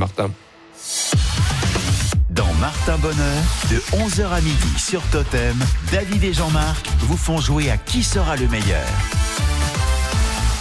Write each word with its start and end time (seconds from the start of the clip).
Martin. 0.00 0.30
Dans 2.30 2.50
Martin 2.54 2.96
Bonheur, 2.96 3.42
de 3.70 3.76
11h 3.98 4.32
à 4.32 4.40
midi 4.40 4.78
sur 4.78 5.02
Totem, 5.12 5.58
David 5.92 6.24
et 6.24 6.32
Jean-Marc 6.32 6.86
vous 7.00 7.18
font 7.18 7.38
jouer 7.38 7.70
à 7.70 7.76
qui 7.76 8.02
sera 8.02 8.36
le 8.36 8.48
meilleur. 8.48 9.19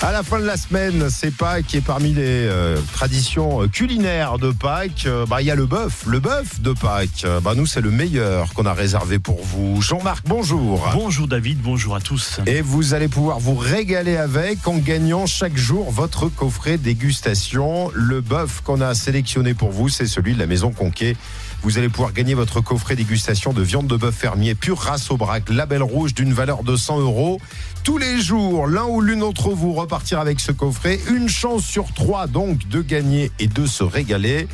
À 0.01 0.13
la 0.13 0.23
fin 0.23 0.39
de 0.39 0.46
la 0.46 0.55
semaine, 0.55 1.09
c'est 1.09 1.29
Pâques 1.29 1.75
et 1.75 1.81
parmi 1.81 2.13
les 2.13 2.21
euh, 2.47 2.77
traditions 2.93 3.67
culinaires 3.67 4.38
de 4.39 4.49
Pâques, 4.52 5.04
euh, 5.05 5.25
bah, 5.25 5.41
il 5.41 5.47
y 5.47 5.52
a 5.52 5.55
le 5.55 5.65
bœuf, 5.65 6.05
le 6.07 6.21
bœuf 6.21 6.61
de 6.61 6.71
Pâques. 6.71 7.25
Euh, 7.25 7.41
Bah, 7.41 7.54
nous, 7.54 7.65
c'est 7.65 7.82
le 7.82 7.91
meilleur 7.91 8.54
qu'on 8.54 8.65
a 8.65 8.73
réservé 8.73 9.20
pour 9.20 9.43
vous. 9.43 9.82
Jean-Marc, 9.82 10.23
bonjour. 10.25 10.89
Bonjour 10.93 11.27
David, 11.27 11.59
bonjour 11.61 11.97
à 11.97 12.00
tous. 12.00 12.39
Et 12.47 12.61
vous 12.61 12.93
allez 12.93 13.09
pouvoir 13.09 13.39
vous 13.39 13.55
régaler 13.55 14.15
avec 14.15 14.65
en 14.70 14.77
gagnant 14.77 15.25
chaque 15.25 15.57
jour 15.57 15.91
votre 15.91 16.29
coffret 16.29 16.77
dégustation. 16.77 17.91
Le 17.93 18.21
bœuf 18.21 18.61
qu'on 18.63 18.79
a 18.79 18.93
sélectionné 18.93 19.54
pour 19.54 19.71
vous, 19.71 19.89
c'est 19.89 20.07
celui 20.07 20.34
de 20.34 20.39
la 20.39 20.47
maison 20.47 20.71
Conquet. 20.71 21.18
Vous 21.61 21.77
allez 21.77 21.89
pouvoir 21.89 22.13
gagner 22.13 22.33
votre 22.33 22.61
coffret 22.61 22.95
dégustation 22.95 23.51
de 23.51 23.61
viande 23.61 23.87
de 23.87 23.97
bœuf 23.97 24.15
fermier 24.15 24.55
pure 24.55 24.79
race 24.79 25.11
au 25.11 25.18
braque, 25.18 25.49
label 25.49 25.83
rouge 25.83 26.13
d'une 26.13 26.33
valeur 26.33 26.63
de 26.63 26.75
100 26.75 26.99
euros. 26.99 27.41
Tous 27.83 27.97
les 27.97 28.21
jours, 28.21 28.65
l'un 28.65 28.85
ou 28.85 29.01
l'une 29.01 29.19
d'entre 29.19 29.49
vous 29.49 29.73
repartira 29.73 30.21
avec 30.21 30.39
ce 30.39 30.51
coffret. 30.54 30.99
Une 31.09 31.27
chance 31.27 31.63
sur 31.63 31.93
trois 31.93 32.27
donc 32.27 32.67
de 32.69 32.81
gagner 32.81 33.31
et 33.39 33.47
de 33.47 33.66
se 33.66 33.83
régaler 33.83 34.47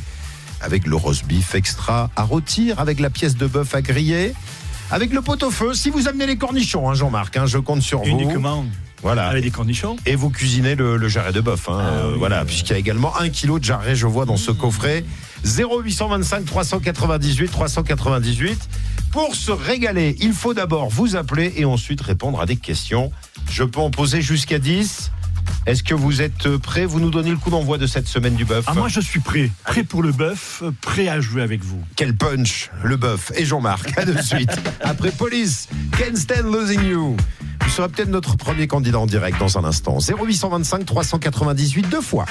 avec 0.60 0.86
le 0.86 0.96
roast 0.96 1.24
beef 1.26 1.54
extra 1.54 2.10
à 2.16 2.22
rôtir, 2.22 2.80
avec 2.80 2.98
la 2.98 3.10
pièce 3.10 3.36
de 3.36 3.46
bœuf 3.46 3.74
à 3.74 3.82
griller, 3.82 4.34
avec 4.90 5.12
le 5.12 5.22
pot-au-feu. 5.22 5.74
Si 5.74 5.90
vous 5.90 6.08
amenez 6.08 6.26
les 6.26 6.36
cornichons, 6.36 6.88
hein, 6.90 6.94
Jean-Marc, 6.94 7.36
hein, 7.36 7.46
je 7.46 7.58
compte 7.58 7.82
sur 7.82 8.00
vous. 8.00 8.18
Voilà. 9.02 9.26
avec 9.28 9.42
des 9.44 9.50
cornichons. 9.50 9.96
Et 10.06 10.16
vous 10.16 10.30
cuisinez 10.30 10.74
le, 10.74 10.96
le 10.96 11.08
jarret 11.08 11.32
de 11.32 11.40
bœuf. 11.40 11.68
hein. 11.68 11.78
Ah 11.80 11.86
Euh, 11.88 12.12
oui, 12.12 12.18
voilà, 12.18 12.40
euh. 12.40 12.44
puisqu'il 12.44 12.72
y 12.72 12.74
a 12.76 12.78
également 12.78 13.16
un 13.18 13.28
kilo 13.28 13.58
de 13.58 13.64
jarret, 13.64 13.94
je 13.94 14.06
vois, 14.06 14.24
dans 14.24 14.36
ce 14.36 14.50
coffret. 14.50 15.04
0825 15.44 16.44
398 16.44 17.48
398. 17.50 18.68
Pour 19.12 19.34
se 19.34 19.50
régaler, 19.52 20.16
il 20.20 20.32
faut 20.32 20.54
d'abord 20.54 20.88
vous 20.88 21.16
appeler 21.16 21.52
et 21.56 21.64
ensuite 21.64 22.00
répondre 22.00 22.40
à 22.40 22.46
des 22.46 22.56
questions. 22.56 23.10
Je 23.50 23.62
peux 23.64 23.80
en 23.80 23.90
poser 23.90 24.20
jusqu'à 24.22 24.58
10. 24.58 25.12
Est-ce 25.66 25.82
que 25.82 25.94
vous 25.94 26.22
êtes 26.22 26.56
prêts 26.58 26.86
Vous 26.86 27.00
nous 27.00 27.10
donnez 27.10 27.30
le 27.30 27.36
coup 27.36 27.50
d'envoi 27.50 27.78
de 27.78 27.86
cette 27.86 28.06
semaine 28.08 28.34
du 28.34 28.44
bœuf. 28.44 28.64
Ah, 28.68 28.74
moi 28.74 28.88
je 28.88 29.00
suis 29.00 29.20
prêt. 29.20 29.50
Prêt 29.64 29.82
pour 29.82 30.02
le 30.02 30.12
bœuf, 30.12 30.62
prêt 30.80 31.08
à 31.08 31.20
jouer 31.20 31.42
avec 31.42 31.64
vous. 31.64 31.80
Quel 31.96 32.16
punch, 32.16 32.70
le 32.82 32.96
bœuf 32.96 33.32
et 33.36 33.44
Jean-Marc. 33.44 33.98
À 33.98 34.04
de 34.04 34.20
suite. 34.22 34.50
Après 34.80 35.10
Police, 35.10 35.68
Can't 35.98 36.16
Stand 36.16 36.52
Losing 36.52 36.84
You. 36.84 37.16
Vous 37.62 37.70
serez 37.70 37.88
peut-être 37.88 38.10
notre 38.10 38.36
premier 38.36 38.66
candidat 38.68 39.00
en 39.00 39.06
direct 39.06 39.38
dans 39.40 39.58
un 39.58 39.64
instant. 39.64 39.98
0825 39.98 40.84
398 40.86 41.88
deux 41.88 42.00
fois. 42.00 42.26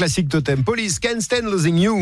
Classique 0.00 0.30
totem. 0.30 0.64
Police, 0.64 0.98
Can't 0.98 1.20
Stand 1.20 1.42
Losing 1.42 1.76
You. 1.76 2.00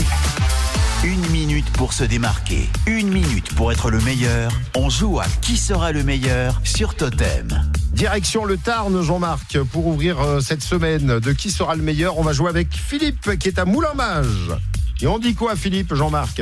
Une 1.03 1.31
minute 1.33 1.69
pour 1.71 1.93
se 1.93 2.05
démarquer, 2.05 2.69
une 2.87 3.09
minute 3.09 3.53
pour 3.57 3.73
être 3.73 3.91
le 3.91 4.01
meilleur. 4.03 4.53
On 4.77 4.89
joue 4.89 5.19
à 5.19 5.25
qui 5.41 5.57
sera 5.57 5.91
le 5.91 6.05
meilleur 6.05 6.61
sur 6.63 6.95
Totem. 6.95 7.49
Direction 7.91 8.45
le 8.45 8.57
Tarn, 8.57 9.03
Jean-Marc, 9.03 9.61
pour 9.73 9.89
ouvrir 9.89 10.21
euh, 10.21 10.39
cette 10.39 10.63
semaine 10.63 11.19
de 11.19 11.33
qui 11.33 11.51
sera 11.51 11.75
le 11.75 11.83
meilleur. 11.83 12.19
On 12.19 12.23
va 12.23 12.33
jouer 12.33 12.51
avec 12.51 12.73
Philippe 12.73 13.37
qui 13.37 13.49
est 13.49 13.59
à 13.59 13.65
Moulin-Mage. 13.65 14.53
Et 15.01 15.09
on 15.09 15.19
dit 15.19 15.35
quoi, 15.35 15.57
Philippe, 15.57 15.93
Jean-Marc? 15.93 16.41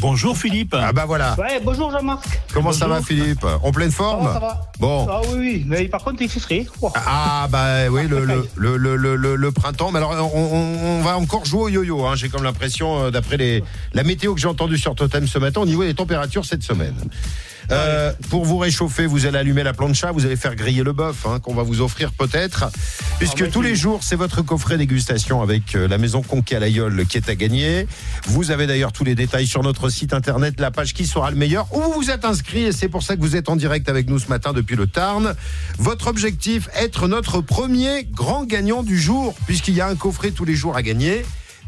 Bonjour 0.00 0.36
Philippe. 0.36 0.76
Ah 0.78 0.92
bah 0.92 1.04
voilà. 1.06 1.34
Ouais, 1.38 1.60
bonjour 1.64 1.90
Jean-Marc. 1.90 2.24
Comment 2.54 2.72
ça 2.72 2.86
va. 2.86 3.02
Philippe? 3.02 3.44
En 3.62 3.72
pleine 3.72 3.90
Ça 3.90 3.96
forme 3.96 4.26
va, 4.26 4.32
ça 4.34 4.38
va. 4.38 4.60
Bon. 4.78 5.06
Ah 5.10 5.20
oui, 5.30 5.38
oui, 5.38 5.64
mais 5.66 5.88
par 5.88 6.04
contre, 6.04 6.22
il 6.22 6.28
fait 6.28 6.38
frais. 6.40 6.66
Ah 6.94 7.48
bah 7.50 7.88
oui, 7.90 8.06
le, 8.06 8.24
le, 8.24 8.48
le, 8.56 8.76
le, 8.76 8.96
le, 8.96 9.16
le- 9.16 9.36
le 9.36 9.52
printemps. 9.52 9.90
Mais 9.90 9.98
alors, 9.98 10.34
on, 10.34 10.38
on- 10.40 10.98
on 10.98 11.02
va 11.02 11.18
encore 11.18 11.44
jouer 11.44 11.62
au 11.62 11.68
yo-yo. 11.68 12.06
Hein. 12.06 12.14
J'ai 12.14 12.28
comme 12.28 12.44
l'impression, 12.44 13.04
euh, 13.06 13.10
d'après 13.10 13.36
les, 13.38 13.64
la 13.92 14.04
météo 14.04 14.34
que 14.34 14.40
j'ai 14.40 14.48
entendue 14.48 14.78
sur 14.78 14.94
Totem 14.94 15.26
ce 15.26 15.38
matin, 15.38 15.60
au 15.62 15.66
niveau 15.66 15.82
des 15.82 15.94
températures 15.94 16.44
cette 16.44 16.62
semaine. 16.62 16.94
Euh, 17.70 18.12
pour 18.30 18.44
vous 18.44 18.56
réchauffer, 18.56 19.06
vous 19.06 19.26
allez 19.26 19.38
allumer 19.38 19.62
la 19.62 19.74
plancha, 19.74 20.10
vous 20.12 20.24
allez 20.24 20.36
faire 20.36 20.56
griller 20.56 20.82
le 20.82 20.92
bœuf, 20.92 21.26
hein, 21.26 21.38
qu'on 21.40 21.54
va 21.54 21.62
vous 21.62 21.80
offrir 21.80 22.12
peut-être. 22.12 22.70
Puisque 23.18 23.40
Ah, 23.40 23.44
bah, 23.44 23.50
tous 23.52 23.62
les 23.62 23.74
jours, 23.74 24.02
c'est 24.02 24.16
votre 24.16 24.42
coffret 24.42 24.78
dégustation 24.78 25.42
avec 25.42 25.74
euh, 25.74 25.86
la 25.86 25.98
maison 25.98 26.22
Conquet 26.22 26.56
à 26.56 26.60
l'Aïeul 26.60 27.04
qui 27.06 27.18
est 27.18 27.28
à 27.28 27.34
gagner. 27.34 27.86
Vous 28.26 28.50
avez 28.50 28.66
d'ailleurs 28.66 28.92
tous 28.92 29.04
les 29.04 29.14
détails 29.14 29.46
sur 29.46 29.62
notre 29.62 29.88
site 29.90 30.12
internet, 30.14 30.60
la 30.60 30.70
page 30.70 30.94
qui 30.94 31.06
sera 31.06 31.30
le 31.30 31.36
meilleur, 31.36 31.66
où 31.74 31.80
vous 31.80 31.92
vous 31.92 32.10
êtes 32.10 32.24
inscrit 32.24 32.64
et 32.64 32.72
c'est 32.72 32.88
pour 32.88 33.02
ça 33.02 33.16
que 33.16 33.20
vous 33.20 33.36
êtes 33.36 33.48
en 33.48 33.56
direct 33.56 33.88
avec 33.88 34.08
nous 34.08 34.18
ce 34.18 34.28
matin 34.28 34.52
depuis 34.52 34.76
le 34.76 34.86
Tarn. 34.86 35.34
Votre 35.78 36.06
objectif, 36.06 36.68
être 36.74 37.06
notre 37.08 37.40
premier 37.40 38.04
grand 38.04 38.44
gagnant 38.44 38.82
du 38.82 38.98
jour, 38.98 39.34
puisqu'il 39.46 39.74
y 39.74 39.80
a 39.80 39.88
un 39.88 39.96
coffret 39.96 40.30
tous 40.30 40.44
les 40.44 40.54
jours 40.54 40.76
à 40.76 40.82
gagner. 40.82 41.24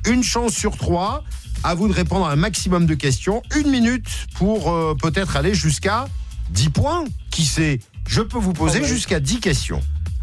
Une 0.06 0.22
chance 0.22 0.52
sur 0.52 0.76
trois. 0.78 1.24
À 1.62 1.74
vous 1.74 1.88
de 1.88 1.92
répondre 1.92 2.26
à 2.26 2.32
un 2.32 2.36
maximum 2.36 2.86
de 2.86 2.94
questions. 2.94 3.42
Une 3.56 3.70
minute 3.70 4.06
pour 4.36 4.72
euh, 4.72 4.94
peut-être 5.00 5.36
aller 5.36 5.54
jusqu'à 5.54 6.08
10 6.50 6.70
points. 6.70 7.04
Qui 7.30 7.44
sait? 7.44 7.80
Je 8.08 8.22
peux 8.22 8.38
vous 8.38 8.52
poser 8.54 8.82
jusqu'à 8.84 9.20
10 9.20 9.40
questions. 9.40 9.80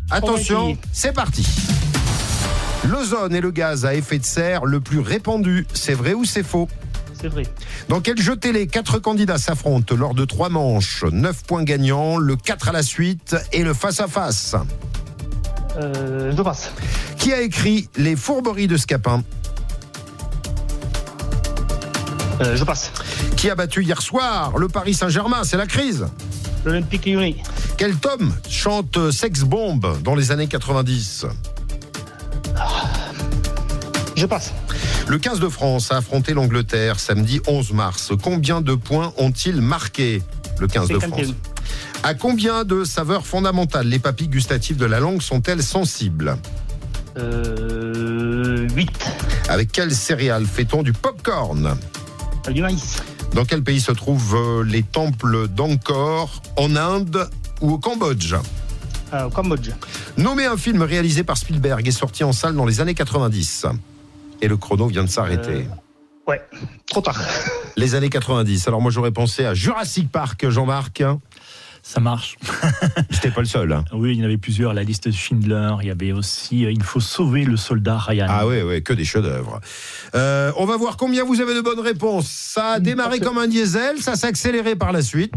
Attention, 0.10 0.78
c'est 0.92 1.13
parti. 1.13 1.45
L'ozone 2.86 3.36
est 3.36 3.42
le 3.42 3.51
gaz 3.51 3.86
à 3.86 3.94
effet 3.94 4.18
de 4.19 4.25
serre 4.25 4.66
le 4.66 4.80
plus 4.80 5.00
répandu. 5.00 5.68
C'est 5.74 5.94
vrai 5.94 6.13
ou 6.13 6.25
c'est 6.25 6.44
faux? 6.44 6.68
C'est 7.19 7.28
vrai. 7.28 7.44
Dans 7.90 8.00
quel 8.01 8.19
jeu 8.19 8.36
télé 8.36 8.68
quatre 8.68 9.00
candidats 9.00 9.38
s'affrontent 9.38 9.95
lors 9.95 10.13
de 10.13 10.25
trois 10.25 10.50
manches? 10.50 11.04
9 11.12 11.44
points 11.44 11.63
gagnants, 11.63 12.18
le 12.18 12.36
4 12.36 12.69
à 12.69 12.72
la 12.72 12.83
suite 12.83 13.36
et 13.51 13.63
le 13.63 13.74
face-à-face 13.74 14.56
Euh, 15.80 16.33
je 16.36 16.42
passe. 16.42 16.72
Qui 17.18 17.33
a 17.33 17.42
écrit 17.42 17.90
Les 17.98 18.16
fourberies 18.16 18.68
de 18.68 18.78
Scapin? 18.78 19.24
Euh, 22.42 22.56
je 22.56 22.63
passe. 22.63 22.92
Qui 23.36 23.50
a 23.50 23.56
battu 23.56 23.84
hier 23.84 24.01
soir 24.01 24.57
le 24.57 24.68
Paris 24.68 24.94
Saint-Germain? 24.94 25.44
C'est 25.44 25.57
la 25.57 25.66
crise. 25.66 26.07
L'Olympique 26.66 27.06
Lyonnais. 27.06 27.38
Quel 27.78 27.95
tome 27.95 28.34
chante 28.50 29.12
Sex 29.12 29.42
Bomb 29.42 29.81
dans 30.04 30.16
les 30.16 30.31
années 30.31 30.48
90 30.48 31.25
Je 34.16 34.25
passe. 34.25 34.54
Le 35.07 35.18
15 35.18 35.39
de 35.39 35.48
France 35.48 35.92
a 35.92 35.98
affronté 35.98 36.34
l'Angleterre 36.34 37.00
samedi 37.00 37.39
11 37.48 37.72
mars. 37.74 38.12
Combien 38.22 38.62
de 38.62 38.75
points 38.75 39.13
ont-ils 39.18 39.62
marqué 39.62 40.22
le 40.60 40.68
15 40.68 40.90
de 40.90 41.00
51. 41.00 41.24
France 41.24 41.36
À 42.04 42.13
combien 42.13 42.66
de 42.66 42.83
saveurs 42.83 43.25
fondamentales 43.25 43.88
les 43.88 44.00
papilles 44.00 44.28
gustatives 44.28 44.78
de 44.78 44.86
la 44.86 45.00
langue 45.00 45.22
sont-elles 45.22 45.63
sensibles? 45.63 46.38
Euh, 47.18 48.68
8. 48.75 48.90
Avec 49.50 49.72
quel 49.72 49.94
céréale 49.94 50.45
fait-on 50.45 50.83
du 50.83 50.94
popcorn? 50.94 51.78
Du 52.51 52.61
maïs. 52.61 53.01
Dans 53.33 53.45
quel 53.45 53.63
pays 53.63 53.81
se 53.81 53.91
trouvent 53.91 54.35
euh, 54.35 54.63
les 54.63 54.83
temples 54.83 55.47
d'Angkor 55.49 56.41
En 56.55 56.75
Inde 56.75 57.29
ou 57.61 57.73
au 57.73 57.77
Cambodge? 57.77 58.35
Euh, 59.13 59.25
au 59.25 59.29
Cambodge. 59.29 59.71
Nommez 60.17 60.45
un 60.45 60.57
film 60.57 60.81
réalisé 60.81 61.23
par 61.23 61.38
Spielberg 61.38 61.85
et 61.88 61.91
sorti 61.91 62.23
en 62.23 62.31
salle 62.31 62.55
dans 62.55 62.65
les 62.65 62.79
années 62.79 62.94
90. 62.94 63.65
Et 64.41 64.47
le 64.47 64.57
chrono 64.57 64.88
vient 64.88 65.03
de 65.03 65.09
s'arrêter. 65.09 65.49
Euh, 65.49 65.63
Ouais. 66.27 66.41
Trop 66.88 66.99
tard. 66.99 67.17
Les 67.77 67.95
années 67.95 68.09
90. 68.09 68.67
Alors 68.67 68.81
moi 68.81 68.91
j'aurais 68.91 69.11
pensé 69.11 69.45
à 69.45 69.53
Jurassic 69.53 70.11
Park, 70.11 70.49
Jean-Marc. 70.49 71.01
Ça 71.88 72.01
marche. 72.01 72.36
J'étais 73.12 73.31
pas 73.31 73.39
le 73.39 73.48
seul. 73.48 73.72
hein. 73.72 73.86
Oui, 73.94 74.12
il 74.13 74.19
y 74.19 74.22
en 74.22 74.25
avait 74.25 74.38
plusieurs. 74.38 74.74
La 74.74 74.84
liste 74.84 75.07
de 75.07 75.13
Schindler. 75.13 75.72
Il 75.81 75.88
y 75.88 75.92
avait 75.92 76.12
aussi 76.12 76.66
euh, 76.66 76.72
Il 76.72 76.84
faut 76.84 77.00
sauver 77.00 77.45
le 77.45 77.56
soldat 77.56 77.98
Ryan. 77.98 78.25
Ah 78.30 78.45
ouais, 78.45 78.62
ouais, 78.62 78.81
que 78.81 78.92
des 78.92 79.06
chefs-d'œuvre. 79.06 79.62
Euh, 80.13 80.51
on 80.57 80.66
va 80.66 80.75
voir 80.75 80.98
combien 80.98 81.24
vous 81.24 81.39
avez 81.39 81.56
de 81.56 81.62
bonnes 81.62 81.80
réponses. 81.80 82.28
Ça 82.28 82.72
a 82.74 82.80
démarré 82.81 83.19
Parfait. 83.19 83.24
comme 83.25 83.38
un 83.38 83.48
diesel, 83.48 84.00
ça 84.00 84.16
s'est 84.18 84.28
accéléré 84.28 84.75
par 84.75 84.92
la 84.92 85.01
suite. 85.01 85.34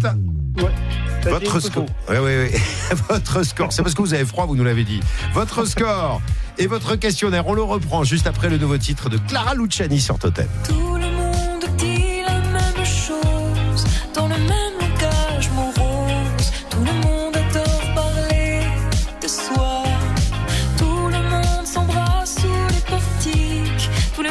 Ouais. 0.57 1.31
Votre 1.31 1.61
score. 1.61 1.87
Ouais, 2.09 2.19
ouais, 2.19 2.37
ouais. 2.51 2.53
votre 3.09 3.45
score. 3.45 3.73
C'est 3.73 3.83
parce 3.83 3.95
que 3.95 4.03
vous 4.03 4.13
avez 4.15 4.25
froid, 4.25 4.47
vous 4.47 4.57
nous 4.57 4.65
l'avez 4.65 4.85
dit. 4.85 5.01
Votre 5.35 5.65
score 5.67 6.21
et 6.59 6.67
votre 6.67 6.97
questionnaire, 6.97 7.47
on 7.47 7.55
le 7.55 7.63
reprend 7.63 8.03
juste 8.03 8.27
après 8.27 8.49
le 8.49 8.59
nouveau 8.59 8.77
titre 8.77 9.09
de 9.09 9.19
Clara 9.19 9.55
Luciani 9.55 10.01
sur 10.01 10.19
Totem. 10.19 10.49
Tout 10.67 10.97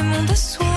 Tout 0.00 0.06
le 0.06 0.12
monde 0.12 0.69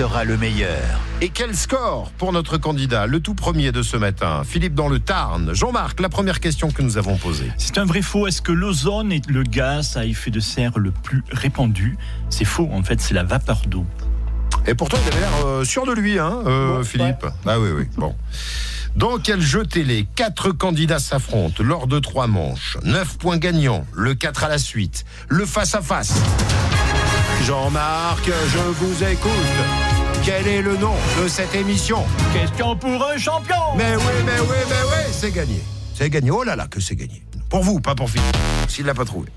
sera 0.00 0.24
le 0.24 0.38
meilleur 0.38 0.98
Et 1.20 1.28
quel 1.28 1.54
score 1.54 2.10
pour 2.16 2.32
notre 2.32 2.56
candidat, 2.56 3.06
le 3.06 3.20
tout 3.20 3.34
premier 3.34 3.70
de 3.70 3.82
ce 3.82 3.98
matin, 3.98 4.44
Philippe 4.46 4.74
dans 4.74 4.88
le 4.88 4.98
Tarn. 4.98 5.52
Jean-Marc, 5.52 6.00
la 6.00 6.08
première 6.08 6.40
question 6.40 6.70
que 6.70 6.80
nous 6.80 6.96
avons 6.96 7.18
posée. 7.18 7.52
C'est 7.58 7.76
un 7.76 7.84
vrai 7.84 8.00
faux. 8.00 8.26
Est-ce 8.26 8.40
que 8.40 8.50
l'ozone 8.50 9.12
est 9.12 9.28
le 9.28 9.42
gaz 9.42 9.98
à 9.98 10.06
effet 10.06 10.30
de 10.30 10.40
serre 10.40 10.78
le 10.78 10.90
plus 10.90 11.22
répandu? 11.30 11.98
C'est 12.30 12.46
faux. 12.46 12.70
En 12.72 12.82
fait, 12.82 12.98
c'est 12.98 13.12
la 13.12 13.24
vapeur 13.24 13.60
d'eau. 13.66 13.84
Et 14.66 14.74
pourtant, 14.74 14.96
il 15.04 15.08
avait 15.12 15.20
l'air 15.20 15.46
euh, 15.46 15.64
sûr 15.64 15.84
de 15.84 15.92
lui, 15.92 16.18
hein, 16.18 16.44
euh, 16.46 16.82
Philippe. 16.82 17.26
Ah 17.44 17.60
oui, 17.60 17.68
oui. 17.76 17.84
Bon. 17.98 18.14
Dans 18.96 19.18
quel 19.18 19.42
jeu 19.42 19.66
télé 19.66 20.08
quatre 20.16 20.50
candidats 20.50 20.98
s'affrontent 20.98 21.62
lors 21.62 21.86
de 21.86 21.98
trois 21.98 22.26
manches? 22.26 22.78
9 22.84 23.18
points 23.18 23.36
gagnants, 23.36 23.84
le 23.92 24.14
4 24.14 24.44
à 24.44 24.48
la 24.48 24.56
suite, 24.56 25.04
le 25.28 25.44
face-à-face 25.44 26.14
Jean-Marc, 27.44 28.26
je 28.26 28.58
vous 28.58 29.04
écoute. 29.04 29.89
Quel 30.22 30.46
est 30.46 30.60
le 30.60 30.76
nom 30.76 30.92
de 31.22 31.28
cette 31.28 31.54
émission 31.54 32.04
Question 32.34 32.76
pour 32.76 33.02
un 33.06 33.16
champion 33.16 33.56
Mais 33.76 33.96
oui, 33.96 34.02
mais 34.26 34.38
oui, 34.40 34.56
mais 34.68 34.82
oui, 34.90 35.12
c'est 35.12 35.30
gagné. 35.30 35.60
C'est 35.94 36.10
gagné. 36.10 36.30
Oh 36.30 36.42
là 36.42 36.56
là, 36.56 36.66
que 36.66 36.78
c'est 36.78 36.94
gagné. 36.94 37.22
Pour 37.48 37.62
vous, 37.62 37.80
pas 37.80 37.94
pour 37.94 38.10
Philippe, 38.10 38.36
s'il 38.68 38.84
l'a 38.84 38.94
pas 38.94 39.06
trouvé. 39.06 39.28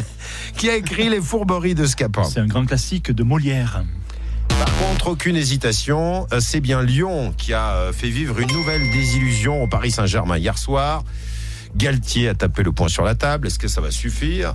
Qui 0.56 0.70
a 0.70 0.76
écrit 0.76 1.08
Les 1.08 1.20
fourberies 1.20 1.74
de 1.74 1.86
Scapin 1.86 2.24
C'est 2.24 2.40
un 2.40 2.46
grand 2.46 2.64
classique 2.64 3.10
de 3.10 3.22
Molière. 3.24 3.82
Par 4.48 4.78
contre, 4.78 5.08
aucune 5.08 5.36
hésitation, 5.36 6.26
euh, 6.32 6.40
c'est 6.40 6.60
bien 6.60 6.82
Lyon 6.82 7.34
qui 7.36 7.52
a 7.52 7.74
euh, 7.74 7.92
fait 7.92 8.08
vivre 8.08 8.38
une 8.38 8.50
nouvelle 8.52 8.90
désillusion 8.90 9.62
au 9.62 9.66
Paris 9.66 9.90
Saint-Germain 9.90 10.38
hier 10.38 10.56
soir. 10.56 11.04
Galtier 11.76 12.28
a 12.28 12.34
tapé 12.34 12.62
le 12.62 12.72
poing 12.72 12.88
sur 12.88 13.04
la 13.04 13.14
table. 13.14 13.46
Est-ce 13.46 13.58
que 13.58 13.68
ça 13.68 13.80
va 13.80 13.90
suffire 13.90 14.54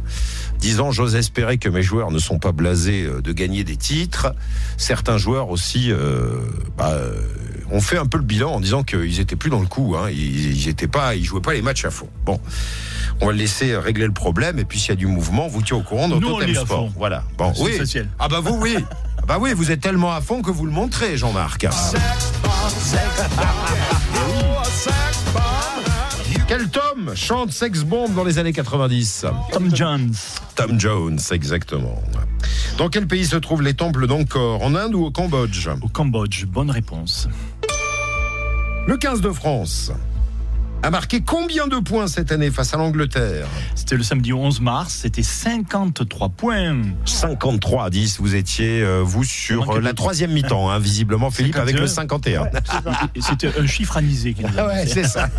Disant, 0.59 0.91
j'ose 0.91 1.15
espérer 1.15 1.57
que 1.57 1.69
mes 1.69 1.81
joueurs 1.83 2.11
ne 2.11 2.19
sont 2.19 2.39
pas 2.39 2.51
blasés 2.51 3.03
euh, 3.03 3.21
de 3.21 3.31
gagner 3.33 3.63
des 3.63 3.75
titres. 3.77 4.33
Certains 4.77 5.17
joueurs 5.17 5.49
aussi 5.49 5.91
euh, 5.91 6.37
bah, 6.77 6.89
euh, 6.91 7.13
ont 7.71 7.81
fait 7.81 7.97
un 7.97 8.05
peu 8.05 8.17
le 8.17 8.23
bilan 8.23 8.51
en 8.53 8.59
disant 8.59 8.83
qu'ils 8.83 9.19
étaient 9.19 9.35
plus 9.35 9.49
dans 9.49 9.59
le 9.59 9.67
coup. 9.67 9.95
Hein. 9.97 10.09
Ils, 10.11 10.55
ils 10.57 10.67
étaient 10.69 10.87
pas, 10.87 11.15
ils 11.15 11.23
jouaient 11.25 11.41
pas 11.41 11.53
les 11.53 11.61
matchs 11.61 11.85
à 11.85 11.91
fond. 11.91 12.09
Bon, 12.25 12.39
on 13.21 13.27
va 13.27 13.31
le 13.31 13.37
laisser 13.37 13.75
régler 13.77 14.05
le 14.05 14.13
problème. 14.13 14.59
Et 14.59 14.65
puis 14.65 14.79
s'il 14.79 14.89
y 14.89 14.93
a 14.93 14.95
du 14.95 15.07
mouvement, 15.07 15.47
vous 15.47 15.61
tient 15.61 15.77
au 15.77 15.81
courant 15.83 16.07
dans 16.07 16.19
Nous, 16.19 16.27
on 16.27 16.39
Totem 16.39 16.57
à 16.57 16.61
Sport. 16.61 16.67
fond. 16.87 16.93
Voilà. 16.97 17.23
Bon, 17.37 17.53
oui. 17.59 17.71
essentiel. 17.71 18.09
Ah 18.19 18.27
bah 18.27 18.39
vous, 18.41 18.55
oui. 18.61 18.77
Ah 19.17 19.25
Bah 19.27 19.37
oui, 19.39 19.53
vous 19.53 19.71
êtes 19.71 19.81
tellement 19.81 20.13
à 20.13 20.21
fond 20.21 20.41
que 20.41 20.51
vous 20.51 20.65
le 20.65 20.71
montrez, 20.71 21.17
Jean-Marc. 21.17 21.65
Quel 26.55 26.69
Tom 26.69 27.15
chante 27.15 27.51
Sex 27.51 27.81
Bomb 27.81 28.13
dans 28.13 28.23
les 28.23 28.37
années 28.37 28.53
90 28.53 29.25
Tom 29.51 29.75
Jones. 29.75 30.13
Tom 30.53 30.79
Jones, 30.79 31.17
exactement. 31.31 31.99
Dans 32.77 32.89
quel 32.89 33.07
pays 33.07 33.25
se 33.25 33.37
trouvent 33.37 33.63
les 33.63 33.73
temples 33.73 34.05
d'Angkor? 34.05 34.61
En 34.61 34.75
Inde 34.75 34.93
ou 34.93 35.03
au 35.03 35.09
Cambodge? 35.09 35.67
Au 35.81 35.87
Cambodge, 35.87 36.45
bonne 36.45 36.69
réponse. 36.69 37.27
Le 38.85 38.95
15 38.97 39.21
de 39.21 39.31
France 39.31 39.91
a 40.83 40.89
marqué 40.89 41.21
combien 41.21 41.67
de 41.67 41.77
points 41.77 42.07
cette 42.07 42.31
année 42.33 42.51
face 42.51 42.73
à 42.73 42.77
l'Angleterre 42.77 43.47
C'était 43.73 43.95
le 43.95 44.03
samedi 44.03 44.33
11 44.33 44.59
mars, 44.59 44.93
c'était 45.01 45.23
53 45.23 46.29
points. 46.29 46.81
53 47.05 47.85
à 47.85 47.89
10, 47.89 48.19
vous 48.19 48.35
étiez, 48.35 48.81
euh, 48.81 48.99
vous, 49.01 49.23
sur 49.23 49.77
euh, 49.77 49.79
la 49.79 49.93
troisième 49.93 50.31
mi-temps, 50.31 50.69
hein, 50.69 50.79
visiblement, 50.79 51.31
Philippe, 51.31 51.55
avec 51.55 51.79
le 51.79 51.87
51. 51.87 52.47
Et 53.15 53.21
C'était 53.21 53.57
un 53.57 53.65
chiffre 53.65 53.95
anisé. 53.95 54.35
Ah 54.57 54.67
ouais, 54.67 54.85
c'est 54.85 55.05
ça. 55.05 55.29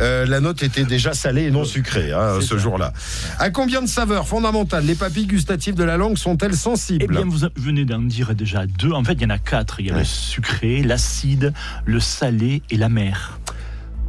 Euh, 0.00 0.24
la 0.26 0.40
note 0.40 0.62
était 0.62 0.84
déjà 0.84 1.12
salée 1.12 1.42
et 1.44 1.50
non 1.50 1.64
sucrée 1.66 2.12
hein, 2.12 2.38
ce 2.40 2.56
jour-là. 2.56 2.94
À 3.38 3.50
combien 3.50 3.82
de 3.82 3.86
saveurs 3.86 4.26
fondamentales 4.26 4.86
les 4.86 4.94
papilles 4.94 5.26
gustatives 5.26 5.74
de 5.74 5.84
la 5.84 5.98
langue 5.98 6.16
sont-elles 6.16 6.56
sensibles 6.56 7.04
Eh 7.04 7.08
bien, 7.08 7.24
vous 7.26 7.46
venez 7.56 7.84
d'en 7.84 8.00
dire 8.00 8.34
déjà 8.34 8.64
deux. 8.66 8.90
En 8.92 9.04
fait, 9.04 9.12
il 9.12 9.22
y 9.22 9.26
en 9.26 9.30
a 9.30 9.38
quatre. 9.38 9.80
Il 9.80 9.86
y 9.86 9.90
a 9.90 9.92
Ouais. 9.92 9.98
le 10.00 10.04
sucré, 10.06 10.82
l'acide, 10.82 11.52
le 11.84 12.00
salé 12.00 12.62
et 12.70 12.78
la 12.78 12.88
mer. 12.88 13.38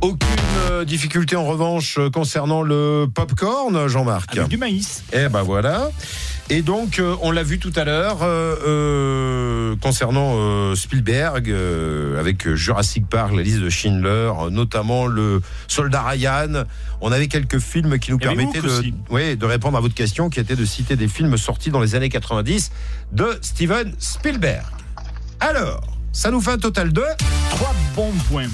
Aucune 0.03 0.27
euh, 0.69 0.83
difficulté 0.83 1.37
en 1.37 1.45
revanche 1.45 1.97
euh, 1.97 2.09
concernant 2.09 2.61
le 2.61 3.07
popcorn, 3.13 3.87
Jean-Marc 3.87 4.35
Avec 4.37 4.49
du 4.49 4.57
maïs. 4.57 5.01
Eh 5.13 5.29
ben 5.29 5.43
voilà. 5.43 5.89
Et 6.49 6.61
donc, 6.61 6.99
euh, 6.99 7.15
on 7.21 7.31
l'a 7.31 7.41
vu 7.41 7.57
tout 7.57 7.71
à 7.77 7.85
l'heure, 7.85 8.17
euh, 8.21 8.57
euh, 8.67 9.75
concernant 9.81 10.75
Spielberg, 10.75 11.49
avec 12.19 12.53
Jurassic 12.53 13.07
Park, 13.07 13.33
la 13.33 13.43
liste 13.43 13.61
de 13.61 13.69
Schindler, 13.69 14.29
notamment 14.51 15.05
le 15.05 15.41
Soldat 15.69 16.03
Ryan. 16.03 16.65
On 16.99 17.13
avait 17.13 17.29
quelques 17.29 17.59
films 17.59 17.97
qui 17.97 18.11
nous 18.11 18.17
permettaient 18.17 18.59
de, 18.59 19.35
de 19.35 19.45
répondre 19.45 19.77
à 19.77 19.81
votre 19.81 19.95
question, 19.95 20.29
qui 20.29 20.41
était 20.41 20.57
de 20.57 20.65
citer 20.65 20.97
des 20.97 21.07
films 21.07 21.37
sortis 21.37 21.69
dans 21.69 21.79
les 21.79 21.95
années 21.95 22.09
90 22.09 22.71
de 23.13 23.39
Steven 23.41 23.93
Spielberg. 23.99 24.65
Alors, 25.39 25.79
ça 26.11 26.29
nous 26.29 26.41
fait 26.41 26.51
un 26.51 26.57
total 26.57 26.91
de 26.91 27.03
Trois 27.51 27.73
bons 27.95 28.11
points. 28.29 28.49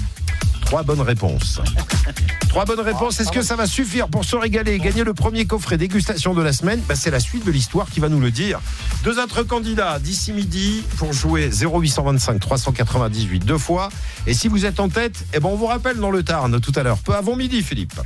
Trois 0.70 0.84
bonnes 0.84 1.00
réponses. 1.00 1.60
Trois 2.48 2.64
bonnes 2.64 2.78
réponses. 2.78 3.18
Est-ce 3.18 3.32
que 3.32 3.42
ça 3.42 3.56
va 3.56 3.66
suffire 3.66 4.06
pour 4.06 4.24
se 4.24 4.36
régaler 4.36 4.74
et 4.74 4.78
gagner 4.78 5.02
le 5.02 5.14
premier 5.14 5.44
coffret 5.44 5.76
dégustation 5.76 6.32
de 6.32 6.40
la 6.42 6.52
semaine? 6.52 6.80
Bah, 6.88 6.94
C'est 6.94 7.10
la 7.10 7.18
suite 7.18 7.44
de 7.44 7.50
l'histoire 7.50 7.90
qui 7.90 7.98
va 7.98 8.08
nous 8.08 8.20
le 8.20 8.30
dire. 8.30 8.60
Deux 9.02 9.18
autres 9.18 9.42
candidats 9.42 9.98
d'ici 9.98 10.32
midi 10.32 10.84
pour 10.96 11.12
jouer 11.12 11.50
0825 11.50 12.38
398 12.38 13.44
deux 13.44 13.58
fois. 13.58 13.88
Et 14.28 14.32
si 14.32 14.46
vous 14.46 14.64
êtes 14.64 14.78
en 14.78 14.88
tête, 14.88 15.24
eh 15.34 15.40
ben 15.40 15.48
on 15.48 15.56
vous 15.56 15.66
rappelle 15.66 15.96
dans 15.96 16.12
le 16.12 16.22
Tarn 16.22 16.60
tout 16.60 16.72
à 16.76 16.84
l'heure, 16.84 16.98
peu 16.98 17.16
avant 17.16 17.34
midi, 17.34 17.64
Philippe. 17.64 18.00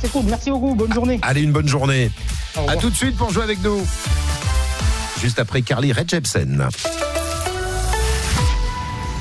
C'est 0.00 0.10
cool, 0.10 0.24
merci 0.24 0.50
beaucoup, 0.50 0.74
bonne 0.74 0.94
journée. 0.94 1.18
Allez, 1.20 1.42
une 1.42 1.52
bonne 1.52 1.68
journée. 1.68 2.10
Revoir. 2.56 2.78
tout 2.78 2.88
de 2.88 2.96
suite 2.96 3.18
pour 3.18 3.30
jouer 3.30 3.42
avec 3.42 3.62
nous. 3.62 3.86
Juste 5.20 5.38
après 5.38 5.60
Carly 5.60 5.92
Redjepsen. 5.92 6.70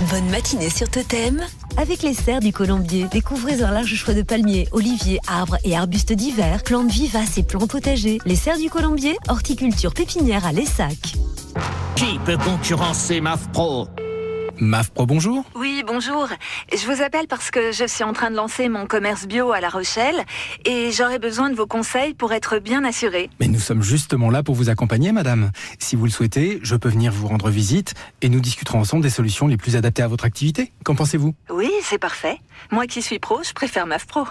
Bonne 0.02 0.30
matinée 0.30 0.70
sur 0.70 0.88
Totem 0.88 1.42
avec 1.76 2.04
les 2.04 2.14
serres 2.14 2.40
du 2.40 2.54
Colombier. 2.54 3.08
Découvrez 3.12 3.64
un 3.64 3.72
large 3.72 3.96
choix 3.96 4.14
de 4.14 4.22
palmiers, 4.22 4.68
oliviers, 4.72 5.20
arbres 5.28 5.58
et 5.64 5.76
arbustes 5.76 6.14
divers, 6.14 6.62
plantes 6.64 6.92
vivaces 6.92 7.40
et 7.40 7.44
plantes 7.44 7.72
potagers. 7.72 8.20
Les 8.26 8.36
serres 8.36 8.60
du 8.60 8.70
Colombier, 8.70 9.18
horticulture 9.28 9.96
pépinière 9.96 10.46
à 10.46 10.52
Lessac. 10.52 11.16
Qui 11.96 12.20
peut 12.26 12.38
concurrencer 12.38 13.22
MAF 13.22 13.52
Pro 13.52 13.88
MAF 14.60 14.90
Pro, 14.92 15.06
bonjour. 15.06 15.46
Oui, 15.56 15.84
bonjour. 15.86 16.28
Je 16.72 16.86
vous 16.86 17.02
appelle 17.02 17.28
parce 17.28 17.52
que 17.52 17.72
je 17.72 17.86
suis 17.86 18.04
en 18.04 18.14
train 18.14 18.32
de 18.32 18.36
lancer 18.36 18.70
mon 18.70 18.88
commerce 18.88 19.28
bio 19.28 19.52
à 19.52 19.62
La 19.62 19.70
Rochelle 19.70 20.26
et 20.66 20.92
j'aurais 20.92 21.20
besoin 21.20 21.50
de 21.50 21.56
vos 21.56 21.68
conseils 21.68 22.14
pour 22.14 22.34
être 22.34 22.60
bien 22.60 22.84
assurée. 22.84 23.30
Mais 23.40 23.48
nous 23.48 23.60
sommes 23.60 23.84
justement 23.84 24.30
là 24.30 24.44
pour 24.44 24.56
vous 24.56 24.70
accompagner, 24.70 25.12
madame. 25.12 25.52
Si 25.80 25.96
vous 25.96 26.06
le 26.06 26.12
souhaitez, 26.12 26.60
je 26.64 26.76
peux 26.76 26.90
venir 26.90 27.12
vous 27.12 27.28
rendre 27.28 27.50
visite 27.50 27.94
et 28.22 28.30
nous 28.30 28.40
discuterons 28.40 28.80
ensemble 28.80 29.04
des 29.04 29.10
solutions 29.10 29.48
les 29.48 29.58
plus 29.58 29.76
adaptées 29.76 30.04
à 30.04 30.08
votre 30.08 30.26
activité. 30.26 30.72
Qu'en 30.84 30.96
pensez-vous? 30.96 31.36
Oui, 31.50 31.72
c'est 31.84 32.00
parfait. 32.00 32.38
Moi 32.72 32.88
qui 32.88 33.02
suis 33.02 33.20
pro, 33.20 33.42
je 33.44 33.54
préfère 33.54 33.86
MAF 33.86 34.08
Pro. 34.08 34.26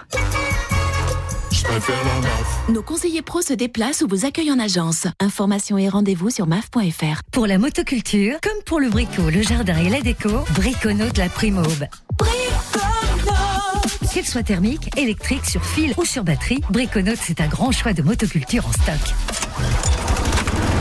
Nos 2.69 2.81
conseillers 2.81 3.21
pros 3.21 3.41
se 3.41 3.53
déplacent 3.53 4.01
ou 4.01 4.07
vous 4.07 4.25
accueillent 4.25 4.51
en 4.51 4.59
agence. 4.59 5.07
Informations 5.19 5.77
et 5.77 5.89
rendez-vous 5.89 6.29
sur 6.29 6.47
maf.fr. 6.47 7.21
Pour 7.31 7.47
la 7.47 7.57
motoculture, 7.57 8.37
comme 8.41 8.63
pour 8.65 8.79
le 8.79 8.89
bricot, 8.89 9.29
le 9.29 9.41
jardin 9.41 9.77
et 9.77 9.89
la 9.89 10.01
déco, 10.01 10.29
Briconote 10.55 11.17
la 11.17 11.29
Primaube. 11.29 11.87
Qu'elle 14.13 14.25
soit 14.25 14.43
thermique, 14.43 14.89
électrique, 14.97 15.45
sur 15.45 15.63
fil 15.63 15.93
ou 15.97 16.05
sur 16.05 16.23
batterie, 16.23 16.61
Briconote 16.69 17.19
c'est 17.21 17.39
un 17.39 17.47
grand 17.47 17.71
choix 17.71 17.93
de 17.93 18.01
motoculture 18.01 18.65
en 18.65 18.71
stock. 18.71 19.15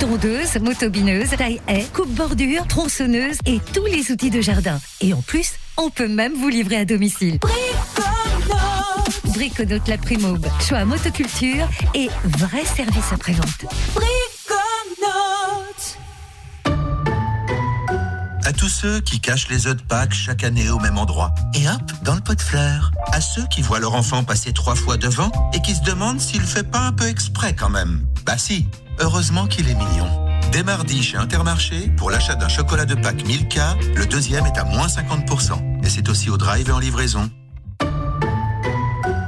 Tondeuse, 0.00 0.56
motobineuse, 0.60 1.30
taille 1.36 1.60
haie, 1.68 1.86
coupe-bordure, 1.92 2.66
tronçonneuse 2.66 3.38
et 3.44 3.60
tous 3.74 3.84
les 3.84 4.10
outils 4.10 4.30
de 4.30 4.40
jardin. 4.40 4.80
Et 5.00 5.12
en 5.12 5.20
plus, 5.20 5.52
on 5.76 5.90
peut 5.90 6.08
même 6.08 6.32
vous 6.34 6.48
livrer 6.48 6.76
à 6.76 6.84
domicile. 6.84 7.38
Briconote 9.36 9.86
la 9.86 9.98
Primaube. 9.98 10.46
Choix 10.66 10.86
motoculture 10.86 11.68
et 11.94 12.08
vrai 12.24 12.64
service 12.64 13.12
après-vente. 13.12 13.66
À 18.44 18.52
tous 18.54 18.70
ceux 18.70 19.00
qui 19.00 19.20
cachent 19.20 19.50
les 19.50 19.66
œufs 19.66 19.76
de 19.76 19.82
Pâques 19.82 20.14
chaque 20.14 20.42
année 20.42 20.70
au 20.70 20.78
même 20.78 20.96
endroit. 20.96 21.34
Et 21.54 21.68
hop, 21.68 21.82
dans 22.02 22.14
le 22.14 22.22
pot 22.22 22.34
de 22.34 22.40
fleurs. 22.40 22.92
À 23.12 23.20
ceux 23.20 23.46
qui 23.48 23.60
voient 23.60 23.78
leur 23.78 23.94
enfant 23.94 24.24
passer 24.24 24.54
trois 24.54 24.74
fois 24.74 24.96
devant 24.96 25.30
et 25.52 25.60
qui 25.60 25.74
se 25.74 25.82
demandent 25.82 26.20
s'il 26.20 26.40
fait 26.40 26.62
pas 26.62 26.80
un 26.80 26.92
peu 26.92 27.06
exprès 27.06 27.54
quand 27.54 27.68
même. 27.68 28.06
Bah 28.24 28.38
si, 28.38 28.66
heureusement 29.00 29.46
qu'il 29.46 29.68
est 29.68 29.74
mignon. 29.74 30.08
Dès 30.50 30.62
mardi 30.62 31.02
chez 31.02 31.18
Intermarché, 31.18 31.90
pour 31.98 32.10
l'achat 32.10 32.36
d'un 32.36 32.48
chocolat 32.48 32.86
de 32.86 32.94
Pâques 32.94 33.26
Milka, 33.26 33.76
le 33.96 34.06
deuxième 34.06 34.46
est 34.46 34.56
à 34.56 34.64
moins 34.64 34.86
50%. 34.86 35.84
Et 35.84 35.90
c'est 35.90 36.08
aussi 36.08 36.30
au 36.30 36.38
drive 36.38 36.70
et 36.70 36.72
en 36.72 36.78
livraison. 36.78 37.30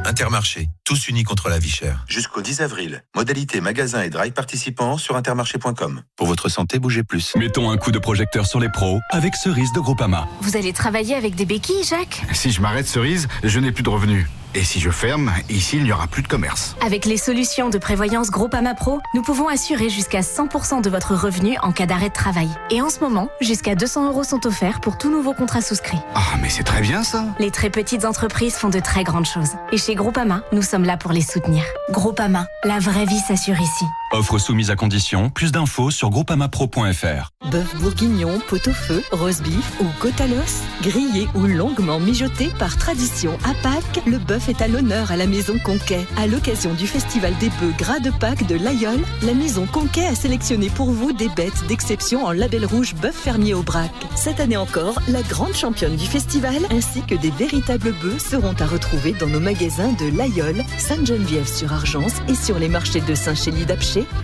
Intermarché, 0.09 0.71
tous 0.87 1.09
unis 1.09 1.23
contre 1.23 1.51
la 1.51 1.59
vie 1.59 1.69
chère. 1.69 2.03
Jusqu'au 2.09 2.41
10 2.41 2.63
avril. 2.63 3.03
Modalité 3.15 3.61
magasin 3.61 4.01
et 4.01 4.09
drive 4.09 4.33
participants 4.33 4.97
sur 4.97 5.17
intermarché.com. 5.17 6.01
Pour 6.17 6.27
votre 6.27 6.49
santé, 6.49 6.79
bougez 6.79 7.03
plus. 7.03 7.37
Mettons 7.37 7.71
un 7.71 7.77
coup 7.77 7.91
de 7.91 7.99
projecteur 7.99 8.47
sur 8.47 8.59
les 8.59 8.71
pros 8.71 9.01
avec 9.11 9.37
Cerise 9.37 9.71
de 9.75 9.81
Groupama. 9.81 10.27
Vous 10.41 10.57
allez 10.57 10.73
travailler 10.73 11.15
avec 11.15 11.35
des 11.35 11.45
béquilles, 11.45 11.85
Jacques? 11.85 12.23
Si 12.33 12.53
je 12.53 12.63
m'arrête 12.63 12.87
cerise, 12.87 13.29
je 13.45 13.61
n'ai 13.61 13.71
plus 13.71 13.83
de 13.83 13.91
revenus. 13.91 14.27
Et 14.55 14.65
si 14.65 14.81
je 14.81 14.91
ferme, 14.91 15.33
ici, 15.49 15.77
il 15.77 15.85
n'y 15.85 15.93
aura 15.93 16.07
plus 16.07 16.23
de 16.23 16.29
commerce. 16.29 16.77
Avec 16.81 17.05
les 17.05 17.17
solutions 17.17 17.69
de 17.69 17.79
prévoyance 17.79 18.31
Groupama 18.31 18.75
Pro, 18.75 19.01
nous 19.15 19.23
pouvons 19.23 19.49
assurer 19.49 19.89
jusqu'à 19.91 20.21
100% 20.21 20.83
de 20.83 20.91
votre 20.91 21.15
revenu 21.15 21.57
en 21.63 21.73
cas 21.73 21.87
d'arrêt 21.87 22.09
de 22.09 22.15
travail. 22.15 22.49
Et 22.71 22.81
en 22.81 22.89
ce 22.91 23.01
moment, 23.01 23.29
jusqu'à 23.41 23.75
200 23.75 24.07
euros 24.07 24.25
sont 24.25 24.47
offerts 24.47 24.81
pour 24.81 24.99
tout 24.99 25.11
nouveau 25.11 25.35
contrat 25.35 25.61
souscrit. 25.61 25.99
Ah, 26.15 26.37
mais 26.41 26.49
c'est 26.49 26.65
très 26.65 26.81
bien 26.81 27.03
ça. 27.03 27.25
Les 27.39 27.51
très 27.51 27.71
petites 27.71 28.05
entreprises 28.05 28.55
font 28.55 28.71
de 28.71 28.81
très 28.81 29.05
grandes 29.05 29.27
choses. 29.27 29.53
Et 29.73 29.79
chez 29.79 29.95
Groupama, 29.95 30.43
nous 30.53 30.63
sommes 30.63 30.85
là 30.85 30.97
pour 30.97 31.13
les 31.13 31.23
soutenir. 31.23 31.63
Groupama, 31.91 32.47
la 32.65 32.79
vraie 32.79 33.07
vie 33.07 33.19
s'assure 33.19 33.61
ici. 33.61 33.85
Offre 34.11 34.39
soumise 34.39 34.71
à 34.71 34.77
condition. 34.77 35.29
Plus 35.29 35.53
d'infos 35.53 35.91
sur 35.91 36.09
groupamapro.fr. 36.09 37.31
Bœuf 37.51 37.77
bourguignon, 37.77 38.41
pot-au-feu, 38.49 39.03
roast 39.13 39.43
beef 39.43 39.81
ou 39.81 39.85
côte 40.01 40.19
à 40.21 40.27
l'os, 40.27 40.63
grillé 40.83 41.29
ou 41.35 41.47
longuement 41.47 42.01
mijoté 42.01 42.51
par 42.59 42.77
tradition 42.79 43.39
à 43.45 43.53
Pâques, 43.63 44.03
le 44.07 44.19
bœuf 44.19 44.49
est 44.49 44.63
à 44.63 44.69
l'honneur 44.69 45.13
à 45.13 45.17
la 45.17 45.27
Maison 45.27 45.59
Conquet. 45.59 46.07
À 46.17 46.27
l'occasion 46.27 46.73
du 46.75 46.87
festival 46.87 47.35
des 47.39 47.51
bœufs 47.61 47.75
gras 47.77 48.01
de 48.01 48.11
Pâques 48.11 48.47
de 48.47 48.57
l'Aïol, 48.57 48.99
la 49.23 49.35
Maison 49.35 49.67
Conquet 49.67 50.07
a 50.07 50.15
sélectionné 50.15 50.71
pour 50.71 50.91
vous 50.91 51.13
des 51.13 51.29
bêtes 51.29 51.67
d'exception 51.69 52.25
en 52.25 52.33
label 52.33 52.65
rouge 52.65 52.95
bœuf 52.95 53.15
fermier 53.15 53.53
au 53.53 53.63
brac. 53.63 53.91
Cette 54.15 54.41
année 54.41 54.57
encore, 54.57 55.01
la 55.09 55.23
grande 55.23 55.55
championne 55.55 55.97
du 55.97 56.07
festival 56.07 56.59
ainsi 56.71 57.03
que 57.03 57.15
des 57.15 57.31
véritables 57.31 57.93
bœufs 58.01 58.19
seront 58.19 58.55
à 58.59 58.67
retrouver 58.67 59.13
dans 59.13 59.29
nos 59.29 59.41
magasins 59.41 59.93
de 59.93 60.17
l'Aïol, 60.17 60.65
Sainte-Geneviève-sur-Argence 60.79 62.15
et 62.29 62.35
sur 62.35 62.59
les 62.59 62.69
marchés 62.69 63.01
de 63.01 63.15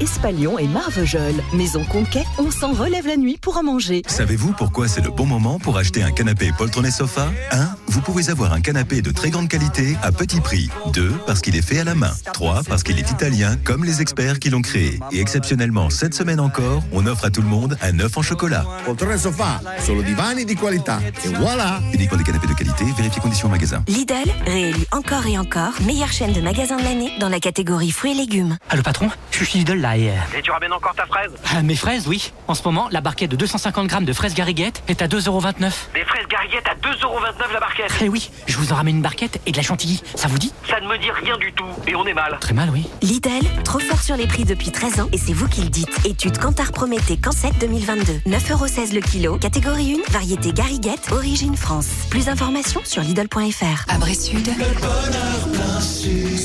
Espalion 0.01 0.59
et 0.59 0.67
Marvejols. 0.67 1.43
Maison 1.53 1.85
Conquet, 1.85 2.25
on 2.39 2.51
s'en 2.51 2.73
relève 2.73 3.07
la 3.07 3.17
nuit 3.17 3.39
pour 3.41 3.57
en 3.57 3.63
manger. 3.63 4.03
Savez-vous 4.07 4.53
pourquoi 4.53 4.89
c'est 4.89 5.01
le 5.01 5.11
bon 5.11 5.27
moment 5.27 5.59
pour 5.59 5.79
acheter 5.79 6.03
un 6.03 6.11
canapé 6.11 6.51
poltron 6.57 6.85
et 6.85 6.91
sofa? 6.91 7.31
1. 7.51 7.69
Vous 7.89 8.01
pouvez 8.01 8.31
avoir 8.31 8.53
un 8.53 8.61
canapé 8.61 9.03
de 9.03 9.11
très 9.11 9.31
grande 9.31 9.49
qualité 9.49 9.97
à 10.03 10.13
petit 10.13 10.41
prix. 10.41 10.69
2. 10.93 11.13
Parce 11.27 11.41
qu'il 11.41 11.57
est 11.57 11.63
fait 11.63 11.79
à 11.79 11.85
la 11.85 11.95
main. 11.95 12.13
3. 12.33 12.63
Parce 12.69 12.83
qu'il 12.83 12.99
est 12.99 13.11
italien 13.11 13.57
comme 13.65 13.85
les 13.85 14.01
experts 14.01 14.39
qui 14.39 14.51
l'ont 14.51 14.63
créé. 14.63 14.99
Et 15.13 15.21
exceptionnellement, 15.21 15.91
cette 15.91 16.15
semaine 16.15 16.41
encore, 16.41 16.83
on 16.93 17.07
offre 17.07 17.25
à 17.25 17.31
tout 17.31 17.43
le 17.43 17.49
monde 17.49 17.77
un 17.83 17.99
œuf 18.01 18.17
en 18.17 18.23
chocolat. 18.23 18.65
Poltrone 18.85 19.19
sofa, 19.19 19.61
solo 19.85 20.03
divani 20.03 20.45
di 20.45 20.55
qualità. 20.55 21.01
Et 21.25 21.29
voilà 21.29 21.81
Uniquement 21.93 22.19
des 22.19 22.25
canapés 22.25 22.47
de 22.47 22.55
qualité, 22.55 22.85
vérifiez 22.97 23.21
conditions 23.21 23.49
au 23.49 23.51
magasin. 23.51 23.83
Lidl, 23.89 24.31
réélu 24.47 24.85
encore 24.93 25.27
et 25.27 25.39
encore, 25.39 25.73
meilleure 25.87 26.13
chaîne 26.13 26.33
de 26.33 26.41
magasins 26.41 26.77
de 26.77 26.83
l'année 26.83 27.13
dans 27.21 27.29
la 27.29 27.41
catégorie 27.41 27.91
fruits 27.91 28.13
et 28.13 28.15
légumes. 28.15 28.57
Ah, 28.69 28.77
le 28.77 28.83
patron, 28.83 29.09
je 29.31 29.45
suis 29.45 29.64
là 29.73 29.97
et... 29.97 30.13
Et 30.37 30.43
tu 30.43 30.51
ramènes 30.51 30.73
encore 30.73 30.95
ta 30.95 31.07
fraise 31.07 31.31
Ah, 31.55 31.63
mes 31.63 31.77
fraises, 31.77 32.07
oui. 32.07 32.33
En 32.49 32.55
ce 32.55 32.63
moment, 32.65 32.89
la 32.91 33.01
barquette 33.01 33.31
de 33.31 33.37
250 33.37 33.87
grammes 33.87 34.05
de 34.05 34.13
fraises 34.13 34.35
gariguettes 34.35 34.83
est 34.89 35.01
à 35.03 35.07
2,29€. 35.09 35.73
Des 35.95 36.05
fraises 36.05 36.27
gariguettes 36.29 36.67
à 36.69 36.75
2,29€ 36.75 37.53
la 37.53 37.61
barquette 37.61 37.93
Eh 38.03 38.09
oui, 38.09 38.31
je 38.47 38.57
vous 38.59 38.73
en 38.73 38.77
ramène 38.77 38.97
une 38.97 39.03
barquette 39.03 39.41
et 39.47 39.53
de 39.53 39.57
la 39.57 39.63
chantilly. 39.63 40.03
Ça 40.15 40.29
vous 40.29 40.39
dit 40.39 40.53
Ça 40.69 40.81
ne 40.81 40.87
me 40.89 40.99
dit 40.99 41.11
rien 41.11 41.37
du 41.39 41.53
tout, 41.53 41.65
et 41.87 41.95
on 41.95 42.05
est 42.07 42.15
mal. 42.15 42.37
Très 42.41 42.53
mal, 42.55 42.71
oui. 42.71 42.87
Lidl, 43.03 43.31
trop 43.65 43.79
fort 43.79 44.03
sur 44.03 44.17
les 44.17 44.27
prix 44.27 44.45
depuis 44.45 44.71
13 44.71 45.01
ans 45.01 45.09
et 45.13 45.19
c'est 45.19 45.33
vous 45.33 45.49
qui 45.49 45.63
le 45.63 45.69
dites. 45.69 46.05
Étude 46.05 46.39
Kantar 46.39 46.73
Prométhée 46.73 47.17
Cancet 47.17 47.53
2022. 47.61 48.21
9,16€ 48.27 48.95
le 48.95 49.01
kilo, 49.01 49.39
catégorie 49.39 50.01
1, 50.09 50.13
variété 50.13 50.53
gariguette, 50.53 51.11
origine 51.13 51.57
France. 51.57 51.87
Plus 52.11 52.27
d'informations 52.27 52.83
sur 52.85 53.03
Lidl.fr. 53.03 53.85
Abré 53.89 54.15
Sud. 54.15 54.49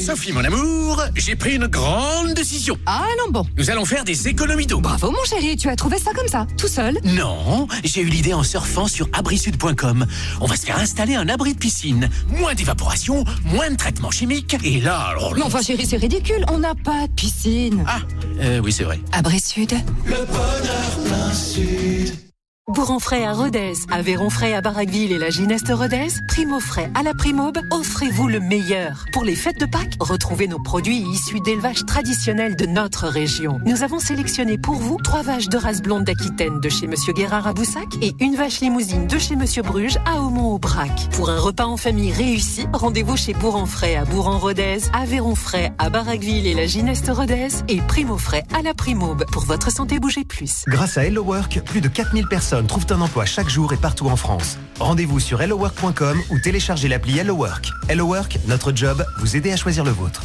Sophie, 0.06 0.34
mon 0.34 0.44
amour, 0.44 1.04
j'ai 1.16 1.36
pris 1.36 1.56
une 1.56 1.68
grande 1.68 2.34
décision. 2.34 2.78
Ah 2.86 3.06
non, 3.18 3.32
bon. 3.32 3.48
Nous 3.58 3.70
allons 3.70 3.86
faire 3.86 4.04
des 4.04 4.28
économies 4.28 4.68
d'eau. 4.68 4.80
Bravo 4.80 5.12
mon 5.12 5.24
chéri, 5.26 5.56
tu 5.58 5.70
as 5.70 5.76
trouvé 5.76 5.98
ça 5.98 6.12
comme 6.14 6.28
ça, 6.28 6.46
tout 6.58 6.68
seul 6.68 7.00
Non, 7.04 7.68
j'ai 7.84 8.02
eu 8.02 8.06
l'idée 8.06 8.34
en 8.34 8.44
surfant 8.44 8.88
sur 8.88 9.08
abrisud.com. 9.14 10.06
On 10.42 10.46
va 10.46 10.56
se 10.56 10.66
faire 10.66 10.78
installer 10.78 11.16
un 11.16 11.28
abri 11.30 11.54
de 11.54 11.60
piscine. 11.60 12.10
Moins 12.30 12.54
d'évaporation, 12.54 13.24
moins 13.46 13.70
de 13.72 13.76
traitement 13.76 14.12
chimique. 14.12 14.58
Et 14.64 14.80
là, 14.80 15.00
alors... 15.00 15.34
Mais 15.36 15.42
enfin 15.42 15.62
chéri, 15.62 15.86
c'est 15.86 15.98
ridicule, 15.98 16.46
on 16.52 16.60
n'a 16.60 16.76
pas 16.76 17.08
de 17.08 17.14
piscine. 17.14 17.84
Ah, 17.88 18.00
euh, 18.42 18.60
oui, 18.64 18.72
c'est 18.72 18.84
vrai. 18.84 19.00
Abré 19.12 19.40
Sud. 19.40 19.74
Le 20.06 20.26
bonheur 20.26 21.00
plein 21.06 21.34
sud. 21.34 22.29
Bourron-Frais 22.70 23.26
à 23.26 23.34
Rodez, 23.34 23.74
Aveyron-Frais 23.90 24.54
à 24.54 24.62
Barraqueville 24.62 25.12
et 25.12 25.18
la 25.18 25.32
Gineste 25.32 25.72
Rodez, 25.74 26.10
Primo-Frais 26.28 26.92
à 26.94 27.02
la 27.02 27.16
Primaube, 27.16 27.58
offrez-vous 27.72 28.28
le 28.28 28.40
meilleur. 28.40 29.06
Pour 29.12 29.24
les 29.24 29.36
fêtes 29.36 29.60
de 29.60 29.66
Pâques, 29.66 29.96
retrouvez 30.00 30.48
nos 30.48 30.60
produits 30.60 31.00
issus 31.00 31.40
d'élevage 31.40 31.84
traditionnel 31.88 32.56
de 32.56 32.68
notre 32.68 33.08
région. 33.08 33.58
Nous 33.66 33.82
avons 33.82 33.98
sélectionné 33.98 34.60
pour 34.60 34.76
vous 34.76 34.98
trois 35.04 35.24
vaches 35.24 35.50
de 35.50 35.58
race 35.58 35.82
blonde 35.82 36.04
d'Aquitaine 36.04 36.60
de 36.60 36.70
chez 36.70 36.86
Monsieur 36.86 37.12
Guérard 37.12 37.48
à 37.48 37.54
Boussac 37.54 37.88
et 38.04 38.14
une 38.20 38.36
vache 38.36 38.60
limousine 38.60 39.08
de 39.08 39.18
chez 39.18 39.36
Monsieur 39.36 39.64
Bruges 39.64 39.98
à 40.06 40.22
Aumont-au-Brac. 40.22 41.10
Pour 41.14 41.32
un 41.32 41.40
repas 41.40 41.66
en 41.66 41.78
famille 41.78 42.14
réussi, 42.14 42.68
rendez-vous 42.72 43.18
chez 43.18 43.34
Bourron-Frais 43.34 43.96
à 43.96 44.06
Bourron-Rodez, 44.06 44.82
Aveyron-Frais 44.94 45.74
à 45.80 45.90
Barraqueville 45.90 46.46
et 46.46 46.54
la 46.54 46.68
Gineste 46.68 47.10
Rodez 47.12 47.48
et 47.68 47.82
Primo-Frais 47.82 48.44
à 48.54 48.62
la 48.62 48.76
Primaube. 48.76 49.26
Pour 49.32 49.46
votre 49.46 49.72
santé, 49.72 50.00
bougez 50.00 50.24
plus. 50.24 50.66
Grâce 50.68 51.00
à 51.00 51.06
Hello 51.06 51.24
Work, 51.24 51.62
plus 51.66 51.82
de 51.82 51.88
4000 51.88 52.28
personnes 52.28 52.59
trouvent 52.66 52.88
un 52.92 53.02
emploi 53.02 53.26
chaque 53.26 53.50
jour 53.50 53.74
et 53.74 53.78
partout 53.78 54.08
en 54.08 54.16
France. 54.16 54.58
Rendez-vous 54.80 55.20
sur 55.20 55.42
hellowork.com 55.42 56.22
ou 56.30 56.40
téléchargez 56.40 56.88
l'appli 56.88 57.18
Hello 57.20 57.36
Work. 57.36 57.70
Hello 57.88 58.06
Work, 58.06 58.40
notre 58.48 58.76
job, 58.76 59.06
vous 59.20 59.36
aider 59.36 59.52
à 59.52 59.58
choisir 59.58 59.84
le 59.84 59.92
vôtre. 59.92 60.22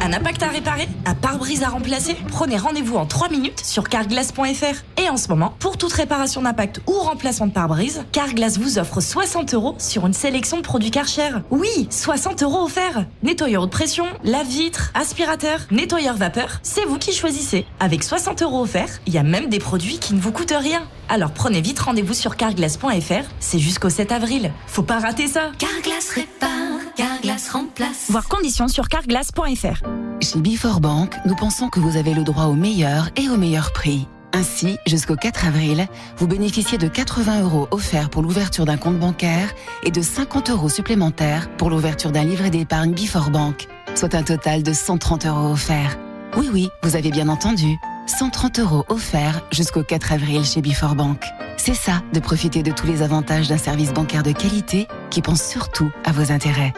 Un 0.00 0.12
impact 0.12 0.42
à 0.42 0.48
réparer 0.48 0.86
Un 1.06 1.14
pare-brise 1.14 1.62
à 1.62 1.68
remplacer? 1.68 2.16
Prenez 2.28 2.56
rendez-vous 2.56 2.96
en 2.96 3.06
3 3.06 3.30
minutes 3.30 3.64
sur 3.64 3.88
carglass.fr. 3.88 5.02
Et 5.02 5.08
en 5.08 5.16
ce 5.16 5.28
moment, 5.28 5.54
pour 5.58 5.78
toute 5.78 5.92
réparation 5.92 6.42
d'impact 6.42 6.80
ou 6.86 6.92
remplacement 6.92 7.46
de 7.46 7.52
pare-brise, 7.52 8.04
Carglass 8.12 8.58
vous 8.58 8.78
offre 8.78 9.00
60 9.00 9.54
euros 9.54 9.74
sur 9.78 10.06
une 10.06 10.12
sélection 10.12 10.58
de 10.58 10.62
produits 10.62 10.90
Karcher. 10.90 11.30
Oui, 11.50 11.88
60 11.90 12.42
euros 12.42 12.64
offerts 12.64 13.04
Nettoyeur 13.22 13.62
haute 13.62 13.70
pression, 13.70 14.04
lave-vitre, 14.24 14.90
aspirateur, 14.94 15.60
nettoyeur 15.70 16.16
vapeur, 16.16 16.60
c'est 16.62 16.84
vous 16.84 16.98
qui 16.98 17.12
choisissez. 17.12 17.66
Avec 17.80 18.02
60 18.04 18.42
euros 18.42 18.62
offerts, 18.62 19.00
il 19.06 19.14
y 19.14 19.18
a 19.18 19.22
même 19.22 19.48
des 19.48 19.58
produits 19.58 19.98
qui 19.98 20.14
ne 20.14 20.20
vous 20.20 20.32
coûtent 20.32 20.54
rien. 20.56 20.82
Alors 21.08 21.32
prenez 21.32 21.60
vite 21.60 21.78
rendez-vous 21.78 22.14
sur 22.14 22.36
carglass.fr, 22.36 23.24
c'est 23.40 23.58
jusqu'au 23.58 23.90
7 23.90 24.12
avril. 24.12 24.52
Faut 24.66 24.82
pas 24.82 24.98
rater 24.98 25.28
ça 25.28 25.50
Carglass 25.58 26.10
répare, 26.10 26.73
Carglass 26.96 27.50
remplace. 27.50 28.10
Voir 28.10 28.28
conditions 28.28 28.68
sur 28.68 28.88
carglass.fr. 28.88 29.82
Chez 30.20 30.38
Before 30.38 30.80
Bank, 30.80 31.14
nous 31.26 31.34
pensons 31.34 31.68
que 31.68 31.80
vous 31.80 31.96
avez 31.96 32.14
le 32.14 32.22
droit 32.22 32.44
au 32.44 32.54
meilleur 32.54 33.10
et 33.16 33.28
au 33.28 33.36
meilleur 33.36 33.72
prix. 33.72 34.06
Ainsi, 34.32 34.78
jusqu'au 34.86 35.16
4 35.16 35.46
avril, 35.46 35.88
vous 36.18 36.26
bénéficiez 36.26 36.78
de 36.78 36.88
80 36.88 37.42
euros 37.42 37.68
offerts 37.70 38.10
pour 38.10 38.22
l'ouverture 38.22 38.64
d'un 38.64 38.76
compte 38.76 38.98
bancaire 38.98 39.52
et 39.82 39.90
de 39.90 40.02
50 40.02 40.50
euros 40.50 40.68
supplémentaires 40.68 41.48
pour 41.56 41.70
l'ouverture 41.70 42.12
d'un 42.12 42.24
livret 42.24 42.50
d'épargne 42.50 42.94
Before 42.94 43.30
Bank, 43.30 43.66
soit 43.94 44.14
un 44.14 44.22
total 44.22 44.62
de 44.62 44.72
130 44.72 45.26
euros 45.26 45.52
offerts. 45.52 45.98
Oui, 46.36 46.48
oui, 46.52 46.68
vous 46.82 46.96
avez 46.96 47.10
bien 47.10 47.28
entendu. 47.28 47.76
130 48.06 48.58
euros 48.60 48.84
offerts 48.88 49.42
jusqu'au 49.52 49.82
4 49.82 50.12
avril 50.12 50.44
chez 50.44 50.62
Before 50.62 50.94
Bank. 50.94 51.24
C'est 51.56 51.74
ça, 51.74 52.02
de 52.12 52.20
profiter 52.20 52.62
de 52.62 52.72
tous 52.72 52.86
les 52.86 53.02
avantages 53.02 53.48
d'un 53.48 53.58
service 53.58 53.92
bancaire 53.92 54.22
de 54.22 54.32
qualité 54.32 54.86
qui 55.10 55.22
pense 55.22 55.42
surtout 55.42 55.90
à 56.04 56.12
vos 56.12 56.30
intérêts. 56.32 56.74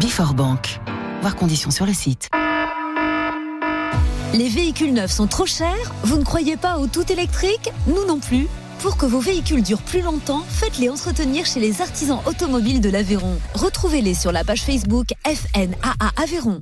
Before 0.00 0.34
Bank. 0.34 0.80
Voir 1.20 1.36
conditions 1.36 1.70
sur 1.70 1.86
le 1.86 1.92
site. 1.92 2.28
Les 4.34 4.48
véhicules 4.48 4.92
neufs 4.92 5.12
sont 5.12 5.26
trop 5.26 5.46
chers 5.46 5.92
Vous 6.04 6.16
ne 6.16 6.24
croyez 6.24 6.56
pas 6.56 6.78
au 6.78 6.86
tout 6.86 7.10
électrique? 7.12 7.70
Nous 7.86 8.04
non 8.06 8.18
plus. 8.18 8.48
Pour 8.80 8.96
que 8.96 9.06
vos 9.06 9.20
véhicules 9.20 9.62
durent 9.62 9.82
plus 9.82 10.00
longtemps, 10.00 10.42
faites-les 10.48 10.88
entretenir 10.88 11.46
chez 11.46 11.60
les 11.60 11.80
artisans 11.80 12.20
automobiles 12.26 12.80
de 12.80 12.90
l'Aveyron. 12.90 13.38
Retrouvez-les 13.54 14.14
sur 14.14 14.32
la 14.32 14.42
page 14.42 14.62
Facebook 14.62 15.08
FNAA 15.24 16.10
Aveyron. 16.20 16.60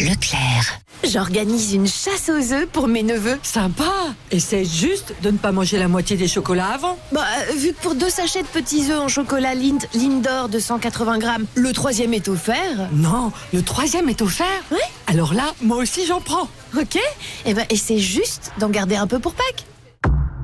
Leclerc. 0.00 0.80
J'organise 1.08 1.72
une 1.74 1.86
chasse 1.86 2.28
aux 2.28 2.52
œufs 2.52 2.66
pour 2.66 2.86
mes 2.86 3.02
neveux. 3.02 3.38
Sympa 3.42 3.90
Essaye 4.30 4.66
juste 4.66 5.14
de 5.22 5.30
ne 5.30 5.38
pas 5.38 5.50
manger 5.52 5.78
la 5.78 5.88
moitié 5.88 6.16
des 6.16 6.28
chocolats 6.28 6.68
avant. 6.68 6.98
Bah, 7.12 7.24
vu 7.56 7.72
que 7.72 7.80
pour 7.80 7.94
deux 7.94 8.10
sachets 8.10 8.42
de 8.42 8.48
petits 8.48 8.90
œufs 8.90 9.00
en 9.00 9.08
chocolat 9.08 9.54
Lind, 9.54 9.80
Lindor 9.94 10.48
de 10.48 10.58
180 10.58 11.18
grammes, 11.18 11.46
le 11.54 11.72
troisième 11.72 12.14
est 12.14 12.28
offert. 12.28 12.88
Non, 12.92 13.32
le 13.52 13.62
troisième 13.62 14.08
est 14.08 14.22
offert 14.22 14.46
Oui. 14.70 14.78
Alors 15.06 15.34
là, 15.34 15.54
moi 15.62 15.78
aussi 15.78 16.06
j'en 16.06 16.20
prends. 16.20 16.48
Ok 16.78 16.98
Et 17.46 17.54
ben, 17.54 17.64
essaie 17.70 17.98
juste 17.98 18.52
d'en 18.58 18.68
garder 18.68 18.96
un 18.96 19.06
peu 19.06 19.18
pour 19.18 19.34
Pâques. 19.34 19.64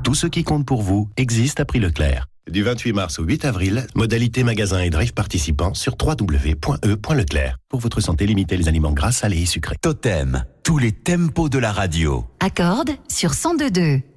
Tout 0.02 0.14
ce 0.14 0.26
qui 0.26 0.42
compte 0.44 0.66
pour 0.66 0.82
vous 0.82 1.08
existe 1.16 1.60
à 1.60 1.64
prix 1.64 1.80
Leclerc. 1.80 2.26
Du 2.50 2.62
28 2.62 2.92
mars 2.92 3.18
au 3.18 3.24
8 3.24 3.44
avril, 3.44 3.86
modalité 3.96 4.44
magasin 4.44 4.80
et 4.80 4.88
drive 4.88 5.12
participants 5.12 5.74
sur 5.74 5.96
www.e.leclerc. 6.00 7.56
Pour 7.68 7.80
votre 7.80 8.00
santé, 8.00 8.24
limitez 8.24 8.56
les 8.56 8.68
aliments 8.68 8.92
gras, 8.92 9.10
salés 9.10 9.42
et 9.42 9.46
sucrés. 9.46 9.76
Totem, 9.82 10.44
tous 10.62 10.78
les 10.78 10.92
tempos 10.92 11.48
de 11.48 11.58
la 11.58 11.72
radio. 11.72 12.24
Accorde 12.38 12.90
sur 13.08 13.32
102.2. 13.32 14.15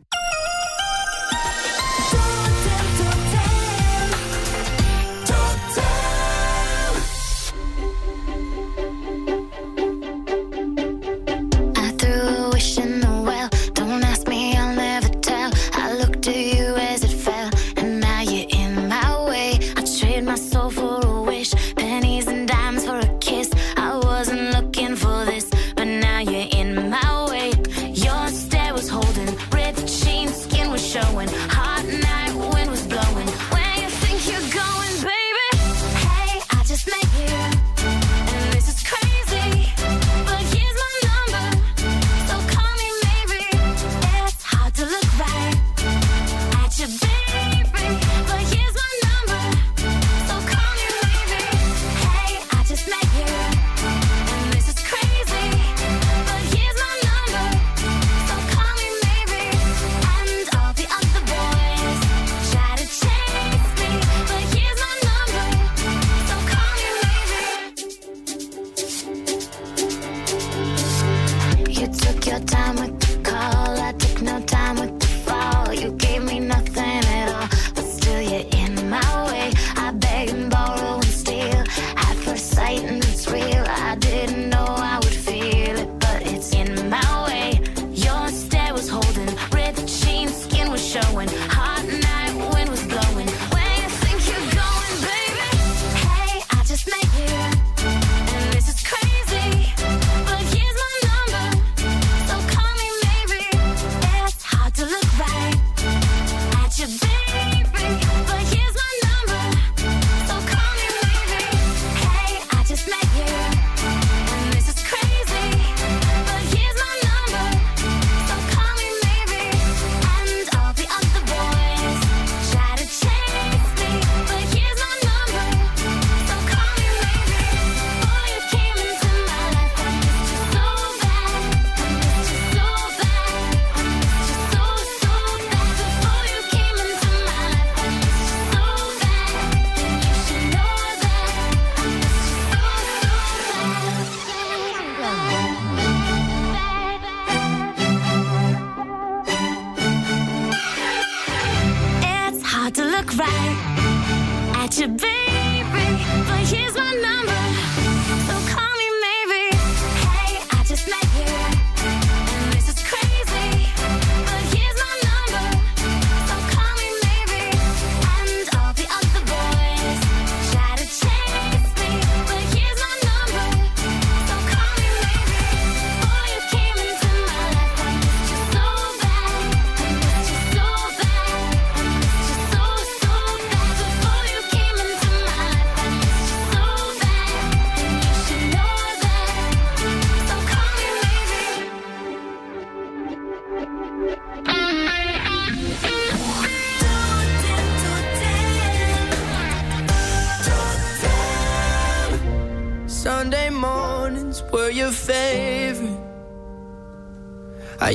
look 153.00 153.18
right 153.18 154.56
at 154.56 154.78
your 154.78 154.90
baby, 154.90 155.86
but 156.28 156.40
here's 156.48 156.76
my 156.76 156.94
number. 157.02 157.29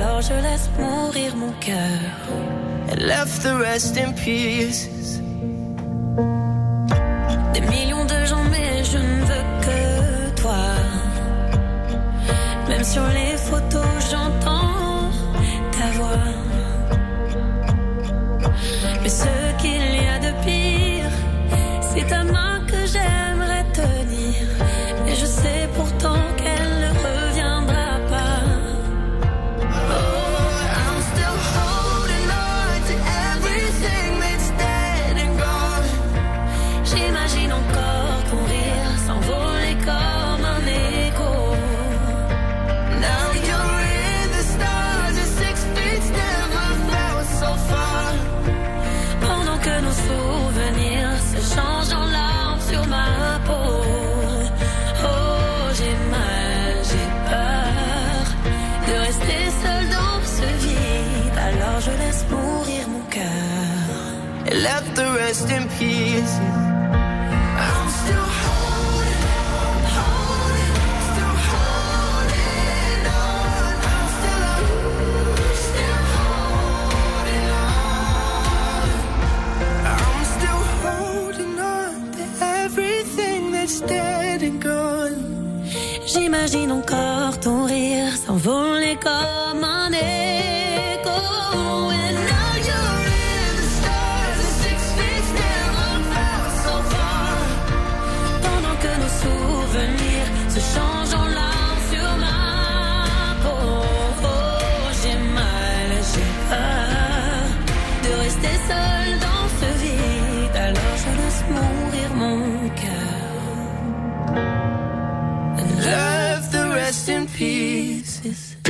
alors 0.00 0.22
je 0.22 0.32
laisse 0.32 0.70
mourir 0.78 1.36
mon 1.36 1.52
cœur. 1.60 2.00
And 2.90 3.02
left 3.02 3.42
the 3.42 3.54
rest 3.54 3.96
in 3.98 4.12
pieces. 4.14 5.19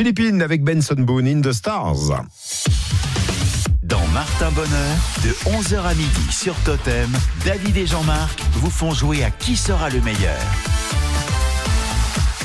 Philippines 0.00 0.40
avec 0.40 0.64
Benson 0.64 0.94
Boone 0.96 1.26
in 1.26 1.42
the 1.42 1.52
Stars. 1.52 2.24
Dans 3.82 4.06
Martin 4.14 4.50
Bonheur, 4.52 4.96
de 5.22 5.28
11h 5.50 5.82
à 5.82 5.92
midi 5.92 6.32
sur 6.32 6.54
Totem, 6.64 7.10
David 7.44 7.76
et 7.76 7.86
Jean-Marc 7.86 8.40
vous 8.54 8.70
font 8.70 8.94
jouer 8.94 9.24
à 9.24 9.30
qui 9.30 9.58
sera 9.58 9.90
le 9.90 10.00
meilleur. 10.00 10.40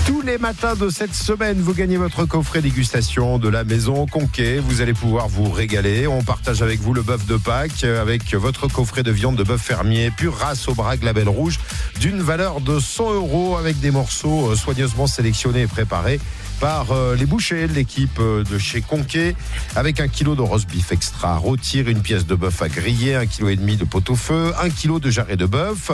Tous 0.05 0.19
les 0.19 0.37
matins 0.37 0.75
de 0.75 0.89
cette 0.89 1.13
semaine, 1.13 1.61
vous 1.61 1.73
gagnez 1.73 1.95
votre 1.95 2.25
coffret 2.25 2.61
dégustation 2.61 3.39
de 3.39 3.47
la 3.47 3.63
maison 3.63 4.05
Conquet. 4.05 4.59
Vous 4.59 4.81
allez 4.81 4.93
pouvoir 4.93 5.29
vous 5.29 5.49
régaler. 5.49 6.07
On 6.07 6.23
partage 6.23 6.61
avec 6.61 6.81
vous 6.81 6.93
le 6.93 7.03
bœuf 7.03 7.25
de 7.25 7.37
Pâques 7.37 7.85
avec 7.85 8.35
votre 8.35 8.67
coffret 8.67 9.01
de 9.01 9.11
viande 9.11 9.37
de 9.37 9.43
bœuf 9.43 9.61
fermier 9.61 10.11
pure 10.11 10.35
race 10.35 10.67
au 10.67 10.73
Brague 10.73 11.03
Label 11.03 11.29
Rouge 11.29 11.61
d'une 12.01 12.21
valeur 12.21 12.59
de 12.59 12.81
100 12.81 13.13
euros 13.13 13.55
avec 13.55 13.79
des 13.79 13.91
morceaux 13.91 14.51
euh, 14.51 14.55
soigneusement 14.55 15.07
sélectionnés 15.07 15.61
et 15.61 15.67
préparés 15.67 16.19
par 16.59 16.91
euh, 16.91 17.15
les 17.15 17.25
bouchers, 17.25 17.67
l'équipe 17.67 18.19
euh, 18.19 18.43
de 18.43 18.57
chez 18.57 18.81
Conquet, 18.81 19.35
avec 19.75 19.99
un 19.99 20.07
kilo 20.07 20.35
de 20.35 20.41
roast 20.41 20.69
beef 20.69 20.91
extra 20.91 21.37
rôtir, 21.37 21.89
une 21.89 22.01
pièce 22.01 22.25
de 22.25 22.35
bœuf 22.35 22.61
à 22.61 22.69
griller, 22.69 23.15
un 23.15 23.25
kilo 23.25 23.49
et 23.49 23.55
demi 23.55 23.77
de 23.77 23.85
pot-au-feu, 23.85 24.53
un 24.61 24.69
kilo 24.69 24.99
de 24.99 25.09
jarret 25.09 25.37
de 25.37 25.45
bœuf, 25.45 25.91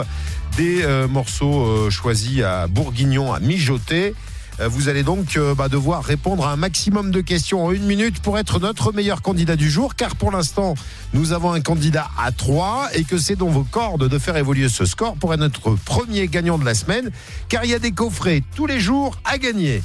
des 0.56 0.82
euh, 0.82 1.08
morceaux 1.08 1.90
choisis 1.90 2.42
à 2.42 2.66
bourguignon 2.66 3.32
à 3.32 3.40
mijoter. 3.40 4.14
Vous 4.64 4.90
allez 4.90 5.02
donc 5.02 5.38
bah, 5.56 5.68
devoir 5.68 6.04
répondre 6.04 6.46
à 6.46 6.52
un 6.52 6.56
maximum 6.56 7.10
de 7.10 7.22
questions 7.22 7.64
en 7.64 7.72
une 7.72 7.84
minute 7.84 8.20
pour 8.20 8.38
être 8.38 8.60
notre 8.60 8.92
meilleur 8.92 9.22
candidat 9.22 9.56
du 9.56 9.70
jour, 9.70 9.96
car 9.96 10.14
pour 10.14 10.30
l'instant, 10.30 10.74
nous 11.14 11.32
avons 11.32 11.52
un 11.52 11.62
candidat 11.62 12.10
à 12.18 12.32
3 12.32 12.90
et 12.94 13.04
que 13.04 13.16
c'est 13.16 13.34
dans 13.34 13.48
vos 13.48 13.64
cordes 13.64 14.08
de 14.08 14.18
faire 14.18 14.36
évoluer 14.36 14.68
ce 14.68 14.84
score 14.84 15.16
pour 15.16 15.32
être 15.32 15.40
notre 15.40 15.74
premier 15.86 16.28
gagnant 16.28 16.58
de 16.58 16.66
la 16.66 16.74
semaine, 16.74 17.10
car 17.48 17.64
il 17.64 17.70
y 17.70 17.74
a 17.74 17.78
des 17.78 17.92
coffrets 17.92 18.42
tous 18.54 18.66
les 18.66 18.78
jours 18.78 19.16
à 19.24 19.38
gagner. 19.38 19.82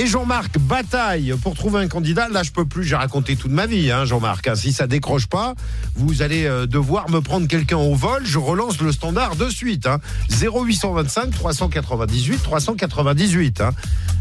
Et 0.00 0.06
Jean-Marc 0.06 0.60
bataille 0.60 1.34
pour 1.42 1.56
trouver 1.56 1.80
un 1.80 1.88
candidat. 1.88 2.28
Là, 2.28 2.44
je 2.44 2.52
peux 2.52 2.64
plus. 2.64 2.84
J'ai 2.84 2.94
raconté 2.94 3.34
toute 3.34 3.50
ma 3.50 3.66
vie, 3.66 3.90
hein, 3.90 4.04
Jean-Marc. 4.04 4.46
hein. 4.46 4.54
Si 4.54 4.72
ça 4.72 4.86
décroche 4.86 5.26
pas, 5.26 5.54
vous 5.96 6.22
allez 6.22 6.44
euh, 6.44 6.66
devoir 6.66 7.10
me 7.10 7.20
prendre 7.20 7.48
quelqu'un 7.48 7.78
au 7.78 7.96
vol. 7.96 8.24
Je 8.24 8.38
relance 8.38 8.80
le 8.80 8.92
standard 8.92 9.34
de 9.34 9.48
suite. 9.48 9.88
Hein. 9.88 9.98
0825 10.30 11.32
398 11.32 12.40
398. 12.44 13.60
Hein. 13.60 13.70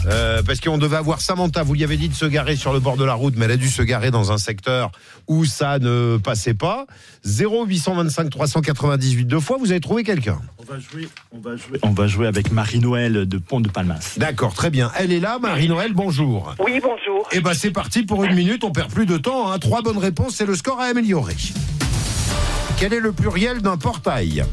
Euh, 0.08 0.42
parce 0.42 0.60
qu'on 0.62 0.80
devait 0.80 0.98
avoir 0.98 1.22
Samantha. 1.22 1.62
Vous 1.62 1.76
lui 1.76 1.84
avez 1.84 1.98
dit 1.98 2.10
de 2.10 2.16
se 2.16 2.26
garer 2.26 2.56
sur 2.56 2.74
le 2.74 2.80
bord 2.80 2.98
de 2.98 3.06
la 3.06 3.14
route, 3.14 3.36
mais 3.38 3.46
elle 3.46 3.52
a 3.52 3.58
dû 3.58 3.70
se 3.70 3.84
garer 3.84 4.10
dans 4.10 4.32
un 4.32 4.40
secteur 4.40 4.92
où 5.28 5.46
ça 5.46 5.78
ne 5.78 6.18
passait 6.18 6.56
pas. 6.56 6.88
0825 7.24 8.32
398 8.32 9.26
deux 9.26 9.40
fois. 9.40 9.58
Vous 9.60 9.70
avez 9.70 9.80
trouvé 9.80 10.04
quelqu'un. 10.04 10.42
On 10.70 10.74
va 10.74 10.80
jouer, 10.80 11.08
on 11.32 11.40
va 11.40 11.56
jouer, 11.56 11.80
on 11.84 11.90
va 11.92 12.08
jouer 12.08 12.28
avec 12.28 12.52
Marie-Noël 12.52 13.26
de 13.26 13.38
Pont 13.38 13.62
de 13.62 13.70
Palmas. 13.70 14.16
D'accord, 14.18 14.54
très 14.54 14.70
bien. 14.70 14.92
Elle 14.98 15.14
est 15.14 15.20
là, 15.20 15.40
Marie-Noël, 15.40 15.94
bonjour. 15.94 16.56
Oui, 16.60 16.82
bonjour. 16.82 17.28
Eh 17.32 17.40
ben 17.40 17.54
c'est 17.54 17.72
parti 17.72 18.04
pour 18.04 18.26
une 18.26 18.36
minute, 18.36 18.64
on 18.66 18.72
perd 18.72 18.92
plus 18.92 19.06
de 19.06 19.18
temps. 19.18 19.50
hein. 19.52 19.60
Trois 19.60 19.82
bonnes 19.82 19.98
réponses, 19.98 20.36
c'est 20.36 20.46
le 20.46 20.56
score 20.56 20.82
à 20.82 20.86
améliorer. 20.86 21.36
Quel 22.78 22.94
est 22.94 23.00
le 23.00 23.14
pluriel 23.14 23.62
d'un 23.62 23.78
portail? 23.78 24.44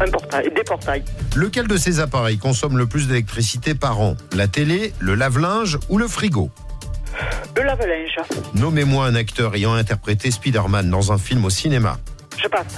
Un 0.00 0.08
portail, 0.08 0.52
des 0.54 0.62
portails. 0.62 1.02
Lequel 1.34 1.66
de 1.66 1.76
ces 1.76 1.98
appareils 1.98 2.38
consomme 2.38 2.78
le 2.78 2.86
plus 2.86 3.08
d'électricité 3.08 3.74
par 3.74 4.00
an? 4.00 4.16
La 4.34 4.46
télé, 4.46 4.92
le 5.00 5.16
lave-linge 5.16 5.78
ou 5.88 5.98
le 5.98 6.06
frigo? 6.06 6.50
Le 7.56 7.62
lave-linge. 7.64 8.20
Nommez-moi 8.54 9.06
un 9.06 9.16
acteur 9.16 9.56
ayant 9.56 9.74
interprété 9.74 10.30
Spider-Man 10.30 10.90
dans 10.90 11.10
un 11.12 11.18
film 11.18 11.44
au 11.44 11.50
cinéma. 11.50 11.98
Je 12.40 12.48
passe. 12.48 12.76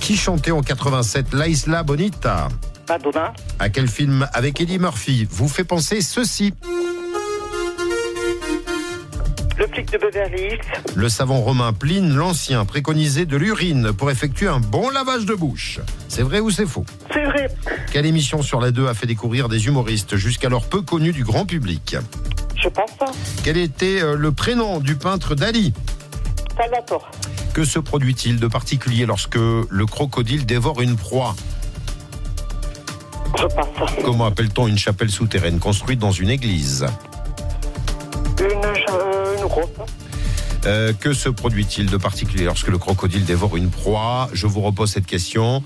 Qui 0.00 0.16
chantait 0.16 0.50
en 0.50 0.62
87 0.62 1.32
La 1.34 1.48
Isla 1.48 1.82
Bonita 1.82 2.48
Madonna. 2.88 3.32
À 3.58 3.68
quel 3.70 3.88
film 3.88 4.28
avec 4.32 4.60
Eddie 4.60 4.78
Murphy 4.78 5.26
vous 5.30 5.48
fait 5.48 5.64
penser 5.64 6.00
ceci 6.02 6.52
Le 9.58 9.66
flic 9.66 9.90
de 9.90 9.98
Beverly 9.98 10.42
Hills. 10.42 10.60
Le 10.94 11.08
savant 11.08 11.40
romain 11.40 11.72
Pline 11.72 12.14
l'Ancien 12.14 12.64
préconisait 12.66 13.24
de 13.24 13.36
l'urine 13.36 13.92
pour 13.92 14.10
effectuer 14.10 14.48
un 14.48 14.60
bon 14.60 14.90
lavage 14.90 15.24
de 15.24 15.34
bouche. 15.34 15.80
C'est 16.08 16.22
vrai 16.22 16.40
ou 16.40 16.50
c'est 16.50 16.66
faux 16.66 16.84
C'est 17.12 17.24
vrai. 17.24 17.48
Quelle 17.90 18.06
émission 18.06 18.42
sur 18.42 18.60
la 18.60 18.70
2 18.70 18.86
a 18.86 18.94
fait 18.94 19.06
découvrir 19.06 19.48
des 19.48 19.66
humoristes 19.66 20.16
jusqu'alors 20.16 20.66
peu 20.66 20.82
connus 20.82 21.12
du 21.12 21.24
grand 21.24 21.46
public 21.46 21.96
Je 22.54 22.68
passe. 22.68 22.90
Quel 23.42 23.56
était 23.56 24.02
euh, 24.02 24.16
le 24.16 24.30
prénom 24.30 24.78
du 24.80 24.96
peintre 24.96 25.34
Dali 25.34 25.72
Salvatore. 26.56 27.10
Que 27.52 27.64
se 27.64 27.78
produit-il 27.78 28.40
de 28.40 28.46
particulier 28.46 29.06
lorsque 29.06 29.36
le 29.36 29.86
crocodile 29.86 30.46
dévore 30.46 30.80
une 30.80 30.96
proie 30.96 31.34
Je 33.38 33.46
passe. 33.46 33.66
Comment 34.04 34.26
appelle-t-on 34.26 34.66
une 34.66 34.78
chapelle 34.78 35.10
souterraine 35.10 35.58
construite 35.58 35.98
dans 35.98 36.12
une 36.12 36.30
église 36.30 36.86
Une, 38.40 38.46
euh. 38.46 39.24
Euh, 40.66 40.92
que 40.98 41.12
se 41.12 41.28
produit-il 41.28 41.90
de 41.90 41.96
particulier 41.96 42.44
lorsque 42.44 42.68
le 42.68 42.78
crocodile 42.78 43.24
dévore 43.24 43.56
une 43.56 43.70
proie? 43.70 44.30
Je 44.32 44.46
vous 44.46 44.62
repose 44.62 44.90
cette 44.90 45.06
question 45.06 45.62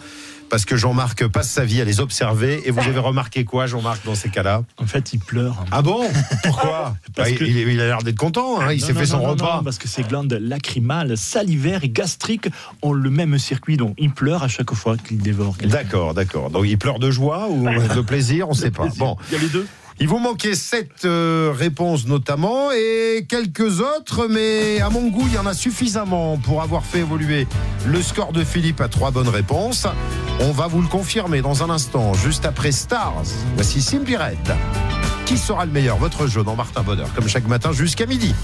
parce 0.51 0.65
que 0.65 0.77
Jean-Marc 0.77 1.27
passe 1.29 1.51
sa 1.51 1.65
vie 1.65 1.81
à 1.81 1.85
les 1.85 2.01
observer. 2.01 2.63
Et 2.67 2.71
vous 2.71 2.81
avez 2.81 2.99
remarqué 2.99 3.45
quoi, 3.45 3.67
Jean-Marc, 3.67 4.05
dans 4.05 4.15
ces 4.15 4.29
cas-là? 4.29 4.63
En 4.79 4.87
fait, 4.87 5.13
il 5.13 5.19
pleure. 5.21 5.65
Ah 5.71 5.83
bon? 5.83 6.09
Pourquoi? 6.43 6.97
Parce 7.15 7.31
Bah, 7.31 7.37
que- 7.37 7.45
il, 7.45 7.57
il 7.57 7.81
a 7.81 7.87
l'air 7.87 8.03
d'être 8.03 8.17
content. 8.19 8.61
hein, 8.61 8.73
il 8.73 8.81
s'est 8.81 8.93
non, 8.93 9.01
fait 9.01 9.07
son 9.07 9.19
non, 9.19 9.29
repas. 9.31 9.57
non, 9.59 9.63
parce 9.65 9.79
que 9.79 9.89
ses 9.89 10.03
glandes 10.03 10.33
lacrymales, 10.41 11.17
salivaires 11.17 11.83
et 11.85 11.89
gastriques 11.89 12.49
ont 12.83 12.93
le 12.93 13.11
même 13.11 13.39
circuit, 13.39 13.77
donc 13.77 13.95
il 13.99 14.11
pleure 14.11 14.43
à 14.43 14.49
chaque 14.49 14.73
fois 14.75 14.97
qu'il 14.97 15.19
dévore. 15.19 15.57
D'accord, 15.65 16.15
d'accord. 16.15 16.51
Donc 16.51 16.65
il 16.67 16.79
pleure 16.79 16.99
de 16.99 17.11
joie 17.11 17.49
ou 17.49 17.65
de 17.69 18.01
plaisir, 18.01 18.47
on 18.49 18.53
ne 18.53 18.57
sait 18.57 18.71
pas. 18.71 18.87
Bon. 18.99 19.17
Il 19.31 19.35
y 19.35 19.37
a 19.39 19.43
les 19.43 19.49
deux. 19.49 19.67
Il 20.01 20.07
vous 20.07 20.19
manquait 20.19 20.55
sept 20.55 21.05
euh, 21.05 21.53
réponses 21.53 22.07
notamment 22.07 22.71
et 22.71 23.27
quelques 23.29 23.81
autres, 23.81 24.29
mais 24.29 24.81
à 24.81 24.91
mon 24.91 25.09
goût, 25.09 25.25
il 25.27 25.35
y 25.35 25.39
en 25.39 25.47
a 25.47 25.55
suffisamment 25.55 26.39
pour 26.39 26.63
avoir 26.63 26.85
fait 26.85 27.01
évoluer 27.01 27.49
le 27.85 28.01
score 28.01 28.33
de 28.33 28.45
Philippe 28.45 28.81
à 28.81 28.89
trois 28.89 29.11
bonnes 29.11 29.29
réponses. 29.29 29.89
On 30.39 30.53
va 30.53 30.69
vous 30.69 30.83
le 30.83 30.87
confirmer 30.87 31.43
dans 31.43 31.65
un 31.65 31.71
instant, 31.71 32.15
juste 32.15 32.47
après 32.47 32.71
Stars. 32.71 33.25
Voici 33.57 33.83
Simply 33.83 34.17
Red. 34.17 34.39
Qui 35.27 35.37
sera 35.37 35.67
le 35.67 35.73
meilleur? 35.73 35.97
Votre 35.97 36.29
jeu 36.29 36.45
dans 36.45 36.55
Martin 36.55 36.83
Bonheur, 36.83 37.13
comme 37.15 37.29
chaque 37.29 37.49
matin 37.49 37.73
jusqu'à 37.73 38.07
midi. 38.07 38.35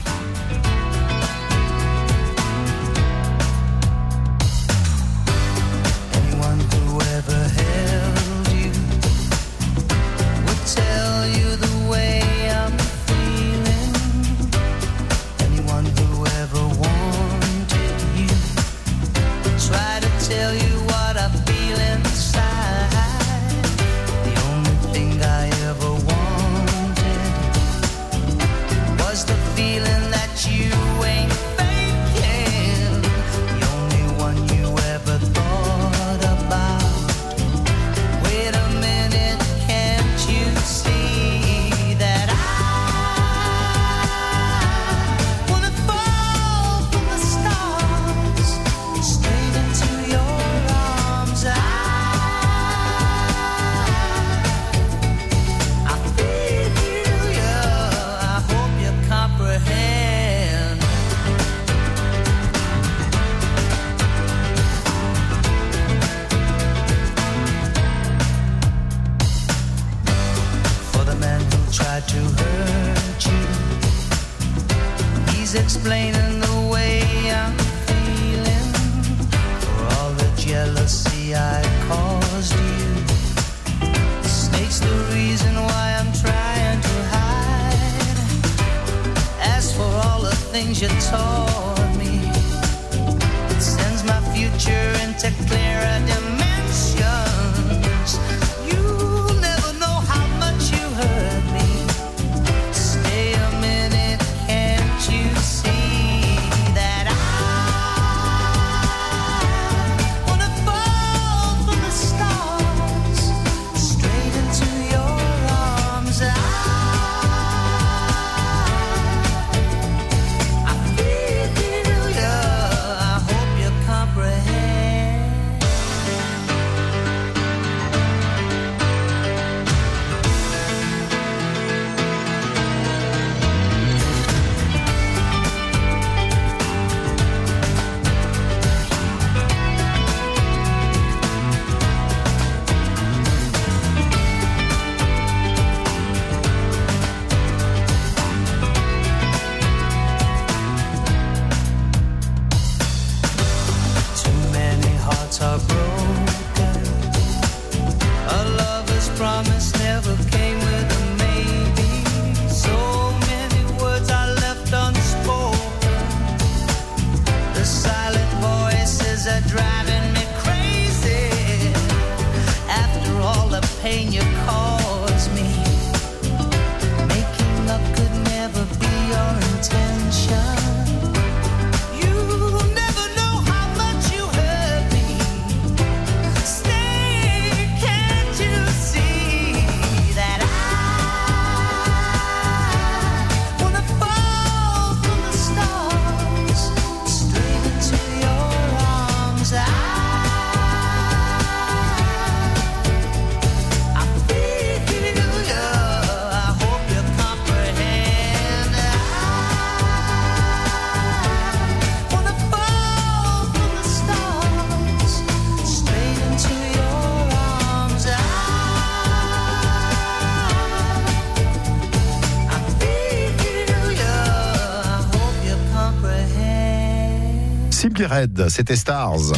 Red, 227.92 228.49
c'était 228.49 228.77
Stars. 228.77 229.35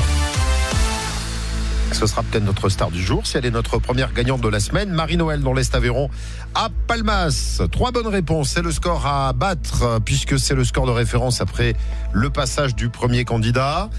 Ce 1.93 2.07
sera 2.07 2.23
peut-être 2.23 2.45
notre 2.45 2.69
star 2.69 2.93
du 2.93 3.03
jour 3.03 3.27
si 3.27 3.37
elle 3.37 3.45
est 3.45 3.51
notre 3.51 3.79
première 3.79 4.13
gagnante 4.13 4.41
de 4.41 4.49
la 4.49 4.61
semaine. 4.61 4.91
Marie-Noël 4.91 5.41
dans 5.41 5.53
l'Est 5.53 5.75
Aveyron 5.75 6.11
à 6.55 6.69
Palmas. 6.87 7.61
Trois 7.73 7.91
bonnes 7.91 8.07
réponses. 8.07 8.51
C'est 8.51 8.63
le 8.63 8.71
score 8.71 9.05
à 9.05 9.33
battre 9.33 10.01
puisque 10.05 10.39
c'est 10.39 10.55
le 10.55 10.63
score 10.63 10.87
de 10.87 10.93
référence 10.93 11.41
après 11.41 11.75
le 12.13 12.31
passage 12.31 12.77
du 12.77 12.89
premier 12.89 13.25
candidat. 13.25 13.91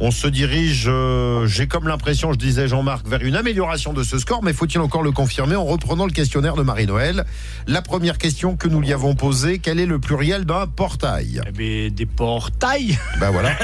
On 0.00 0.10
se 0.10 0.26
dirige, 0.26 0.86
euh, 0.88 1.46
j'ai 1.46 1.68
comme 1.68 1.86
l'impression, 1.86 2.32
je 2.32 2.38
disais 2.38 2.66
Jean-Marc, 2.66 3.06
vers 3.06 3.22
une 3.22 3.36
amélioration 3.36 3.92
de 3.92 4.02
ce 4.02 4.18
score, 4.18 4.42
mais 4.42 4.52
faut-il 4.52 4.80
encore 4.80 5.02
le 5.02 5.12
confirmer 5.12 5.54
en 5.54 5.64
reprenant 5.64 6.04
le 6.04 6.10
questionnaire 6.10 6.56
de 6.56 6.62
Marie-Noël? 6.62 7.24
La 7.68 7.80
première 7.80 8.18
question 8.18 8.56
que 8.56 8.66
nous 8.66 8.80
lui 8.80 8.92
avons 8.92 9.14
posée, 9.14 9.60
quel 9.60 9.78
est 9.78 9.86
le 9.86 10.00
pluriel 10.00 10.46
d'un 10.46 10.66
portail? 10.66 11.40
Eh 11.46 11.52
bien, 11.52 11.88
des 11.90 12.06
portails. 12.06 12.98
Ben 13.20 13.30
voilà, 13.30 13.56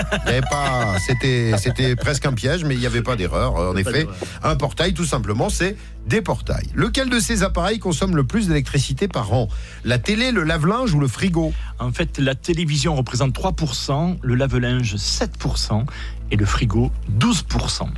c'était, 1.00 1.52
c'était 1.58 1.96
presque 1.96 2.24
un 2.24 2.32
piège, 2.32 2.64
mais 2.64 2.74
il 2.74 2.80
n'y 2.80 2.86
avait 2.86 3.02
pas 3.02 3.16
d'erreur. 3.16 3.54
En 3.54 3.76
effet, 3.76 4.06
un 4.44 4.54
portail, 4.54 4.94
tout 4.94 5.04
simplement, 5.04 5.50
c'est 5.50 5.76
des 6.06 6.22
portails. 6.22 6.68
Lequel 6.74 7.08
de 7.10 7.18
ces 7.18 7.42
appareils 7.42 7.78
consomme 7.78 8.16
le 8.16 8.24
plus 8.24 8.48
d'électricité 8.48 9.08
par 9.08 9.32
an? 9.32 9.48
La 9.84 9.98
télé, 9.98 10.32
le 10.32 10.42
lave-linge 10.44 10.92
ou 10.94 11.00
le 11.00 11.08
frigo? 11.08 11.52
En 11.78 11.92
fait, 11.92 12.18
la 12.18 12.34
télévision 12.34 12.94
représente 12.94 13.34
3%, 13.34 14.18
le 14.22 14.34
lave-linge 14.34 14.96
7% 14.96 15.84
et 16.32 16.36
le 16.36 16.46
frigo 16.46 16.90
12%. 17.18 17.88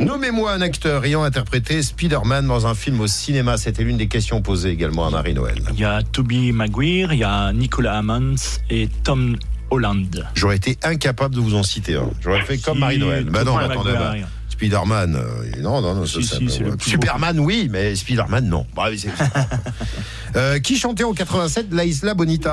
Nommez-moi 0.00 0.52
un 0.52 0.60
acteur 0.60 1.04
ayant 1.04 1.22
interprété 1.22 1.82
Spider-Man 1.82 2.46
dans 2.46 2.66
un 2.66 2.74
film 2.74 3.00
au 3.00 3.06
cinéma. 3.06 3.56
C'était 3.56 3.84
l'une 3.84 3.96
des 3.98 4.08
questions 4.08 4.40
posées 4.42 4.70
également 4.70 5.06
à 5.06 5.10
Marie-Noël. 5.10 5.62
Il 5.72 5.80
y 5.80 5.84
a 5.84 6.02
Toby 6.02 6.52
Maguire, 6.52 7.12
il 7.12 7.20
y 7.20 7.24
a 7.24 7.52
Nicolas 7.52 7.98
Hammond 7.98 8.36
et 8.70 8.88
Tom 9.04 9.36
Holland. 9.70 10.26
J'aurais 10.34 10.56
été 10.56 10.78
incapable 10.82 11.34
de 11.34 11.40
vous 11.40 11.54
en 11.54 11.62
citer 11.62 11.96
un. 11.96 12.10
J'aurais 12.22 12.42
fait 12.42 12.58
comme 12.58 12.78
Marie-Noël. 12.78 13.24
Bah 13.24 13.44
non, 13.44 13.58
Toby 13.58 13.72
attendez. 13.72 13.92
bah. 13.92 14.14
Spider-Man, 14.58 15.14
euh, 15.14 15.62
non, 15.62 15.80
non, 15.80 15.94
non. 15.94 16.04
Si, 16.04 16.24
ça- 16.24 16.36
si, 16.36 16.48
Superman, 16.80 17.38
oui, 17.38 17.68
mais 17.70 17.94
Spider-Man, 17.94 18.48
non. 18.48 18.66
Bah, 18.74 18.86
oui, 18.90 18.98
c'est- 18.98 19.08
Euh, 20.36 20.58
qui 20.58 20.76
chantait 20.76 21.04
en 21.04 21.14
87 21.14 21.68
La 21.72 21.84
Isla 21.86 22.12
Bonita 22.12 22.52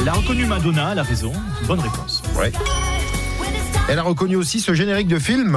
Elle 0.00 0.08
a 0.08 0.14
reconnu 0.14 0.46
Madonna, 0.46 0.88
elle 0.92 0.98
a 0.98 1.02
raison. 1.04 1.32
Bonne 1.68 1.78
réponse. 1.80 2.22
Ouais. 2.36 2.50
Elle 3.88 3.98
a 4.00 4.02
reconnu 4.02 4.34
aussi 4.36 4.58
ce 4.60 4.74
générique 4.74 5.06
de 5.06 5.18
film. 5.20 5.56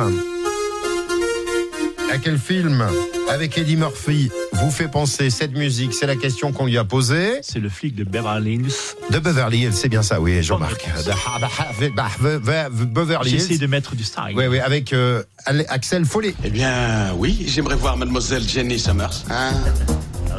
À 2.11 2.17
quel 2.17 2.37
film 2.37 2.85
avec 3.29 3.57
Eddie 3.57 3.75
Murphy 3.75 4.31
vous 4.53 4.71
fait 4.71 4.87
penser 4.87 5.29
cette 5.29 5.51
musique? 5.51 5.93
C'est 5.93 6.07
la 6.07 6.15
question 6.15 6.51
qu'on 6.51 6.65
lui 6.65 6.77
a 6.77 6.83
posée. 6.83 7.39
C'est 7.43 7.59
le 7.59 7.69
flic 7.69 7.95
de 7.95 8.03
Beverly 8.03 8.55
Hills. 8.55 8.71
De 9.11 9.19
Beverly 9.19 9.59
Hills, 9.63 9.73
c'est 9.73 9.89
bien 9.89 10.01
ça, 10.01 10.19
oui, 10.19 10.41
Jean-Marc. 10.41 10.85
De 11.05 12.85
Beverly 12.85 13.29
J'essaie 13.29 13.53
Hills. 13.53 13.59
de 13.59 13.67
mettre 13.67 13.95
du 13.95 14.03
style. 14.03 14.33
Oui, 14.35 14.47
oui, 14.47 14.59
avec 14.59 14.91
euh, 14.93 15.23
Axel 15.69 16.05
Follet. 16.05 16.33
Eh 16.43 16.49
bien, 16.49 17.13
oui, 17.15 17.45
j'aimerais 17.47 17.75
voir 17.75 17.95
mademoiselle 17.97 18.47
Jenny 18.47 18.79
Summers. 18.79 19.23
Hein 19.29 19.51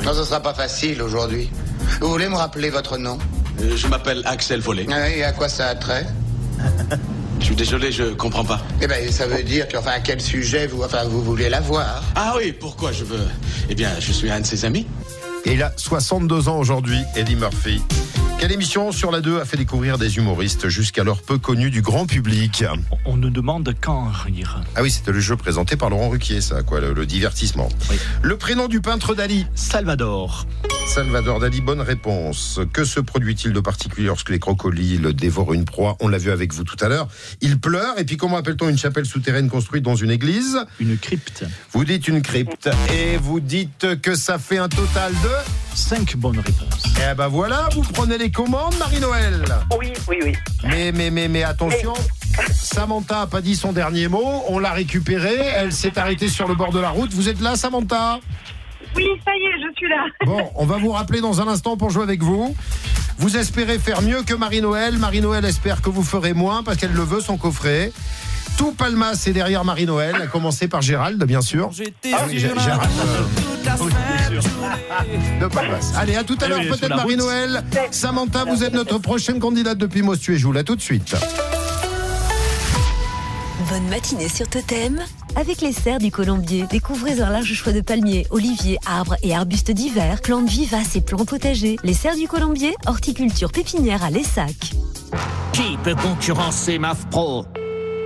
Non, 0.04 0.12
ce 0.14 0.24
sera 0.24 0.40
pas 0.40 0.54
facile 0.54 1.00
aujourd'hui. 1.02 1.50
Vous 2.00 2.08
voulez 2.08 2.28
me 2.28 2.36
rappeler 2.36 2.70
votre 2.70 2.98
nom? 2.98 3.18
Euh, 3.60 3.76
je 3.76 3.86
m'appelle 3.86 4.22
Axel 4.24 4.60
Follet. 4.62 4.86
Ah 4.90 5.08
Et 5.08 5.22
à 5.22 5.32
quoi 5.32 5.48
ça 5.48 5.68
a 5.68 5.74
trait? 5.76 6.06
Je 7.40 7.46
suis 7.46 7.56
désolé, 7.56 7.90
je 7.90 8.04
comprends 8.04 8.44
pas. 8.44 8.60
Eh 8.80 8.86
ben, 8.86 9.10
ça 9.10 9.26
veut 9.26 9.42
dire 9.42 9.66
que, 9.66 9.76
enfin, 9.76 9.92
à 9.92 10.00
quel 10.00 10.20
sujet 10.20 10.66
vous, 10.66 10.82
enfin, 10.82 11.04
vous 11.04 11.22
voulez 11.22 11.48
la 11.48 11.60
voir? 11.60 12.02
Ah 12.14 12.34
oui, 12.36 12.52
pourquoi 12.52 12.92
je 12.92 13.04
veux? 13.04 13.26
Eh 13.68 13.74
bien, 13.74 13.90
je 13.98 14.12
suis 14.12 14.30
un 14.30 14.40
de 14.40 14.46
ses 14.46 14.64
amis. 14.64 14.86
Et 15.44 15.54
il 15.54 15.62
a 15.62 15.72
62 15.76 16.48
ans 16.48 16.58
aujourd'hui, 16.58 16.98
Eddie 17.16 17.36
Murphy. 17.36 17.82
Quelle 18.38 18.52
émission 18.52 18.92
sur 18.92 19.10
la 19.10 19.20
2 19.20 19.40
a 19.40 19.44
fait 19.44 19.56
découvrir 19.56 19.98
des 19.98 20.16
humoristes 20.16 20.68
jusqu'alors 20.68 21.20
peu 21.22 21.38
connus 21.38 21.70
du 21.70 21.82
grand 21.82 22.06
public? 22.06 22.64
On 23.04 23.16
nous 23.16 23.30
demande 23.30 23.74
quand 23.80 24.08
rire. 24.24 24.60
Ah 24.76 24.82
oui, 24.82 24.90
c'était 24.90 25.12
le 25.12 25.20
jeu 25.20 25.36
présenté 25.36 25.76
par 25.76 25.90
Laurent 25.90 26.08
Ruquier, 26.08 26.40
ça, 26.40 26.62
quoi, 26.62 26.80
le, 26.80 26.92
le 26.94 27.04
divertissement. 27.06 27.68
Le 28.22 28.36
prénom 28.36 28.68
du 28.68 28.80
peintre 28.80 29.14
Dali? 29.14 29.46
Salvador. 29.54 30.46
Salvador 30.90 31.38
Dali, 31.38 31.60
bonne 31.60 31.82
réponse. 31.82 32.58
Que 32.72 32.84
se 32.84 32.98
produit-il 32.98 33.52
de 33.52 33.60
particulier 33.60 34.08
lorsque 34.08 34.28
les 34.28 34.40
crocodiles 34.40 35.12
dévorent 35.12 35.54
une 35.54 35.64
proie? 35.64 35.96
On 36.00 36.08
l'a 36.08 36.18
vu 36.18 36.32
avec 36.32 36.52
vous 36.52 36.64
tout 36.64 36.76
à 36.84 36.88
l'heure. 36.88 37.06
Il 37.40 37.60
pleure, 37.60 37.96
et 37.96 38.04
puis 38.04 38.16
comment 38.16 38.36
appelle-t-on 38.36 38.68
une 38.68 38.76
chapelle 38.76 39.06
souterraine 39.06 39.48
construite 39.48 39.84
dans 39.84 39.94
une 39.94 40.10
église? 40.10 40.58
Une 40.80 40.98
crypte. 40.98 41.44
Vous 41.70 41.84
dites 41.84 42.08
une 42.08 42.22
crypte, 42.22 42.68
et 42.92 43.18
vous 43.18 43.38
dites 43.38 44.00
que 44.02 44.16
ça 44.16 44.40
fait 44.40 44.58
un 44.58 44.68
total 44.68 45.12
de 45.22 45.76
5 45.76 46.16
bonnes 46.16 46.40
réponses. 46.40 46.82
Eh 47.08 47.14
ben 47.14 47.28
voilà, 47.28 47.68
vous 47.72 47.82
prenez 47.82 48.18
les 48.18 48.32
commandes, 48.32 48.74
Marie-Noël. 48.80 49.44
Oui, 49.78 49.92
oui, 50.08 50.16
oui. 50.24 50.32
Mais, 50.64 50.90
mais, 50.90 51.12
mais, 51.12 51.28
mais 51.28 51.44
attention, 51.44 51.94
Samantha 52.52 53.20
a 53.20 53.26
pas 53.28 53.40
dit 53.40 53.54
son 53.54 53.72
dernier 53.72 54.08
mot. 54.08 54.42
On 54.48 54.58
l'a 54.58 54.72
récupérée. 54.72 55.38
Elle 55.54 55.72
s'est 55.72 55.96
arrêtée 56.00 56.28
sur 56.28 56.48
le 56.48 56.56
bord 56.56 56.72
de 56.72 56.80
la 56.80 56.90
route. 56.90 57.14
Vous 57.14 57.28
êtes 57.28 57.40
là, 57.40 57.54
Samantha? 57.54 58.18
Oui, 58.96 59.04
ça 59.24 59.30
y 59.36 59.44
est, 59.46 59.68
je 59.68 59.72
suis 59.76 59.88
là. 59.88 60.04
Bon, 60.26 60.50
on 60.56 60.66
va 60.66 60.76
vous 60.78 60.90
rappeler 60.90 61.20
dans 61.20 61.40
un 61.40 61.48
instant 61.48 61.76
pour 61.76 61.90
jouer 61.90 62.02
avec 62.02 62.22
vous. 62.22 62.54
Vous 63.18 63.36
espérez 63.36 63.78
faire 63.78 64.02
mieux 64.02 64.22
que 64.22 64.34
Marie-Noël. 64.34 64.98
Marie-Noël 64.98 65.44
espère 65.44 65.80
que 65.82 65.90
vous 65.90 66.02
ferez 66.02 66.32
moins 66.32 66.62
parce 66.62 66.76
qu'elle 66.78 66.92
le 66.92 67.02
veut, 67.02 67.20
son 67.20 67.36
coffret. 67.36 67.92
Tout 68.58 68.72
Palmas 68.72 69.22
est 69.26 69.32
derrière 69.32 69.64
Marie-Noël, 69.64 70.16
à 70.16 70.26
commencer 70.26 70.68
par 70.68 70.82
Gérald, 70.82 71.22
bien 71.24 71.40
sûr. 71.40 71.70
Ah 72.12 72.24
oui, 72.28 72.36
Gé- 72.38 72.40
Gérald. 72.60 72.90
euh, 73.00 74.40
de 75.40 75.46
Palmas. 75.46 75.92
Allez, 75.96 76.16
à 76.16 76.24
tout 76.24 76.36
à 76.40 76.48
l'heure, 76.48 76.60
peut-être 76.60 76.88
la. 76.88 76.96
Marie-Noël. 76.96 77.64
Samantha, 77.90 78.44
vous 78.44 78.64
êtes 78.64 78.74
notre 78.74 78.98
prochaine 78.98 79.38
candidate 79.38 79.78
depuis 79.78 80.02
Mostu 80.02 80.34
et 80.34 80.38
Joule. 80.38 80.58
À 80.58 80.64
tout 80.64 80.76
de 80.76 80.80
suite. 80.82 81.14
Bonne 83.70 83.88
matinée 83.88 84.28
sur 84.28 84.48
Totem 84.48 85.00
avec 85.36 85.60
les 85.60 85.72
serres 85.72 85.98
du 85.98 86.10
Colombier. 86.10 86.66
Découvrez 86.70 87.20
un 87.20 87.30
large 87.30 87.52
choix 87.54 87.72
de 87.72 87.80
palmiers, 87.80 88.26
oliviers, 88.30 88.78
arbres 88.86 89.16
et 89.22 89.34
arbustes 89.34 89.70
divers, 89.70 90.20
plantes 90.20 90.48
vivaces 90.48 90.96
et 90.96 91.00
plants 91.00 91.24
potagers. 91.24 91.76
Les 91.84 91.94
serres 91.94 92.16
du 92.16 92.28
Colombier, 92.28 92.74
horticulture 92.86 93.52
pépinière 93.52 94.04
à 94.04 94.10
Lessac. 94.10 94.72
Qui 95.52 95.76
peut 95.82 95.94
concurrencer 95.94 96.78
MAF 96.78 97.06
Pro? 97.10 97.44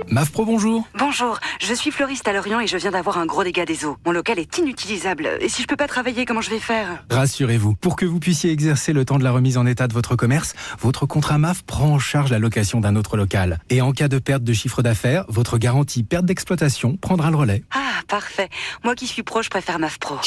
MAF 0.09 0.31
Pro, 0.31 0.45
bonjour. 0.45 0.87
Bonjour, 0.97 1.39
je 1.59 1.73
suis 1.73 1.89
fleuriste 1.89 2.27
à 2.27 2.33
Lorient 2.33 2.59
et 2.59 2.67
je 2.67 2.77
viens 2.77 2.91
d'avoir 2.91 3.17
un 3.17 3.25
gros 3.25 3.43
dégât 3.43 3.65
des 3.65 3.85
eaux. 3.85 3.97
Mon 4.05 4.11
local 4.11 4.37
est 4.37 4.57
inutilisable. 4.59 5.27
Et 5.41 5.49
si 5.49 5.63
je 5.63 5.67
peux 5.67 5.75
pas 5.75 5.87
travailler, 5.87 6.25
comment 6.25 6.41
je 6.41 6.51
vais 6.51 6.59
faire? 6.59 7.03
Rassurez-vous, 7.09 7.73
pour 7.75 7.95
que 7.95 8.05
vous 8.05 8.19
puissiez 8.19 8.51
exercer 8.51 8.93
le 8.93 9.03
temps 9.03 9.17
de 9.17 9.23
la 9.23 9.31
remise 9.31 9.57
en 9.57 9.65
état 9.65 9.87
de 9.87 9.93
votre 9.93 10.15
commerce, 10.15 10.53
votre 10.79 11.07
contrat 11.07 11.39
MAF 11.39 11.63
prend 11.63 11.87
en 11.87 11.99
charge 11.99 12.29
la 12.29 12.37
location 12.37 12.81
d'un 12.81 12.95
autre 12.95 13.17
local. 13.17 13.59
Et 13.69 13.81
en 13.81 13.93
cas 13.93 14.07
de 14.07 14.19
perte 14.19 14.43
de 14.43 14.53
chiffre 14.53 14.83
d'affaires, 14.83 15.25
votre 15.27 15.57
garantie 15.57 16.03
perte 16.03 16.25
d'exploitation 16.25 16.97
prendra 16.97 17.31
le 17.31 17.37
relais. 17.37 17.63
Ah, 17.73 18.01
parfait. 18.07 18.49
Moi 18.83 18.93
qui 18.93 19.07
suis 19.07 19.23
pro, 19.23 19.41
je 19.41 19.49
préfère 19.49 19.79
MAF 19.79 19.97
Pro. 19.97 20.17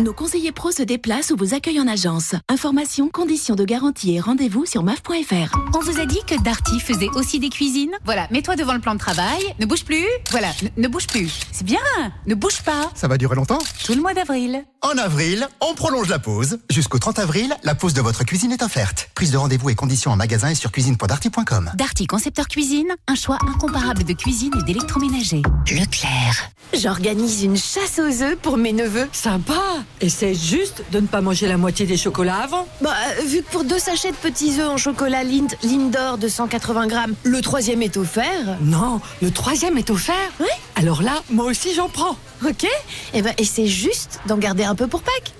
Nos 0.00 0.12
conseillers 0.12 0.52
pros 0.52 0.72
se 0.72 0.82
déplacent 0.82 1.30
ou 1.30 1.36
vous 1.36 1.54
accueillent 1.54 1.80
en 1.80 1.88
agence. 1.88 2.34
Informations, 2.48 3.08
conditions 3.08 3.54
de 3.54 3.64
garantie 3.64 4.16
et 4.16 4.20
rendez-vous 4.20 4.66
sur 4.66 4.82
maf.fr. 4.82 5.56
On 5.74 5.80
vous 5.80 6.00
a 6.00 6.06
dit 6.06 6.20
que 6.26 6.42
Darty 6.42 6.80
faisait 6.80 7.10
aussi 7.14 7.38
des 7.38 7.50
cuisines? 7.50 7.92
Voilà, 8.04 8.26
mets-toi 8.48 8.56
devant 8.56 8.74
le 8.74 8.80
plan 8.80 8.94
de 8.94 8.98
travail, 8.98 9.42
ne 9.58 9.66
bouge 9.66 9.84
plus, 9.84 10.06
voilà, 10.30 10.48
ne, 10.62 10.82
ne 10.82 10.88
bouge 10.88 11.06
plus. 11.06 11.40
C'est 11.52 11.64
bien, 11.64 11.78
ne 12.26 12.34
bouge 12.34 12.62
pas. 12.62 12.90
Ça 12.94 13.08
va 13.08 13.18
durer 13.18 13.34
longtemps? 13.36 13.58
Tout 13.84 13.94
le 13.94 14.00
mois 14.00 14.14
d'avril. 14.14 14.64
En 14.80 14.96
avril, 14.96 15.46
on 15.60 15.74
prolonge 15.74 16.08
la 16.08 16.18
pause. 16.18 16.58
Jusqu'au 16.70 16.98
30 16.98 17.18
avril, 17.18 17.54
la 17.64 17.74
pause 17.74 17.94
de 17.94 18.00
votre 18.00 18.24
cuisine 18.24 18.52
est 18.52 18.62
offerte. 18.62 19.10
Prise 19.14 19.32
de 19.32 19.36
rendez-vous 19.36 19.70
et 19.70 19.74
conditions 19.74 20.12
en 20.12 20.16
magasin 20.16 20.48
et 20.50 20.54
sur 20.54 20.70
cuisine.darty.com. 20.70 21.72
Darty 21.74 22.06
Concepteur 22.06 22.46
Cuisine, 22.48 22.88
un 23.08 23.14
choix 23.16 23.38
incomparable 23.46 24.04
de 24.04 24.12
cuisine 24.12 24.52
et 24.60 24.64
d'électroménager. 24.64 25.42
Leclerc. 25.70 26.50
J'organise 26.74 27.42
une 27.42 27.56
chasse 27.56 27.98
aux 27.98 28.22
œufs 28.22 28.36
pour 28.36 28.56
mes 28.56 28.72
neveux. 28.72 29.08
Sympa 29.12 29.60
Essaie 30.00 30.34
juste 30.34 30.84
de 30.92 31.00
ne 31.00 31.06
pas 31.06 31.20
manger 31.20 31.48
la 31.48 31.56
moitié 31.56 31.86
des 31.86 31.96
chocolats 31.96 32.42
avant. 32.42 32.68
Bah, 32.80 32.94
euh, 33.18 33.24
vu 33.24 33.42
que 33.42 33.50
pour 33.50 33.64
deux 33.64 33.78
sachets 33.78 34.12
de 34.12 34.16
petits 34.16 34.60
œufs 34.60 34.68
en 34.68 34.76
chocolat 34.76 35.24
Lind, 35.24 35.48
Lindor 35.64 36.18
de 36.18 36.28
180 36.28 36.86
grammes, 36.86 37.14
le 37.24 37.40
troisième 37.40 37.82
est 37.82 37.96
offert. 37.96 38.37
Non, 38.60 39.00
le 39.22 39.30
troisième 39.30 39.78
est 39.78 39.90
offert. 39.90 40.14
Oui. 40.40 40.46
Alors 40.76 41.02
là, 41.02 41.22
moi 41.30 41.46
aussi 41.46 41.74
j'en 41.74 41.88
prends. 41.88 42.16
Ok 42.46 42.66
Et 43.14 43.22
ben, 43.22 43.34
essaie 43.38 43.66
juste 43.66 44.20
d'en 44.26 44.38
garder 44.38 44.64
un 44.64 44.74
peu 44.74 44.86
pour 44.86 45.02
Pâques. 45.02 45.34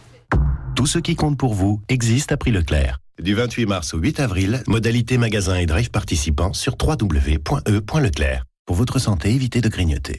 Tout 0.74 0.86
ce 0.86 0.98
qui 0.98 1.16
compte 1.16 1.38
pour 1.38 1.54
vous 1.54 1.80
existe 1.88 2.32
à 2.32 2.36
prix 2.36 2.52
Leclerc. 2.52 2.98
Du 3.20 3.34
28 3.34 3.66
mars 3.66 3.94
au 3.94 3.98
8 3.98 4.20
avril, 4.20 4.62
modalité 4.68 5.18
magasin 5.18 5.56
et 5.56 5.66
drive 5.66 5.90
participants 5.90 6.52
sur 6.52 6.76
www.e.leclerc. 6.80 8.44
Pour 8.64 8.76
votre 8.76 8.98
santé, 8.98 9.30
évitez 9.30 9.60
de 9.60 9.68
grignoter. 9.68 10.16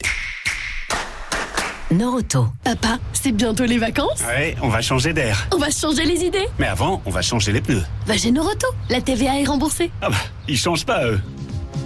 Noroto. 1.92 2.46
Papa, 2.62 2.98
c'est 3.12 3.32
bientôt 3.32 3.64
les 3.64 3.78
vacances 3.78 4.20
Ouais, 4.26 4.54
on 4.62 4.68
va 4.68 4.80
changer 4.80 5.12
d'air. 5.12 5.48
On 5.52 5.58
va 5.58 5.70
changer 5.70 6.04
les 6.04 6.22
idées 6.24 6.46
Mais 6.58 6.66
avant, 6.68 7.02
on 7.04 7.10
va 7.10 7.20
changer 7.22 7.50
les 7.52 7.60
pneus. 7.60 7.82
Va 8.06 8.16
chez 8.16 8.30
Noroto, 8.30 8.68
la 8.90 9.00
TVA 9.00 9.40
est 9.40 9.44
remboursée. 9.44 9.90
Ah 10.00 10.10
bah, 10.10 10.16
ils 10.46 10.56
changent 10.58 10.86
pas, 10.86 11.04
eux. 11.06 11.20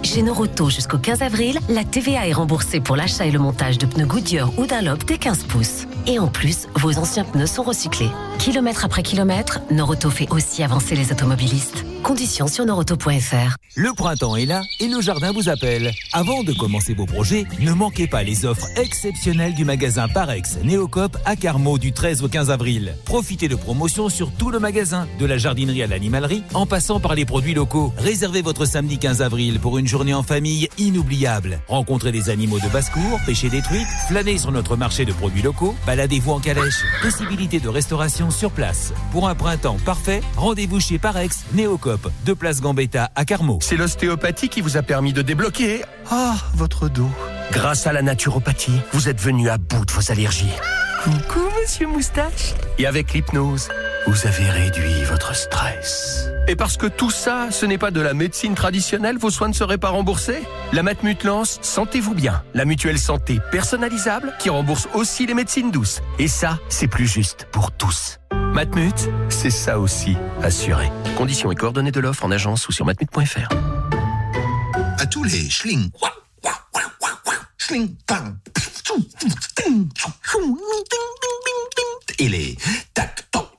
Chez 0.03 0.21
Noroto 0.21 0.69
jusqu'au 0.69 0.97
15 0.97 1.21
avril, 1.21 1.59
la 1.69 1.83
TVA 1.83 2.27
est 2.27 2.33
remboursée 2.33 2.79
pour 2.79 2.95
l'achat 2.95 3.25
et 3.25 3.31
le 3.31 3.39
montage 3.39 3.77
de 3.77 3.85
pneus 3.85 4.05
Goodyear 4.05 4.57
ou 4.57 4.65
Dunlop 4.65 5.03
des 5.05 5.17
15 5.17 5.43
pouces. 5.45 5.87
Et 6.07 6.19
en 6.19 6.27
plus, 6.27 6.67
vos 6.75 6.97
anciens 6.97 7.23
pneus 7.23 7.47
sont 7.47 7.63
recyclés. 7.63 8.09
Kilomètre 8.39 8.85
après 8.85 9.03
kilomètre, 9.03 9.59
Noroto 9.71 10.09
fait 10.09 10.31
aussi 10.31 10.63
avancer 10.63 10.95
les 10.95 11.11
automobilistes. 11.11 11.83
Conditions 12.03 12.47
sur 12.47 12.65
noroto.fr. 12.65 13.55
Le 13.77 13.91
printemps 13.93 14.35
est 14.35 14.45
là 14.45 14.61
et 14.79 14.87
le 14.87 15.01
jardin 15.01 15.31
vous 15.33 15.49
appelle. 15.49 15.91
Avant 16.13 16.43
de 16.43 16.53
commencer 16.53 16.93
vos 16.93 17.07
projets, 17.07 17.45
ne 17.59 17.73
manquez 17.73 18.07
pas 18.07 18.21
les 18.21 18.45
offres 18.45 18.67
exceptionnelles 18.77 19.55
du 19.55 19.65
magasin 19.65 20.07
Parex 20.07 20.59
Néocop 20.63 21.17
à 21.25 21.35
Carmaux 21.35 21.79
du 21.79 21.91
13 21.91 22.23
au 22.23 22.29
15 22.29 22.51
avril. 22.51 22.95
Profitez 23.05 23.47
de 23.47 23.55
promotions 23.55 24.07
sur 24.09 24.31
tout 24.31 24.51
le 24.51 24.59
magasin, 24.59 25.07
de 25.19 25.25
la 25.25 25.37
jardinerie 25.37 25.81
à 25.81 25.87
l'animalerie, 25.87 26.43
en 26.53 26.67
passant 26.67 26.99
par 26.99 27.15
les 27.15 27.25
produits 27.25 27.55
locaux. 27.55 27.91
Réservez 27.97 28.43
votre 28.43 28.65
samedi 28.65 28.99
15 28.99 29.23
avril 29.23 29.59
pour 29.59 29.77
une 29.79 29.84
journée 29.87 30.13
en 30.13 30.23
famille 30.23 30.69
inoubliable. 30.77 31.59
Rencontrez 31.67 32.11
des 32.11 32.29
animaux 32.29 32.59
de 32.59 32.67
basse-cour, 32.67 33.19
pêchez 33.25 33.49
des 33.49 33.61
truites, 33.61 33.87
flânez 34.07 34.37
sur 34.37 34.51
notre 34.51 34.75
marché 34.75 35.05
de 35.05 35.13
produits 35.13 35.41
locaux, 35.41 35.75
baladez-vous 35.85 36.31
en 36.31 36.39
calèche. 36.39 36.83
Possibilité 37.01 37.59
de 37.59 37.69
restauration 37.69 38.31
sur 38.31 38.51
place. 38.51 38.93
Pour 39.11 39.27
un 39.27 39.35
printemps 39.35 39.77
parfait, 39.85 40.21
rendez-vous 40.37 40.79
chez 40.79 40.97
Parex 40.97 41.45
Néocop, 41.53 42.11
de 42.25 42.33
place 42.33 42.61
Gambetta 42.61 43.11
à 43.15 43.25
Carmaux. 43.25 43.59
C'est 43.61 43.77
l'ostéopathie 43.77 44.49
qui 44.49 44.61
vous 44.61 44.77
a 44.77 44.81
permis 44.81 45.13
de 45.13 45.21
débloquer 45.21 45.83
ah 46.09 46.35
votre 46.53 46.89
dos. 46.89 47.09
Grâce 47.51 47.87
à 47.87 47.93
la 47.93 48.01
naturopathie, 48.01 48.79
vous 48.93 49.09
êtes 49.09 49.21
venu 49.21 49.49
à 49.49 49.57
bout 49.57 49.85
de 49.85 49.91
vos 49.91 50.11
allergies. 50.11 50.51
Coucou, 51.03 51.45
monsieur 51.61 51.87
Moustache. 51.87 52.53
Et 52.77 52.85
avec 52.85 53.13
l'hypnose, 53.13 53.69
vous 54.07 54.27
avez 54.27 54.49
réduit 54.49 55.03
votre 55.03 55.35
stress. 55.35 56.29
Et 56.47 56.55
parce 56.55 56.77
que 56.77 56.85
tout 56.85 57.09
ça, 57.09 57.49
ce 57.49 57.65
n'est 57.65 57.79
pas 57.79 57.89
de 57.89 58.01
la 58.01 58.13
médecine 58.13 58.53
traditionnelle, 58.53 59.17
vos 59.17 59.31
soins 59.31 59.47
ne 59.47 59.53
seraient 59.53 59.79
pas 59.79 59.89
remboursés? 59.89 60.43
La 60.73 60.83
Matmut 60.83 61.23
lance 61.23 61.57
Sentez-vous 61.63 62.13
bien, 62.13 62.43
la 62.53 62.65
mutuelle 62.65 62.99
santé 62.99 63.39
personnalisable 63.51 64.33
qui 64.37 64.49
rembourse 64.49 64.87
aussi 64.93 65.25
les 65.25 65.33
médecines 65.33 65.71
douces. 65.71 66.01
Et 66.19 66.27
ça, 66.27 66.59
c'est 66.69 66.87
plus 66.87 67.07
juste 67.07 67.47
pour 67.51 67.71
tous. 67.71 68.19
Matmut, 68.53 69.09
c'est 69.29 69.49
ça 69.49 69.79
aussi, 69.79 70.15
assuré. 70.43 70.91
Conditions 71.17 71.51
et 71.51 71.55
coordonnées 71.55 71.91
de 71.91 71.99
l'offre 71.99 72.23
en 72.25 72.31
agence 72.31 72.67
ou 72.67 72.71
sur 72.71 72.85
matmut.fr. 72.85 73.49
À 74.99 75.05
tous 75.07 75.23
les 75.23 75.49
schling. 75.49 75.89
Schling. 77.57 77.95
Et 82.19 82.29
les 82.29 82.55
tac, 82.93 83.31
toc. 83.31 83.54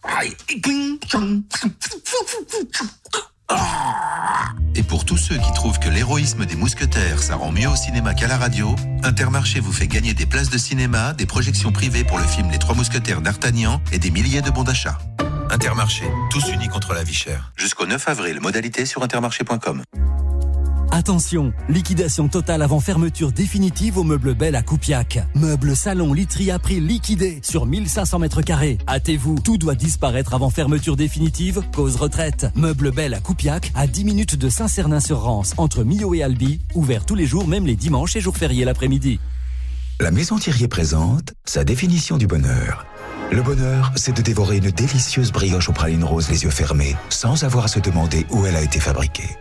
Et 4.74 4.82
pour 4.82 5.04
tous 5.04 5.16
ceux 5.16 5.36
qui 5.36 5.52
trouvent 5.54 5.78
que 5.78 5.88
l'héroïsme 5.88 6.44
des 6.46 6.57
mousquetaires, 6.57 7.22
ça 7.22 7.36
rend 7.36 7.52
mieux 7.52 7.68
au 7.68 7.76
cinéma 7.76 8.14
qu'à 8.14 8.26
la 8.26 8.36
radio, 8.36 8.74
Intermarché 9.02 9.61
vous 9.61 9.72
fait 9.72 9.86
gagner 9.86 10.14
des 10.14 10.26
places 10.26 10.50
de 10.50 10.59
cinéma, 10.59 11.12
des 11.12 11.26
projections 11.26 11.72
privées 11.72 12.04
pour 12.04 12.18
le 12.18 12.24
film 12.24 12.50
Les 12.50 12.59
Trois 12.59 12.74
Mousquetaires 12.74 13.20
d'Artagnan 13.20 13.80
et 13.92 13.98
des 13.98 14.11
milliers 14.11 14.42
de 14.42 14.50
bons 14.50 14.64
d'achat. 14.64 14.98
Intermarché, 15.50 16.04
tous 16.30 16.48
unis 16.50 16.68
contre 16.68 16.92
la 16.92 17.04
vie 17.04 17.14
chère. 17.14 17.52
Jusqu'au 17.57 17.86
9 17.86 18.09
avril, 18.09 18.40
modalité 18.40 18.84
sur 18.84 19.02
intermarché.com. 19.02 19.82
Attention, 20.93 21.53
liquidation 21.68 22.28
totale 22.28 22.62
avant 22.62 22.80
fermeture 22.80 23.32
définitive 23.32 23.99
au 23.99 24.05
meuble 24.05 24.34
Belle 24.34 24.55
à 24.55 24.62
Coupiac. 24.62 25.18
Meuble 25.34 25.76
salon 25.76 26.12
literie 26.12 26.51
à 26.51 26.59
prix 26.59 26.80
liquidé 26.80 27.41
sur 27.43 27.66
1500 27.66 28.18
mètres 28.20 28.43
carrés. 28.43 28.78
Hâtez-vous, 28.89 29.39
tout 29.41 29.59
doit 29.59 29.74
disparaître 29.74 30.34
avant 30.34 30.51
fermeture 30.51 30.97
définitive, 30.97 31.62
cause 31.74 31.97
retraite. 31.97 32.47
Meuble 32.55 32.93
Belle 32.93 33.14
à 33.14 33.20
Coupiac, 33.20 33.72
à 33.74 33.87
10 33.87 34.05
minutes 34.05 34.37
de 34.37 34.49
Saint-Cernin-sur-Rance, 34.49 35.55
entre 35.59 35.82
Millau 35.82 36.14
et 36.14 36.22
Albi, 36.22 36.61
ouvert 36.74 37.05
tous 37.05 37.14
les 37.14 37.26
jours, 37.26 37.49
même 37.49 37.66
les 37.66 37.76
dimanches 37.76 38.16
et 38.16 38.20
jours 38.20 38.37
fériés 38.37 38.64
l'après-midi. 38.64 39.20
La 40.01 40.11
Maison 40.11 40.39
Thierry 40.39 40.68
présente 40.68 41.32
sa 41.45 41.64
définition 41.64 42.16
du 42.16 42.26
bonheur. 42.26 42.87
Le 43.32 43.43
bonheur, 43.43 43.93
c'est 43.97 44.16
de 44.16 44.22
dévorer 44.22 44.59
une 44.59 44.70
délicieuse 44.70 45.32
brioche 45.32 45.68
aux 45.68 45.72
pralines 45.72 46.05
roses 46.05 46.30
les 46.30 46.45
yeux 46.45 46.51
fermés, 46.51 46.95
sans 47.09 47.45
avoir 47.45 47.64
à 47.64 47.68
se 47.68 47.80
demander 47.80 48.24
où 48.30 48.47
elle 48.47 48.57
a 48.57 48.62
été 48.62 48.78
fabriquée. 48.78 49.37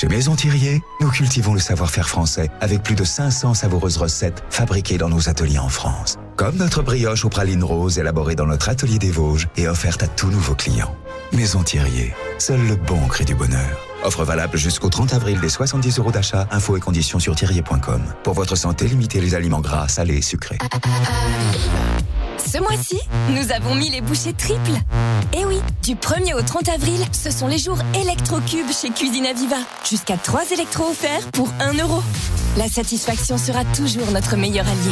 Chez 0.00 0.08
Maison 0.08 0.34
Thirier, 0.34 0.82
nous 1.02 1.10
cultivons 1.10 1.52
le 1.52 1.60
savoir-faire 1.60 2.08
français 2.08 2.50
avec 2.62 2.82
plus 2.82 2.94
de 2.94 3.04
500 3.04 3.52
savoureuses 3.52 3.98
recettes 3.98 4.42
fabriquées 4.48 4.96
dans 4.96 5.10
nos 5.10 5.28
ateliers 5.28 5.58
en 5.58 5.68
France. 5.68 6.18
Comme 6.36 6.56
notre 6.56 6.80
brioche 6.80 7.26
aux 7.26 7.28
pralines 7.28 7.62
roses 7.62 7.98
élaborée 7.98 8.34
dans 8.34 8.46
notre 8.46 8.70
atelier 8.70 8.98
des 8.98 9.10
Vosges 9.10 9.48
et 9.58 9.68
offerte 9.68 10.02
à 10.02 10.08
tous 10.08 10.28
nouveaux 10.28 10.54
clients. 10.54 10.96
Maison 11.34 11.62
Thirier, 11.62 12.14
seul 12.38 12.66
le 12.66 12.76
bon 12.76 13.08
crée 13.08 13.26
du 13.26 13.34
bonheur. 13.34 13.86
Offre 14.02 14.24
valable 14.24 14.56
jusqu'au 14.56 14.88
30 14.88 15.12
avril 15.12 15.38
des 15.38 15.50
70 15.50 15.98
euros 15.98 16.12
d'achat. 16.12 16.48
Infos 16.50 16.78
et 16.78 16.80
conditions 16.80 17.18
sur 17.18 17.36
thirier.com. 17.36 18.00
Pour 18.22 18.32
votre 18.32 18.56
santé, 18.56 18.88
limitez 18.88 19.20
les 19.20 19.34
aliments 19.34 19.60
gras, 19.60 19.86
salés 19.88 20.16
et 20.16 20.22
sucrés. 20.22 20.56
Ce 22.44 22.58
mois-ci, 22.58 22.98
nous 23.30 23.52
avons 23.52 23.74
mis 23.74 23.90
les 23.90 24.00
bouchées 24.00 24.32
triples. 24.32 24.78
Et 25.36 25.44
oui, 25.44 25.58
du 25.82 25.94
1er 25.94 26.34
au 26.34 26.42
30 26.42 26.68
avril, 26.68 27.00
ce 27.12 27.30
sont 27.30 27.46
les 27.46 27.58
jours 27.58 27.78
Electrocube 27.94 28.70
chez 28.70 28.90
Cuisine 28.90 29.26
Aviva. 29.26 29.58
Jusqu'à 29.88 30.16
3 30.16 30.50
électros 30.52 30.90
offerts 30.90 31.30
pour 31.32 31.48
1 31.60 31.74
euro. 31.74 32.02
La 32.56 32.68
satisfaction 32.68 33.38
sera 33.38 33.64
toujours 33.76 34.10
notre 34.12 34.36
meilleur 34.36 34.66
allié. 34.66 34.90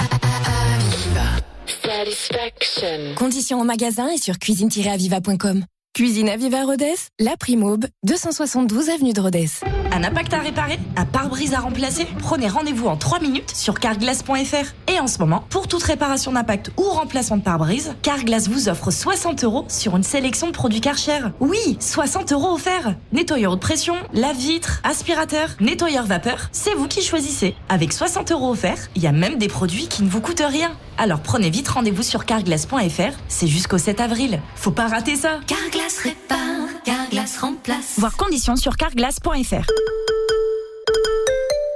Conditions 3.16 3.60
au 3.60 3.64
magasin 3.64 4.08
et 4.08 4.18
sur 4.18 4.38
cuisine-aviva.com. 4.38 5.64
Cuisine 5.94 6.28
Aviva 6.28 6.64
Rodez, 6.64 6.94
La 7.18 7.36
Primaube, 7.36 7.86
272 8.04 8.88
avenue 8.90 9.12
de 9.12 9.20
Rodez. 9.20 9.48
Un 9.90 10.04
impact 10.04 10.34
à 10.34 10.40
réparer 10.40 10.78
Un 10.96 11.04
pare-brise 11.04 11.54
à 11.54 11.60
remplacer? 11.60 12.06
Prenez 12.18 12.48
rendez-vous 12.48 12.88
en 12.88 12.96
3 12.96 13.20
minutes 13.20 13.54
sur 13.54 13.80
carglass.fr. 13.80 14.92
Et 14.92 15.00
en 15.00 15.06
ce 15.06 15.18
moment, 15.18 15.44
pour 15.48 15.66
toute 15.66 15.82
réparation 15.82 16.32
d'impact 16.32 16.70
ou 16.76 16.82
remplacement 16.82 17.38
de 17.38 17.42
pare-brise, 17.42 17.94
Carglass 18.02 18.48
vous 18.48 18.68
offre 18.68 18.90
60 18.90 19.44
euros 19.44 19.64
sur 19.68 19.96
une 19.96 20.02
sélection 20.02 20.48
de 20.48 20.52
produits 20.52 20.80
Karcher. 20.80 21.20
Oui, 21.40 21.76
60 21.80 22.32
euros 22.32 22.52
offerts 22.52 22.94
Nettoyeur 23.12 23.56
de 23.56 23.60
pression, 23.60 23.94
lave-vitre, 24.12 24.80
aspirateur, 24.84 25.48
nettoyeur 25.60 26.04
vapeur, 26.04 26.48
c'est 26.52 26.74
vous 26.74 26.86
qui 26.86 27.02
choisissez. 27.02 27.54
Avec 27.68 27.92
60 27.92 28.30
euros 28.32 28.50
offerts, 28.50 28.88
il 28.94 29.02
y 29.02 29.06
a 29.06 29.12
même 29.12 29.38
des 29.38 29.48
produits 29.48 29.88
qui 29.88 30.02
ne 30.02 30.08
vous 30.08 30.20
coûtent 30.20 30.42
rien. 30.46 30.70
Alors 30.98 31.20
prenez 31.20 31.48
vite 31.48 31.68
rendez-vous 31.68 32.02
sur 32.02 32.24
carglass.fr, 32.24 33.16
c'est 33.28 33.46
jusqu'au 33.46 33.78
7 33.78 34.00
avril. 34.00 34.40
Faut 34.56 34.72
pas 34.72 34.88
rater 34.88 35.14
ça 35.14 35.38
Carglass 35.46 35.98
répare, 36.02 36.82
Carglass 36.84 37.38
remplace. 37.38 37.94
Voir 37.98 38.16
conditions 38.16 38.56
sur 38.56 38.76
carglass.fr. 38.76 39.64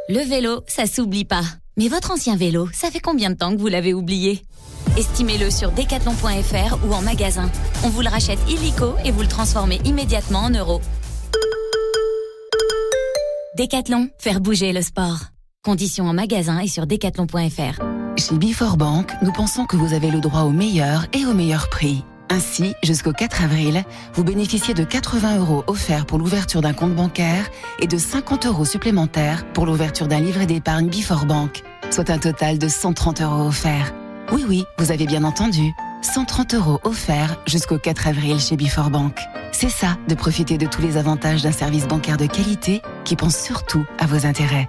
Le 0.09 0.29
vélo, 0.29 0.62
ça 0.66 0.87
s'oublie 0.87 1.25
pas. 1.25 1.45
Mais 1.79 1.87
votre 1.87 2.11
ancien 2.11 2.37
vélo, 2.37 2.68
ça 2.73 2.91
fait 2.91 3.01
combien 3.01 3.31
de 3.31 3.37
temps 3.37 3.55
que 3.55 3.61
vous 3.61 3.68
l'avez 3.68 3.95
oublié? 3.95 4.43
Estimez-le 4.99 5.51
sur 5.51 5.70
decathlon.fr 5.70 6.79
ou 6.85 6.93
en 6.93 7.01
magasin. 7.03 7.49
On 7.85 7.89
vous 7.91 8.03
le 8.03 8.09
rachète 8.09 8.41
illico 8.51 8.95
et 9.05 9.12
vous 9.12 9.23
le 9.23 9.29
transformez 9.29 9.81
immédiatement 9.85 10.41
en 10.41 10.51
euros. 10.51 10.81
Decathlon, 13.57 14.09
faire 14.18 14.41
bouger 14.41 14.73
le 14.73 14.83
sport. 14.83 15.18
Conditions 15.62 16.07
en 16.07 16.12
magasin 16.12 16.59
et 16.59 16.68
sur 16.68 16.89
decathlon.fr. 16.89 18.01
Chez 18.19 18.37
Before 18.37 18.77
Bank, 18.77 19.11
nous 19.23 19.33
pensons 19.33 19.65
que 19.65 19.77
vous 19.77 19.95
avez 19.95 20.11
le 20.11 20.21
droit 20.21 20.43
au 20.43 20.51
meilleur 20.51 21.07
et 21.13 21.25
au 21.25 21.33
meilleur 21.33 21.69
prix. 21.71 22.05
Ainsi, 22.31 22.75
jusqu'au 22.83 23.13
4 23.13 23.43
avril, 23.45 23.85
vous 24.15 24.23
bénéficiez 24.23 24.75
de 24.75 24.85
80 24.85 25.39
euros 25.39 25.65
offerts 25.67 26.07
pour 26.07 26.19
l'ouverture 26.19 26.61
d'un 26.61 26.75
compte 26.75 26.95
bancaire 26.95 27.49
et 27.81 27.87
de 27.87 27.97
50 27.97 28.47
euros 28.47 28.65
supplémentaires 28.65 29.45
pour 29.53 29.67
l'ouverture 29.67 30.09
d'un 30.09 30.21
livret 30.21 30.47
d'épargne 30.47 30.89
Before 30.89 31.25
Bank, 31.25 31.63
soit 31.91 32.11
un 32.11 32.19
total 32.19 32.59
de 32.59 32.69
130 32.69 33.23
euros 33.23 33.47
offerts. 33.47 33.93
Oui, 34.31 34.45
oui, 34.47 34.65
vous 34.79 34.93
avez 34.93 35.07
bien 35.07 35.25
entendu. 35.25 35.73
130 36.03 36.55
euros 36.55 36.81
offerts 36.85 37.39
jusqu'au 37.47 37.79
4 37.79 38.09
avril 38.09 38.39
chez 38.41 38.57
Before 38.57 38.91
Bank. 38.91 39.19
C'est 39.53 39.71
ça, 39.71 39.97
de 40.09 40.15
profiter 40.15 40.59
de 40.59 40.67
tous 40.67 40.83
les 40.83 40.97
avantages 40.97 41.43
d'un 41.43 41.53
service 41.53 41.87
bancaire 41.87 42.19
de 42.19 42.27
qualité 42.27 42.83
qui 43.05 43.17
pense 43.17 43.37
surtout 43.37 43.85
à 43.99 44.07
vos 44.07 44.27
intérêts. 44.27 44.69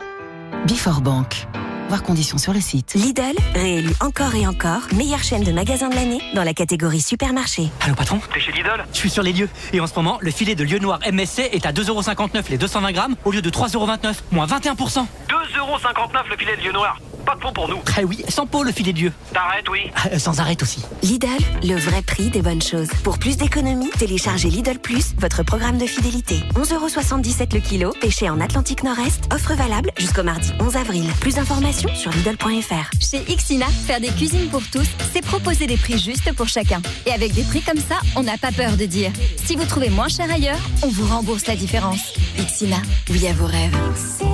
Before 0.68 1.02
Bank. 1.02 1.48
Voir 1.90 2.04
conditions 2.04 2.38
sur 2.38 2.54
le 2.54 2.60
site. 2.60 2.94
Lidl, 2.96 3.36
réélu 3.54 3.92
encore 4.00 4.34
et 4.36 4.48
encore, 4.48 4.82
meilleure 4.96 5.24
chaîne 5.24 5.44
de 5.44 5.52
magasins 5.52 5.90
de 5.90 5.96
l'année 5.96 6.22
dans 6.34 6.44
la 6.44 6.54
catégorie 6.54 7.02
supermarché. 7.02 7.70
Allô 7.82 7.94
patron 7.96 8.20
T'es 8.34 8.40
chez 8.40 8.52
Lidl 8.52 8.86
Je 8.92 8.98
suis 8.98 9.10
sur 9.10 9.24
les 9.24 9.34
lieux. 9.34 9.50
Et 9.74 9.80
en 9.80 9.88
ce 9.88 9.94
moment, 9.96 10.18
le 10.22 10.32
filet 10.32 10.56
de 10.56 10.64
lieu 10.64 10.80
noir 10.80 11.00
MSC 11.12 11.50
est 11.52 11.66
à 11.66 11.72
2,59€ 11.72 12.50
les 12.50 12.58
220 12.58 12.92
grammes 12.92 13.16
au 13.26 13.32
lieu 13.32 13.42
de 13.42 13.50
3,29€, 13.50 14.16
moins 14.32 14.46
21%. 14.46 15.06
2,59€ 15.30 16.30
le 16.30 16.38
filet 16.38 16.58
de 16.58 16.62
lieu 16.64 16.72
noir 16.72 16.98
pas 17.24 17.36
de 17.36 17.42
fond 17.42 17.54
pour 17.54 17.68
nous. 17.68 17.82
Ah 17.98 18.02
oui, 18.06 18.24
sans 18.30 18.46
pot 18.46 18.64
le 18.64 18.72
filet 18.72 18.92
de 18.92 18.98
Dieu. 18.98 19.14
T'arrêtes, 19.34 19.70
oui. 19.70 19.92
Ah, 19.96 20.20
sans 20.20 20.40
arrêt 20.40 20.58
aussi. 20.62 20.84
Lidl, 21.04 21.28
le 21.64 21.76
vrai 21.76 22.02
prix 22.02 22.30
des 22.30 22.42
bonnes 22.42 22.62
choses. 22.62 22.90
Pour 23.04 23.18
plus 23.18 23.38
d'économies, 23.38 23.90
téléchargez 23.92 24.50
Lidl 24.50 24.80
Plus, 24.80 25.14
votre 25.18 25.44
programme 25.44 25.78
de 25.78 25.86
fidélité. 25.86 26.40
11,77€ 26.56 27.54
le 27.54 27.60
kilo, 27.60 27.94
pêché 28.02 28.30
en 28.30 28.40
Atlantique 28.40 28.84
Nord-Est, 28.84 29.34
offre 29.34 29.54
valable 29.54 29.92
jusqu'au 29.98 30.24
mardi 30.24 30.52
11 30.60 30.76
avril. 30.76 31.06
Plus 31.22 31.36
d'informations 31.36 31.94
sur 31.96 32.12
Lidl.fr. 32.12 32.90
Chez 33.00 33.24
Ixina, 33.32 33.68
faire 33.68 34.00
des 34.00 34.10
cuisines 34.10 34.50
pour 34.50 34.64
tous, 34.72 34.88
c'est 35.14 35.24
proposer 35.24 35.68
des 35.68 35.78
prix 35.78 36.00
justes 36.00 36.34
pour 36.34 36.48
chacun. 36.48 36.82
Et 37.06 37.12
avec 37.12 37.34
des 37.34 37.44
prix 37.44 37.62
comme 37.62 37.78
ça, 37.78 37.96
on 38.16 38.24
n'a 38.24 38.38
pas 38.38 38.52
peur 38.52 38.76
de 38.78 38.86
dire. 38.86 39.12
Si 39.46 39.56
vous 39.56 39.66
trouvez 39.66 39.90
moins 39.90 40.10
cher 40.10 40.30
ailleurs, 40.32 40.60
on 40.82 40.88
vous 40.88 41.08
rembourse 41.08 41.48
la 41.48 41.56
différence. 41.56 42.14
Ixina, 42.38 42.78
oui 43.10 43.28
à 43.28 43.34
vos 43.34 43.48
rêves. 43.48 44.33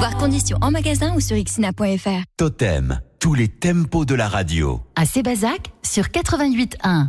Voir 0.00 0.16
conditions 0.16 0.56
en 0.62 0.70
magasin 0.70 1.14
ou 1.14 1.20
sur 1.20 1.36
ixina.fr. 1.36 2.22
Totem, 2.38 3.00
tous 3.18 3.34
les 3.34 3.48
tempos 3.48 4.06
de 4.06 4.14
la 4.14 4.28
radio. 4.28 4.80
À 4.96 5.04
Sébazac 5.04 5.72
sur 5.82 6.04
88.1. 6.04 7.08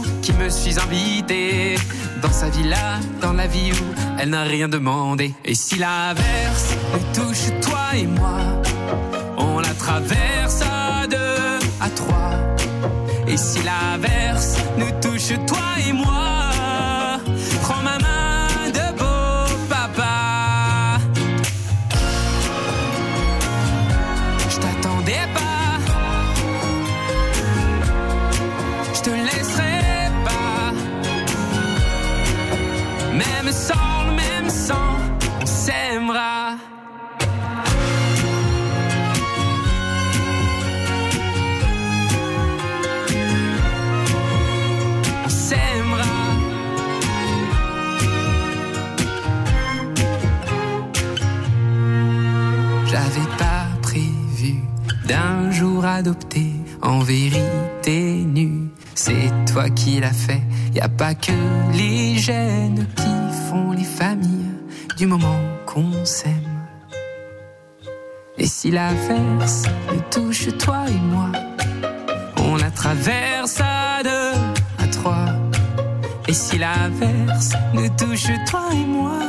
qui 0.21 0.33
me 0.33 0.49
suis 0.49 0.79
invité 0.79 1.75
dans 2.21 2.31
sa 2.31 2.49
villa, 2.49 2.99
dans 3.21 3.33
la 3.33 3.47
vie 3.47 3.71
où 3.71 3.85
elle 4.19 4.29
n'a 4.29 4.43
rien 4.43 4.67
demandé. 4.67 5.33
Et 5.43 5.55
si 5.55 5.77
l'inverse 5.77 6.75
nous 6.93 7.23
touche 7.23 7.47
toi 7.61 7.95
et 7.95 8.05
moi, 8.05 8.39
on 9.37 9.59
la 9.59 9.73
traverse 9.73 10.61
à 10.61 11.07
deux, 11.07 11.59
à 11.79 11.89
trois. 11.89 12.33
Et 13.27 13.37
si 13.37 13.59
l'inverse 13.63 14.57
nous 14.77 14.91
touche 15.01 15.33
toi 15.47 15.67
et 15.87 15.93
moi, 15.93 16.51
prends 17.61 17.81
ma 17.81 17.97
main 17.97 18.10
adopter 55.95 56.53
en 56.81 56.99
vérité 56.99 58.23
nu. 58.25 58.69
C'est 58.95 59.31
toi 59.51 59.69
qui 59.69 59.99
l'as 59.99 60.13
fait. 60.13 60.41
Y 60.73 60.79
a 60.79 60.89
pas 60.89 61.13
que 61.13 61.31
les 61.73 62.17
gènes 62.17 62.87
qui 62.95 63.49
font 63.49 63.71
les 63.71 63.83
familles 63.83 64.51
du 64.97 65.07
moment 65.07 65.39
qu'on 65.65 66.05
s'aime. 66.05 66.51
Et 68.37 68.45
si 68.47 68.71
l'inverse 68.71 69.63
nous 69.91 70.01
touche 70.09 70.47
toi 70.57 70.85
et 70.87 70.99
moi, 71.13 71.31
on 72.37 72.55
la 72.55 72.71
traverse 72.71 73.59
à 73.61 74.03
deux, 74.03 74.39
à 74.83 74.87
trois. 74.87 75.25
Et 76.27 76.33
si 76.33 76.57
l'inverse 76.57 77.51
nous 77.73 77.89
touche 77.89 78.31
toi 78.49 78.69
et 78.71 78.85
moi, 78.85 79.19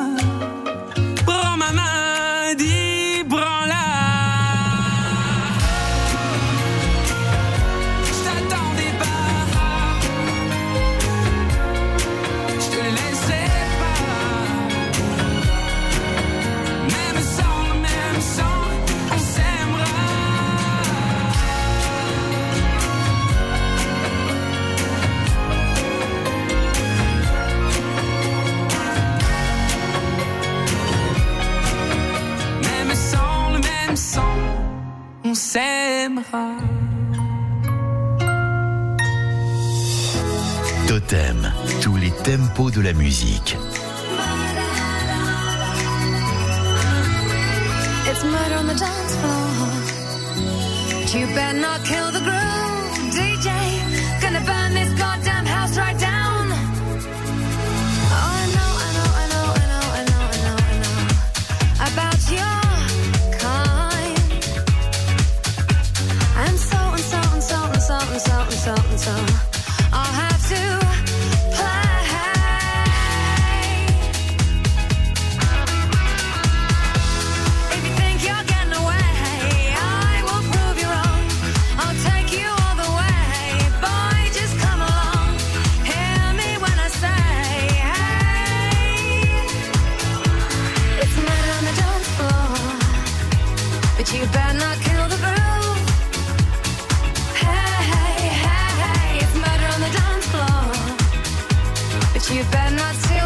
tempos 42.22 42.72
de 42.72 42.82
la 42.82 42.92
musique. 42.92 43.56
It's 48.06 48.24
murder 48.24 48.56
on 48.56 48.66
the 48.68 48.74
dance 48.74 49.16
floor. 49.16 49.52
You 51.18 51.26
better 51.34 51.58
not 51.58 51.84
kill 51.84 52.12
the 52.12 52.20
groove, 52.20 52.61
not 102.82 102.94
too 103.02 103.21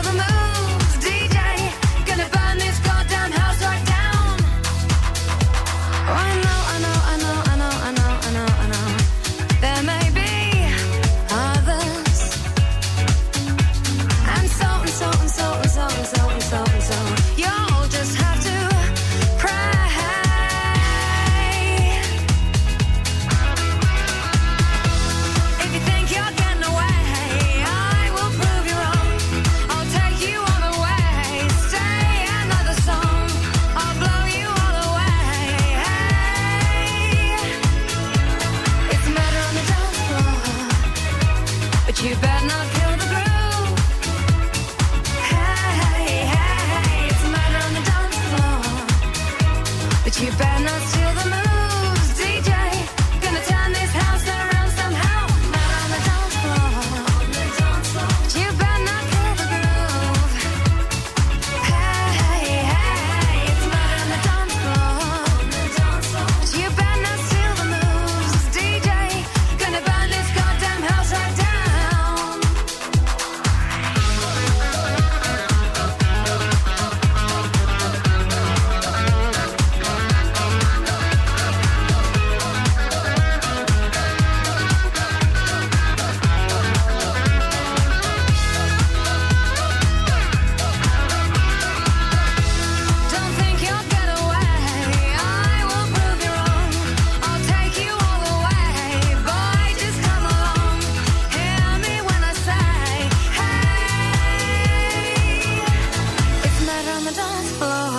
dance 107.17 107.51
floor. 107.59 107.93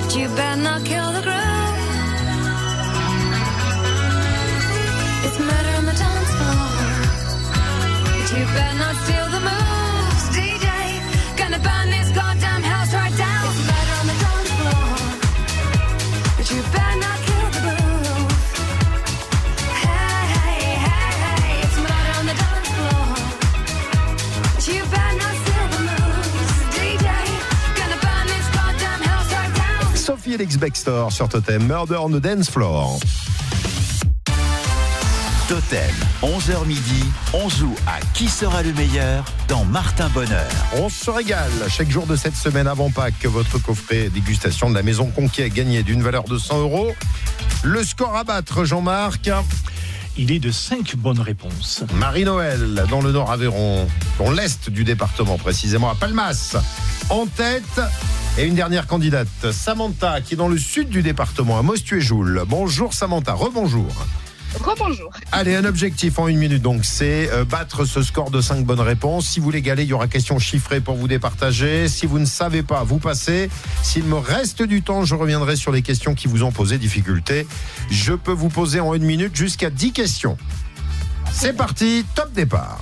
But 0.00 0.16
you 0.16 0.28
better 0.36 0.60
not 0.60 0.84
kill 0.84 1.12
the 1.16 1.22
groove. 1.26 1.76
It's 5.26 5.38
murder 5.48 5.72
on 5.78 5.84
the 5.90 5.96
dance 6.04 6.32
floor. 6.38 6.70
But 8.12 8.28
you 8.36 8.44
better 8.56 8.78
not 8.78 8.96
steal. 9.04 9.27
Alex 30.34 30.58
Baxter 30.58 31.06
sur 31.10 31.28
Totem, 31.28 31.66
Murder 31.66 31.96
on 31.96 32.10
the 32.10 32.20
Dance 32.20 32.50
Floor. 32.50 32.98
Totem, 35.48 35.80
11h 36.22 36.66
midi, 36.66 37.04
on 37.32 37.48
joue 37.48 37.74
à 37.86 37.98
qui 38.12 38.28
sera 38.28 38.62
le 38.62 38.72
meilleur 38.74 39.24
dans 39.48 39.64
Martin 39.64 40.08
Bonheur. 40.10 40.50
On 40.76 40.90
se 40.90 41.10
régale 41.10 41.50
chaque 41.68 41.90
jour 41.90 42.06
de 42.06 42.14
cette 42.14 42.36
semaine 42.36 42.66
avant 42.66 42.90
Pâques. 42.90 43.24
Votre 43.24 43.58
coffret 43.58 44.10
dégustation 44.10 44.68
de 44.68 44.74
la 44.74 44.82
maison 44.82 45.06
Conquet 45.06 45.48
gagné 45.48 45.82
d'une 45.82 46.02
valeur 46.02 46.24
de 46.24 46.36
100 46.36 46.60
euros. 46.60 46.94
Le 47.62 47.82
score 47.82 48.14
à 48.14 48.24
battre, 48.24 48.64
Jean-Marc 48.64 49.30
Il 50.18 50.30
est 50.30 50.40
de 50.40 50.50
5 50.50 50.96
bonnes 50.96 51.20
réponses. 51.20 51.84
Marie-Noël, 51.94 52.84
dans 52.90 53.00
le 53.00 53.12
Nord 53.12 53.32
Aveyron, 53.32 53.88
dans 54.18 54.30
l'Est 54.30 54.68
du 54.68 54.84
département, 54.84 55.38
précisément 55.38 55.88
à 55.90 55.94
Palmas, 55.94 56.56
en 57.08 57.26
tête. 57.26 57.80
Et 58.38 58.44
une 58.44 58.54
dernière 58.54 58.86
candidate, 58.86 59.50
Samantha, 59.50 60.20
qui 60.20 60.34
est 60.34 60.36
dans 60.36 60.46
le 60.46 60.58
sud 60.58 60.90
du 60.90 61.02
département, 61.02 61.58
à 61.58 61.62
Mostuéjoul. 61.62 62.44
Bonjour 62.46 62.94
Samantha, 62.94 63.32
rebonjour. 63.32 63.92
Rebonjour. 64.60 65.10
Allez, 65.32 65.56
un 65.56 65.64
objectif 65.64 66.20
en 66.20 66.28
une 66.28 66.38
minute, 66.38 66.62
donc 66.62 66.84
c'est 66.84 67.28
euh, 67.32 67.44
battre 67.44 67.84
ce 67.84 68.00
score 68.00 68.30
de 68.30 68.40
5 68.40 68.64
bonnes 68.64 68.78
réponses. 68.78 69.26
Si 69.26 69.40
vous 69.40 69.50
l'égalez, 69.50 69.82
il 69.82 69.88
y 69.88 69.92
aura 69.92 70.06
question 70.06 70.38
chiffrée 70.38 70.80
pour 70.80 70.94
vous 70.94 71.08
départager. 71.08 71.88
Si 71.88 72.06
vous 72.06 72.20
ne 72.20 72.26
savez 72.26 72.62
pas, 72.62 72.84
vous 72.84 72.98
passez. 72.98 73.50
S'il 73.82 74.04
me 74.04 74.14
reste 74.14 74.62
du 74.62 74.82
temps, 74.82 75.04
je 75.04 75.16
reviendrai 75.16 75.56
sur 75.56 75.72
les 75.72 75.82
questions 75.82 76.14
qui 76.14 76.28
vous 76.28 76.44
ont 76.44 76.52
posé 76.52 76.78
difficulté. 76.78 77.44
Je 77.90 78.12
peux 78.12 78.30
vous 78.30 78.50
poser 78.50 78.78
en 78.78 78.94
une 78.94 79.04
minute 79.04 79.34
jusqu'à 79.34 79.68
10 79.68 79.90
questions. 79.90 80.36
C'est 81.32 81.54
parti, 81.54 82.04
top 82.14 82.32
départ. 82.32 82.78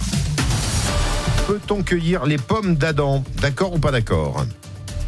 Peut-on 1.47 1.83
cueillir 1.83 2.27
les 2.27 2.37
pommes 2.37 2.75
d'Adam? 2.75 3.25
D'accord 3.41 3.73
ou 3.73 3.79
pas 3.79 3.91
d'accord? 3.91 4.45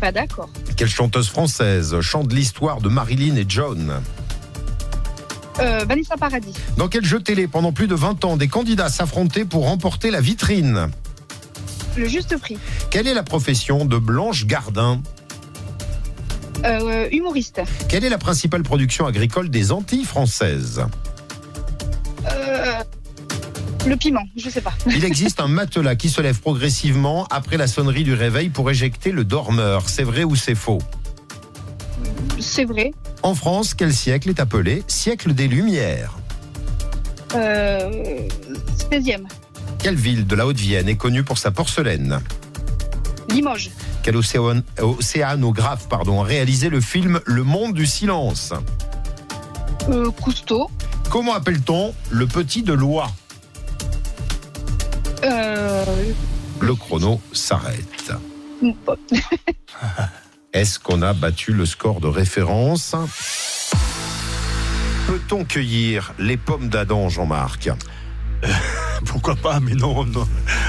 Pas 0.01 0.13
d'accord. 0.13 0.49
Quelle 0.77 0.89
chanteuse 0.89 1.29
française 1.29 2.01
chante 2.01 2.33
l'histoire 2.33 2.81
de 2.81 2.89
Marilyn 2.89 3.37
et 3.37 3.45
John 3.49 4.01
Euh, 5.61 5.85
Vanessa 5.89 6.17
Paradis. 6.17 6.55
Dans 6.77 6.89
quel 6.89 7.05
jeu 7.05 7.21
télé, 7.21 7.49
pendant 7.49 7.73
plus 7.73 7.89
de 7.89 7.95
20 7.97 8.25
ans, 8.25 8.37
des 8.37 8.47
candidats 8.49 8.89
s'affrontaient 8.91 9.45
pour 9.45 9.65
remporter 9.65 10.11
la 10.13 10.21
vitrine 10.21 10.89
Le 11.97 12.07
juste 12.07 12.37
prix. 12.39 12.59
Quelle 12.91 13.09
est 13.09 13.15
la 13.15 13.25
profession 13.25 13.85
de 13.85 13.99
Blanche 13.99 14.47
Gardin 14.47 15.01
Euh, 16.65 17.09
humoriste. 17.11 17.61
Quelle 17.89 18.05
est 18.05 18.09
la 18.09 18.19
principale 18.19 18.63
production 18.63 19.07
agricole 19.07 19.49
des 19.49 19.73
Antilles 19.73 20.05
françaises 20.05 20.83
le 23.89 23.97
piment, 23.97 24.23
je 24.37 24.49
sais 24.51 24.61
pas. 24.61 24.73
Il 24.87 25.05
existe 25.05 25.41
un 25.41 25.49
matelas 25.49 25.97
qui 25.97 26.09
se 26.11 26.21
lève 26.21 26.39
progressivement 26.41 27.27
après 27.31 27.57
la 27.57 27.67
sonnerie 27.67 28.05
du 28.05 28.15
réveil 28.15 28.51
pour 28.51 28.71
éjecter 28.71 29.11
le 29.13 29.25
dormeur. 29.25 29.89
C'est 29.89 30.03
vrai 30.05 30.25
ou 30.25 30.37
c'est 30.37 30.55
faux? 30.55 30.79
C'est 32.39 32.65
vrai. 32.65 32.93
En 33.23 33.35
France, 33.35 33.75
quel 33.75 33.93
siècle 33.95 34.29
est 34.29 34.41
appelé 34.41 34.83
siècle 34.87 35.33
des 35.35 35.49
Lumières? 35.49 36.17
Euh, 37.35 38.27
16e. 38.91 39.25
Quelle 39.79 39.97
ville 39.97 40.27
de 40.27 40.35
la 40.35 40.47
Haute-Vienne 40.47 40.89
est 40.89 40.97
connue 40.97 41.25
pour 41.25 41.39
sa 41.39 41.51
porcelaine? 41.51 42.21
Limoges. 43.31 43.71
Quel 44.03 44.17
océan- 44.17 44.63
océanographe 44.81 45.89
pardon, 45.89 46.23
a 46.23 46.25
réalisé 46.25 46.69
le 46.71 46.81
film 46.81 47.21
Le 47.27 47.43
Monde 47.45 47.75
du 47.75 47.87
Silence? 47.87 48.53
Euh, 49.91 50.11
Cousteau. 50.11 50.71
Comment 51.11 51.35
appelle-t-on 51.35 51.95
le 52.11 52.27
petit 52.27 52.63
de 52.63 52.73
loi? 52.73 53.11
Euh, 55.25 55.85
Le 56.61 56.75
chrono 56.75 57.21
s'arrête. 57.33 58.13
Est-ce 60.53 60.79
qu'on 60.79 61.03
a 61.03 61.13
battu 61.13 61.53
le 61.53 61.67
score 61.67 62.01
de 62.01 62.09
référence? 62.09 62.95
Peut-on 65.07 65.45
cueillir 65.45 66.13
les 66.19 66.37
pommes 66.37 66.69
d'Adam, 66.69 67.09
Jean-Marc? 67.09 67.71
Pourquoi 69.07 69.37
pas, 69.37 69.61
mais 69.61 69.75
non, 69.75 70.05
non. 70.05 70.27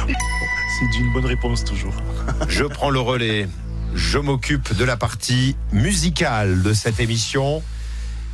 C'est 0.08 1.00
une 1.00 1.12
bonne 1.14 1.26
réponse 1.26 1.64
toujours. 1.64 1.94
Je 2.48 2.64
prends 2.64 2.90
le 2.90 3.00
relais. 3.00 3.48
Je 3.96 4.20
m'occupe 4.20 4.76
de 4.76 4.84
la 4.84 4.98
partie 4.98 5.56
musicale 5.72 6.62
de 6.62 6.74
cette 6.74 7.00
émission. 7.00 7.64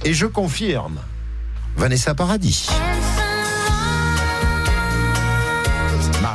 Et 0.04 0.14
je 0.14 0.26
confirme. 0.26 1.00
Vanessa 1.78 2.14
Paradis. 2.14 2.68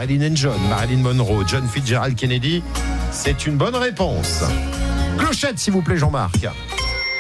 Marilyn 0.01 0.33
and 0.33 0.35
John, 0.35 0.59
Marilyn 0.71 1.03
Monroe, 1.03 1.45
John 1.47 1.69
Fitzgerald 1.69 2.17
Kennedy. 2.17 2.63
C'est 3.11 3.47
une 3.47 3.59
bonne 3.59 3.77
réponse. 3.77 4.43
Clochette, 5.19 5.59
s'il 5.59 5.75
vous 5.75 5.83
plaît, 5.83 5.99
Jean-Marc. 5.99 6.47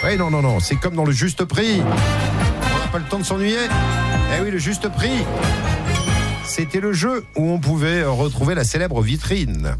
Oui, 0.02 0.16
non, 0.16 0.30
non, 0.30 0.40
non. 0.40 0.60
C'est 0.60 0.76
comme 0.76 0.94
dans 0.94 1.04
le 1.04 1.12
juste 1.12 1.44
prix. 1.44 1.82
On 1.82 2.78
n'a 2.78 2.86
pas 2.90 2.96
le 2.96 3.04
temps 3.04 3.18
de 3.18 3.24
s'ennuyer. 3.24 3.58
Eh 4.34 4.42
oui, 4.42 4.50
le 4.50 4.56
juste 4.56 4.88
prix. 4.88 5.26
C'était 6.46 6.80
le 6.80 6.94
jeu 6.94 7.22
où 7.36 7.50
on 7.50 7.60
pouvait 7.60 8.00
euh, 8.00 8.10
retrouver 8.10 8.54
la 8.54 8.64
célèbre 8.64 9.02
vitrine. 9.02 9.76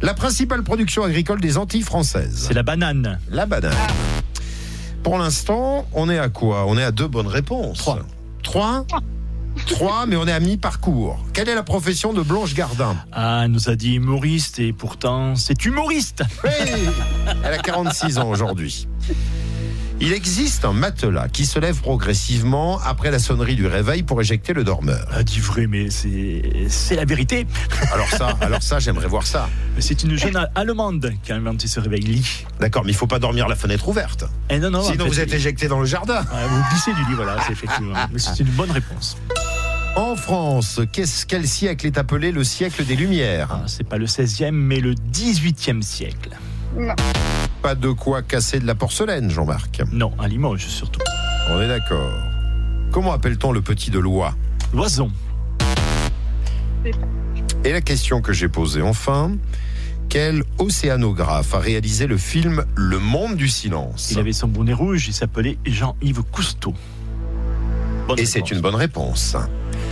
La 0.00 0.14
principale 0.14 0.62
production 0.62 1.04
agricole 1.04 1.42
des 1.42 1.58
Antilles 1.58 1.82
françaises. 1.82 2.46
C'est 2.48 2.54
la 2.54 2.62
banane. 2.62 3.20
La 3.30 3.44
banane. 3.44 3.76
Pour 5.02 5.18
l'instant, 5.18 5.86
on 5.92 6.08
est 6.08 6.18
à 6.18 6.30
quoi? 6.30 6.64
On 6.66 6.78
est 6.78 6.84
à 6.84 6.92
deux 6.92 7.08
bonnes 7.08 7.26
réponses. 7.26 7.76
Trois. 7.76 8.06
Trois? 8.42 8.86
Trois, 9.66 10.06
mais 10.06 10.16
on 10.16 10.26
est 10.26 10.32
à 10.32 10.40
mi-parcours. 10.40 11.18
Quelle 11.32 11.48
est 11.48 11.54
la 11.54 11.62
profession 11.62 12.12
de 12.12 12.22
Blanche 12.22 12.54
Gardin 12.54 12.96
Ah, 13.12 13.42
elle 13.44 13.50
nous 13.50 13.68
a 13.68 13.76
dit 13.76 13.94
humoriste 13.96 14.58
et 14.58 14.72
pourtant 14.72 15.36
c'est 15.36 15.64
humoriste. 15.64 16.22
Oui 16.44 16.50
Elle 17.44 17.52
a 17.54 17.58
46 17.58 18.18
ans 18.18 18.28
aujourd'hui. 18.28 18.88
Il 20.00 20.12
existe 20.12 20.64
un 20.64 20.72
matelas 20.72 21.28
qui 21.28 21.44
se 21.44 21.58
lève 21.58 21.80
progressivement 21.80 22.78
après 22.86 23.10
la 23.10 23.18
sonnerie 23.18 23.56
du 23.56 23.66
réveil 23.66 24.04
pour 24.04 24.20
éjecter 24.20 24.52
le 24.52 24.62
dormeur. 24.62 25.04
Ah, 25.12 25.24
dis 25.24 25.40
vrai, 25.40 25.66
mais 25.66 25.88
c'est 25.90 26.94
la 26.94 27.04
vérité. 27.04 27.48
Alors 27.92 28.06
ça, 28.08 28.36
alors 28.40 28.62
ça, 28.62 28.78
j'aimerais 28.78 29.08
voir 29.08 29.26
ça. 29.26 29.48
C'est 29.80 30.04
une 30.04 30.16
jeune 30.16 30.38
allemande 30.54 31.12
qui 31.24 31.32
a 31.32 31.34
inventé 31.34 31.66
ce 31.66 31.80
réveil-lit. 31.80 32.44
D'accord, 32.60 32.84
mais 32.84 32.92
il 32.92 32.96
faut 32.96 33.08
pas 33.08 33.18
dormir 33.18 33.48
la 33.48 33.56
fenêtre 33.56 33.88
ouverte. 33.88 34.24
Eh 34.50 34.60
non, 34.60 34.70
non, 34.70 34.82
Sinon, 34.84 34.94
en 35.00 35.04
fait, 35.06 35.10
vous 35.10 35.20
êtes 35.20 35.34
éjecté 35.34 35.66
dans 35.66 35.80
le 35.80 35.86
jardin. 35.86 36.24
Ah, 36.32 36.46
vous 36.48 36.62
glissez 36.70 36.92
du 36.94 37.00
lit, 37.10 37.14
voilà, 37.16 37.36
c'est 37.44 37.52
effectivement. 37.52 37.94
Mais 38.12 38.20
c'est 38.20 38.38
une 38.38 38.50
bonne 38.50 38.70
réponse. 38.70 39.16
En 39.98 40.14
France, 40.14 40.80
qu'est-ce- 40.92 41.26
quel 41.26 41.44
siècle 41.44 41.84
est 41.84 41.98
appelé 41.98 42.30
le 42.30 42.44
siècle 42.44 42.84
des 42.84 42.94
Lumières? 42.94 43.62
C'est 43.66 43.82
pas 43.82 43.98
le 43.98 44.06
16e, 44.06 44.54
mais 44.54 44.78
le 44.78 44.94
18e 44.94 45.82
siècle. 45.82 46.30
Non. 46.76 46.94
Pas 47.62 47.74
de 47.74 47.90
quoi 47.90 48.22
casser 48.22 48.60
de 48.60 48.66
la 48.66 48.76
porcelaine, 48.76 49.28
Jean-Marc. 49.28 49.82
Non, 49.90 50.12
à 50.20 50.28
Limoges 50.28 50.68
surtout. 50.68 51.00
On 51.50 51.60
est 51.60 51.66
d'accord. 51.66 52.12
Comment 52.92 53.12
appelle-t-on 53.12 53.50
le 53.50 53.60
petit 53.60 53.90
de 53.90 53.98
loi? 53.98 54.36
L'oison. 54.72 55.10
Et 57.64 57.72
la 57.72 57.80
question 57.80 58.20
que 58.22 58.32
j'ai 58.32 58.48
posée 58.48 58.82
enfin, 58.82 59.32
quel 60.08 60.44
océanographe 60.58 61.54
a 61.54 61.58
réalisé 61.58 62.06
le 62.06 62.18
film 62.18 62.64
Le 62.76 63.00
Monde 63.00 63.34
du 63.34 63.48
Silence? 63.48 64.12
Il 64.12 64.20
avait 64.20 64.32
son 64.32 64.46
bonnet 64.46 64.74
rouge, 64.74 65.08
il 65.08 65.12
s'appelait 65.12 65.58
Jean-Yves 65.66 66.22
Cousteau. 66.30 66.72
Bonne 68.06 68.20
Et 68.20 68.26
c'est 68.26 68.52
une 68.52 68.60
bonne 68.60 68.76
réponse. 68.76 69.36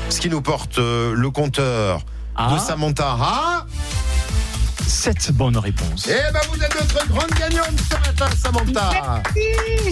Ce 0.09 0.21
qui 0.21 0.29
nous 0.31 0.41
porte 0.41 0.79
euh, 0.79 1.15
le 1.15 1.31
compteur 1.31 1.99
de 1.99 2.05
Ah. 2.37 2.59
Samantha 2.59 3.17
à... 3.21 3.67
Sept 4.87 5.33
bonnes 5.33 5.59
réponses. 5.59 6.07
Eh 6.09 6.33
ben 6.33 6.39
vous 6.53 6.63
êtes 6.63 6.75
notre 6.81 7.09
grande 7.09 7.31
gagnante 7.31 7.75
ce 7.91 7.97
matin, 7.97 8.27
Samantha. 8.41 9.23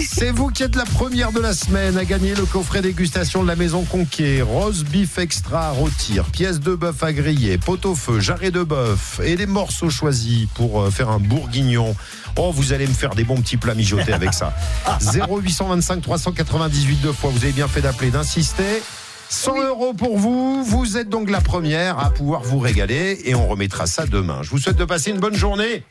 C'est 0.09 0.31
vous 0.31 0.51
qui 0.51 0.63
êtes 0.63 0.77
la 0.77 0.85
première 0.85 1.33
de 1.33 1.41
la 1.41 1.53
semaine 1.53 1.99
à 1.99 2.05
gagner 2.05 2.35
le 2.37 2.45
coffret 2.45 2.81
dégustation 2.81 3.43
de 3.43 3.49
la 3.49 3.57
maison 3.57 3.83
Conquier. 3.83 4.43
Rose 4.43 4.85
beef 4.85 5.19
extra 5.19 5.67
à 5.67 5.71
rôtir, 5.71 6.25
pièces 6.27 6.61
de 6.61 6.77
bœuf 6.77 7.03
à 7.03 7.13
griller, 7.13 7.59
pot-au-feu, 7.59 8.21
jarret 8.21 8.53
de 8.53 8.63
bœuf 8.63 9.21
et 9.25 9.35
des 9.35 9.47
morceaux 9.47 9.91
choisis 9.91 10.47
pour 10.55 10.81
euh, 10.83 10.91
faire 10.91 11.11
un 11.11 11.19
bourguignon. 11.19 11.97
Oh, 12.37 12.53
vous 12.55 12.73
allez 12.73 12.87
me 12.87 12.95
faire 12.95 13.17
des 13.17 13.25
bons 13.25 13.41
petits 13.41 13.57
plats 13.57 13.75
mijotés 13.75 14.13
avec 14.13 14.33
ça. 14.33 14.55
0825 15.01 16.03
398 16.03 17.01
deux 17.03 17.13
fois. 17.13 17.31
Vous 17.31 17.43
avez 17.43 17.53
bien 17.53 17.67
fait 17.69 17.81
d'appeler, 17.81 18.11
d'insister. 18.13 18.81
100 19.29 19.63
euros 19.63 19.95
pour 19.95 20.19
vous. 20.19 20.65
Vous 20.65 20.97
êtes 20.97 21.09
donc 21.09 21.31
la 21.31 21.41
première 21.41 21.99
à 21.99 22.11
pouvoir 22.11 22.43
vous 22.43 22.59
régaler 22.59 23.21
et 23.25 23.35
on 23.35 23.47
remettra 23.47 23.87
ça 23.87 24.07
demain. 24.07 24.43
Je 24.43 24.51
vous 24.51 24.59
souhaite 24.59 24.77
de 24.77 24.85
passer 24.85 25.11
une 25.11 25.21
bonne 25.21 25.35
journée. 25.35 25.83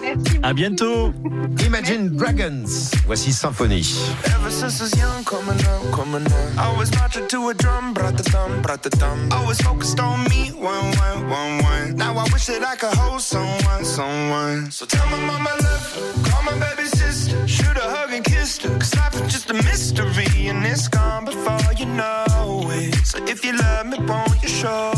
Merci. 0.00 0.11
À 0.42 0.52
bientôt. 0.52 1.12
Imagine 1.66 2.16
Dragons. 2.16 2.90
Voici 3.06 3.32
Symphonie. 3.32 3.86
Ever 4.26 4.50
since 4.50 4.80
I 4.80 4.84
was 4.84 4.98
young, 4.98 5.24
coming 5.24 5.60
up, 5.64 5.92
coming 5.92 6.26
up. 6.26 6.58
I 6.58 6.76
was 6.76 6.90
marching 6.98 7.26
to 7.28 7.48
a 7.48 7.54
drum, 7.54 7.94
brought 7.94 8.16
the 8.16 8.24
thumb, 8.24 8.62
brought 8.62 8.82
the 8.82 8.90
thumb. 8.90 9.28
Always 9.30 9.60
focused 9.60 10.00
on 10.00 10.24
me, 10.24 10.50
one, 10.52 10.90
one, 10.96 11.28
one, 11.30 11.62
one. 11.62 11.96
Now 11.96 12.16
I 12.16 12.24
wish 12.32 12.46
that 12.46 12.62
I 12.62 12.76
could 12.76 12.94
hold 12.94 13.20
someone, 13.20 13.84
someone. 13.84 14.70
So 14.70 14.86
tell 14.86 15.06
my 15.06 15.18
mama 15.24 15.50
love 15.62 15.72
call 16.24 16.42
my 16.42 16.58
baby 16.58 16.88
sister, 16.88 17.46
shoot 17.46 17.76
a 17.76 17.86
hug 17.94 18.12
and 18.12 18.24
kiss 18.24 18.58
her. 18.62 18.78
Cause 18.78 18.94
life 18.96 19.14
is 19.14 19.32
just 19.32 19.50
a 19.50 19.54
mystery 19.54 20.48
and 20.48 20.64
it's 20.66 20.88
gone 20.88 21.24
before 21.24 21.72
you 21.76 21.86
know 21.86 22.68
it. 22.70 22.94
So 23.06 23.18
if 23.24 23.44
you 23.44 23.56
love 23.56 23.86
me, 23.86 23.98
won't 24.00 24.42
you 24.42 24.48
show 24.48 24.92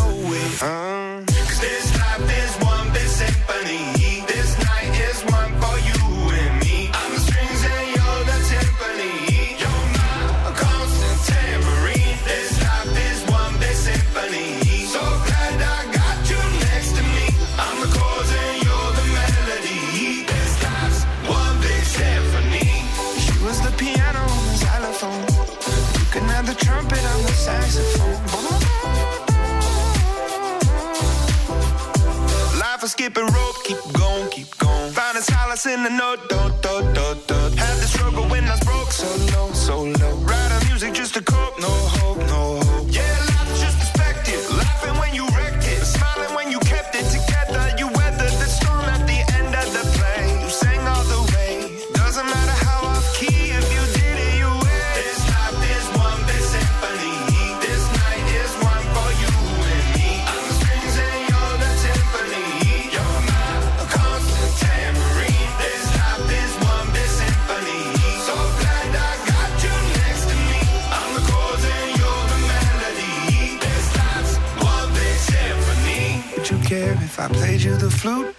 in 35.86 35.92
the 35.92 35.98
note, 35.98 36.33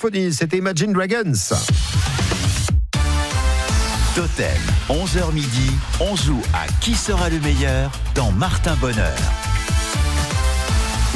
Symphonie, 0.00 0.32
c'était 0.32 0.56
Imagine 0.56 0.94
Dragons. 0.94 1.32
Totem, 4.14 4.46
11h 4.88 5.30
midi, 5.34 5.72
on 6.00 6.16
joue 6.16 6.40
à 6.54 6.66
Qui 6.80 6.94
sera 6.94 7.28
le 7.28 7.38
meilleur 7.40 7.92
dans 8.14 8.32
Martin 8.32 8.74
Bonheur. 8.76 9.14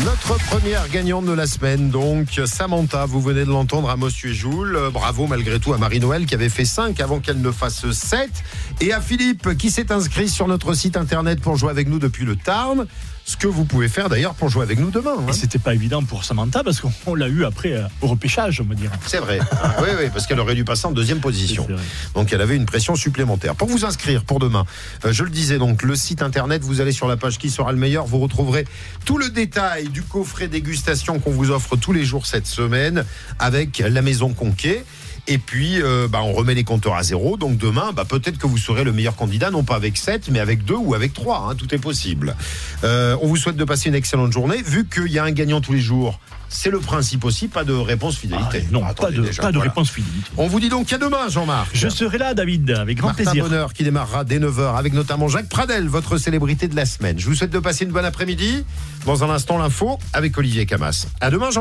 Notre 0.05 0.37
première 0.51 0.87
gagnante 0.91 1.25
de 1.25 1.33
la 1.33 1.47
semaine, 1.47 1.89
donc 1.89 2.39
Samantha, 2.45 3.07
vous 3.07 3.23
venez 3.23 3.47
de 3.47 3.51
l'entendre 3.51 3.89
à 3.89 3.97
Monsieur 3.97 4.35
Joule. 4.35 4.77
Euh, 4.77 4.91
Bravo 4.91 5.27
malgré 5.29 5.59
tout 5.59 5.73
à 5.73 5.79
Marie-Noël 5.79 6.27
qui 6.27 6.35
avait 6.35 6.51
fait 6.51 6.67
5 6.67 7.01
avant 7.01 7.21
qu'elle 7.21 7.41
ne 7.41 7.53
fasse 7.53 7.91
7. 7.91 8.29
Et 8.83 8.93
à 8.93 9.01
Philippe 9.01 9.57
qui 9.57 9.71
s'est 9.71 9.93
inscrit 9.93 10.29
sur 10.29 10.47
notre 10.47 10.75
site 10.75 10.99
internet 10.99 11.41
pour 11.41 11.57
jouer 11.57 11.71
avec 11.71 11.89
nous 11.89 11.99
depuis 11.99 12.27
le 12.27 12.37
Tarn. 12.37 12.87
Ce 13.27 13.39
que 13.39 13.47
vous 13.47 13.65
pouvez 13.65 13.89
faire 13.89 14.11
d'ailleurs 14.11 14.35
pour 14.35 14.51
jouer 14.51 14.63
avec 14.65 14.79
nous 14.79 14.91
demain. 14.91 15.15
hein. 15.19 15.27
Et 15.29 15.33
c'était 15.33 15.59
pas 15.59 15.73
évident 15.75 16.03
pour 16.03 16.25
Samantha 16.25 16.63
parce 16.63 16.81
qu'on 16.83 17.15
l'a 17.15 17.29
eu 17.29 17.45
après 17.47 17.73
euh, 17.73 17.83
au 18.03 18.07
repêchage, 18.09 18.61
on 18.61 18.65
va 18.65 18.75
dire. 18.75 18.91
C'est 19.07 19.19
vrai. 19.19 19.39
oui, 19.81 19.89
oui, 19.99 20.11
parce 20.13 20.27
qu'elle 20.27 20.41
aurait 20.41 20.55
dû 20.55 20.65
passer 20.65 20.87
en 20.87 20.93
deuxième 20.93 21.21
position. 21.21 21.67
Donc 22.15 22.33
elle 22.35 22.43
avait 22.43 22.55
une 22.57 22.67
pression 22.67 22.97
supplémentaire. 22.97 23.55
Pour 23.55 23.69
vous 23.69 23.87
inscrire 23.87 24.25
pour 24.25 24.41
demain, 24.41 24.67
euh, 25.07 25.13
je 25.13 25.25
le 25.25 25.31
disais 25.31 25.57
donc, 25.59 25.83
le 25.83 25.97
site 25.97 26.21
internet, 26.21 26.63
vous 26.63 26.83
allez 26.83 26.93
sur 26.93 27.09
la 27.09 27.17
page 27.17 27.39
qui 27.39 27.49
sera 27.49 27.73
le 27.73 27.79
meilleur, 27.79 28.05
vous 28.05 28.19
retrouverez 28.19 28.67
tout 29.07 29.17
le 29.17 29.31
détail 29.31 29.89
du 29.89 30.03
coffret 30.03 30.49
dégustation 30.49 31.19
qu'on 31.19 31.31
vous 31.33 31.51
offre 31.51 31.77
tous 31.77 31.93
les 31.95 32.05
jours 32.05 32.27
cette 32.27 32.47
semaine 32.47 33.05
avec 33.39 33.79
la 33.79 34.03
maison 34.03 34.35
Conquet. 34.35 34.85
Et 35.27 35.39
puis, 35.39 35.81
euh, 35.83 36.07
bah, 36.09 36.21
on 36.23 36.33
remet 36.33 36.55
les 36.55 36.65
compteurs 36.65 36.95
à 36.95 37.03
zéro. 37.03 37.37
Donc 37.37 37.57
demain, 37.57 37.93
bah, 37.95 38.05
peut-être 38.05 38.37
que 38.39 38.47
vous 38.47 38.59
serez 38.59 38.85
le 38.85 38.93
meilleur 38.93 39.17
candidat, 39.17 39.51
non 39.51 39.63
pas 39.65 39.77
avec 39.77 39.97
7, 39.97 40.29
mais 40.31 40.39
avec 40.41 40.65
2 40.65 40.75
ou 40.75 40.95
avec 40.95 41.13
3. 41.15 41.49
hein, 41.51 41.55
tout 41.55 41.75
est 41.75 41.79
possible. 41.79 42.37
Euh, 42.85 43.17
on 43.23 43.29
vous 43.29 43.37
souhaite 43.37 43.57
de 43.57 43.65
passer 43.65 43.89
une 43.89 43.95
excellente 43.95 44.33
journée. 44.33 44.63
Vu 44.63 44.87
qu'il 44.87 45.11
y 45.11 45.19
a 45.19 45.25
un 45.25 45.31
gagnant 45.33 45.61
tous 45.61 45.73
les 45.73 45.81
jours, 45.81 46.21
c'est 46.51 46.71
le 46.71 46.79
principe 46.79 47.25
aussi, 47.25 47.49
pas 47.49 47.65
de 47.65 47.73
réponse 47.73 48.17
fidélité. 48.17 48.65
non, 48.71 48.85
Attendez 48.85 49.17
pas 49.17 49.23
de, 49.23 49.27
déjà, 49.27 49.43
pas 49.43 49.49
de 49.51 49.57
voilà. 49.57 49.71
réponse 49.71 49.91
fidélité. 49.91 50.31
On 50.37 50.47
vous 50.47 50.61
dit 50.61 50.69
donc 50.69 50.87
qu'à 50.87 50.99
demain, 50.99 51.29
Jean-Marc. 51.29 51.71
Je 51.73 51.89
serai 51.89 52.19
là, 52.19 52.35
David, 52.35 52.71
avec 52.71 52.99
grand 52.99 53.09
Martin 53.09 53.25
plaisir. 53.25 53.45
Bonheur 53.45 53.73
qui 53.73 53.83
démarrera 53.83 54.25
dès 54.25 54.39
9h 54.39 54.77
avec 54.77 54.93
notamment 54.93 55.27
Jacques 55.29 55.49
Pradel, 55.49 55.89
votre 55.89 56.17
célébrité 56.19 56.69
de 56.69 56.77
la 56.77 56.85
semaine. 56.87 57.19
Je 57.19 57.27
vous 57.27 57.35
souhaite 57.35 57.51
de 57.51 57.59
passer 57.59 57.85
une 57.87 57.91
bonne 57.93 58.05
après-midi. 58.05 58.65
Dans 59.07 59.25
un 59.25 59.31
instant, 59.31 59.59
l'info 59.59 59.99
avec 60.13 60.37
Olivier 60.39 60.65
Camas. 60.67 61.07
À 61.21 61.31
demain, 61.31 61.47
Jean 61.47 61.53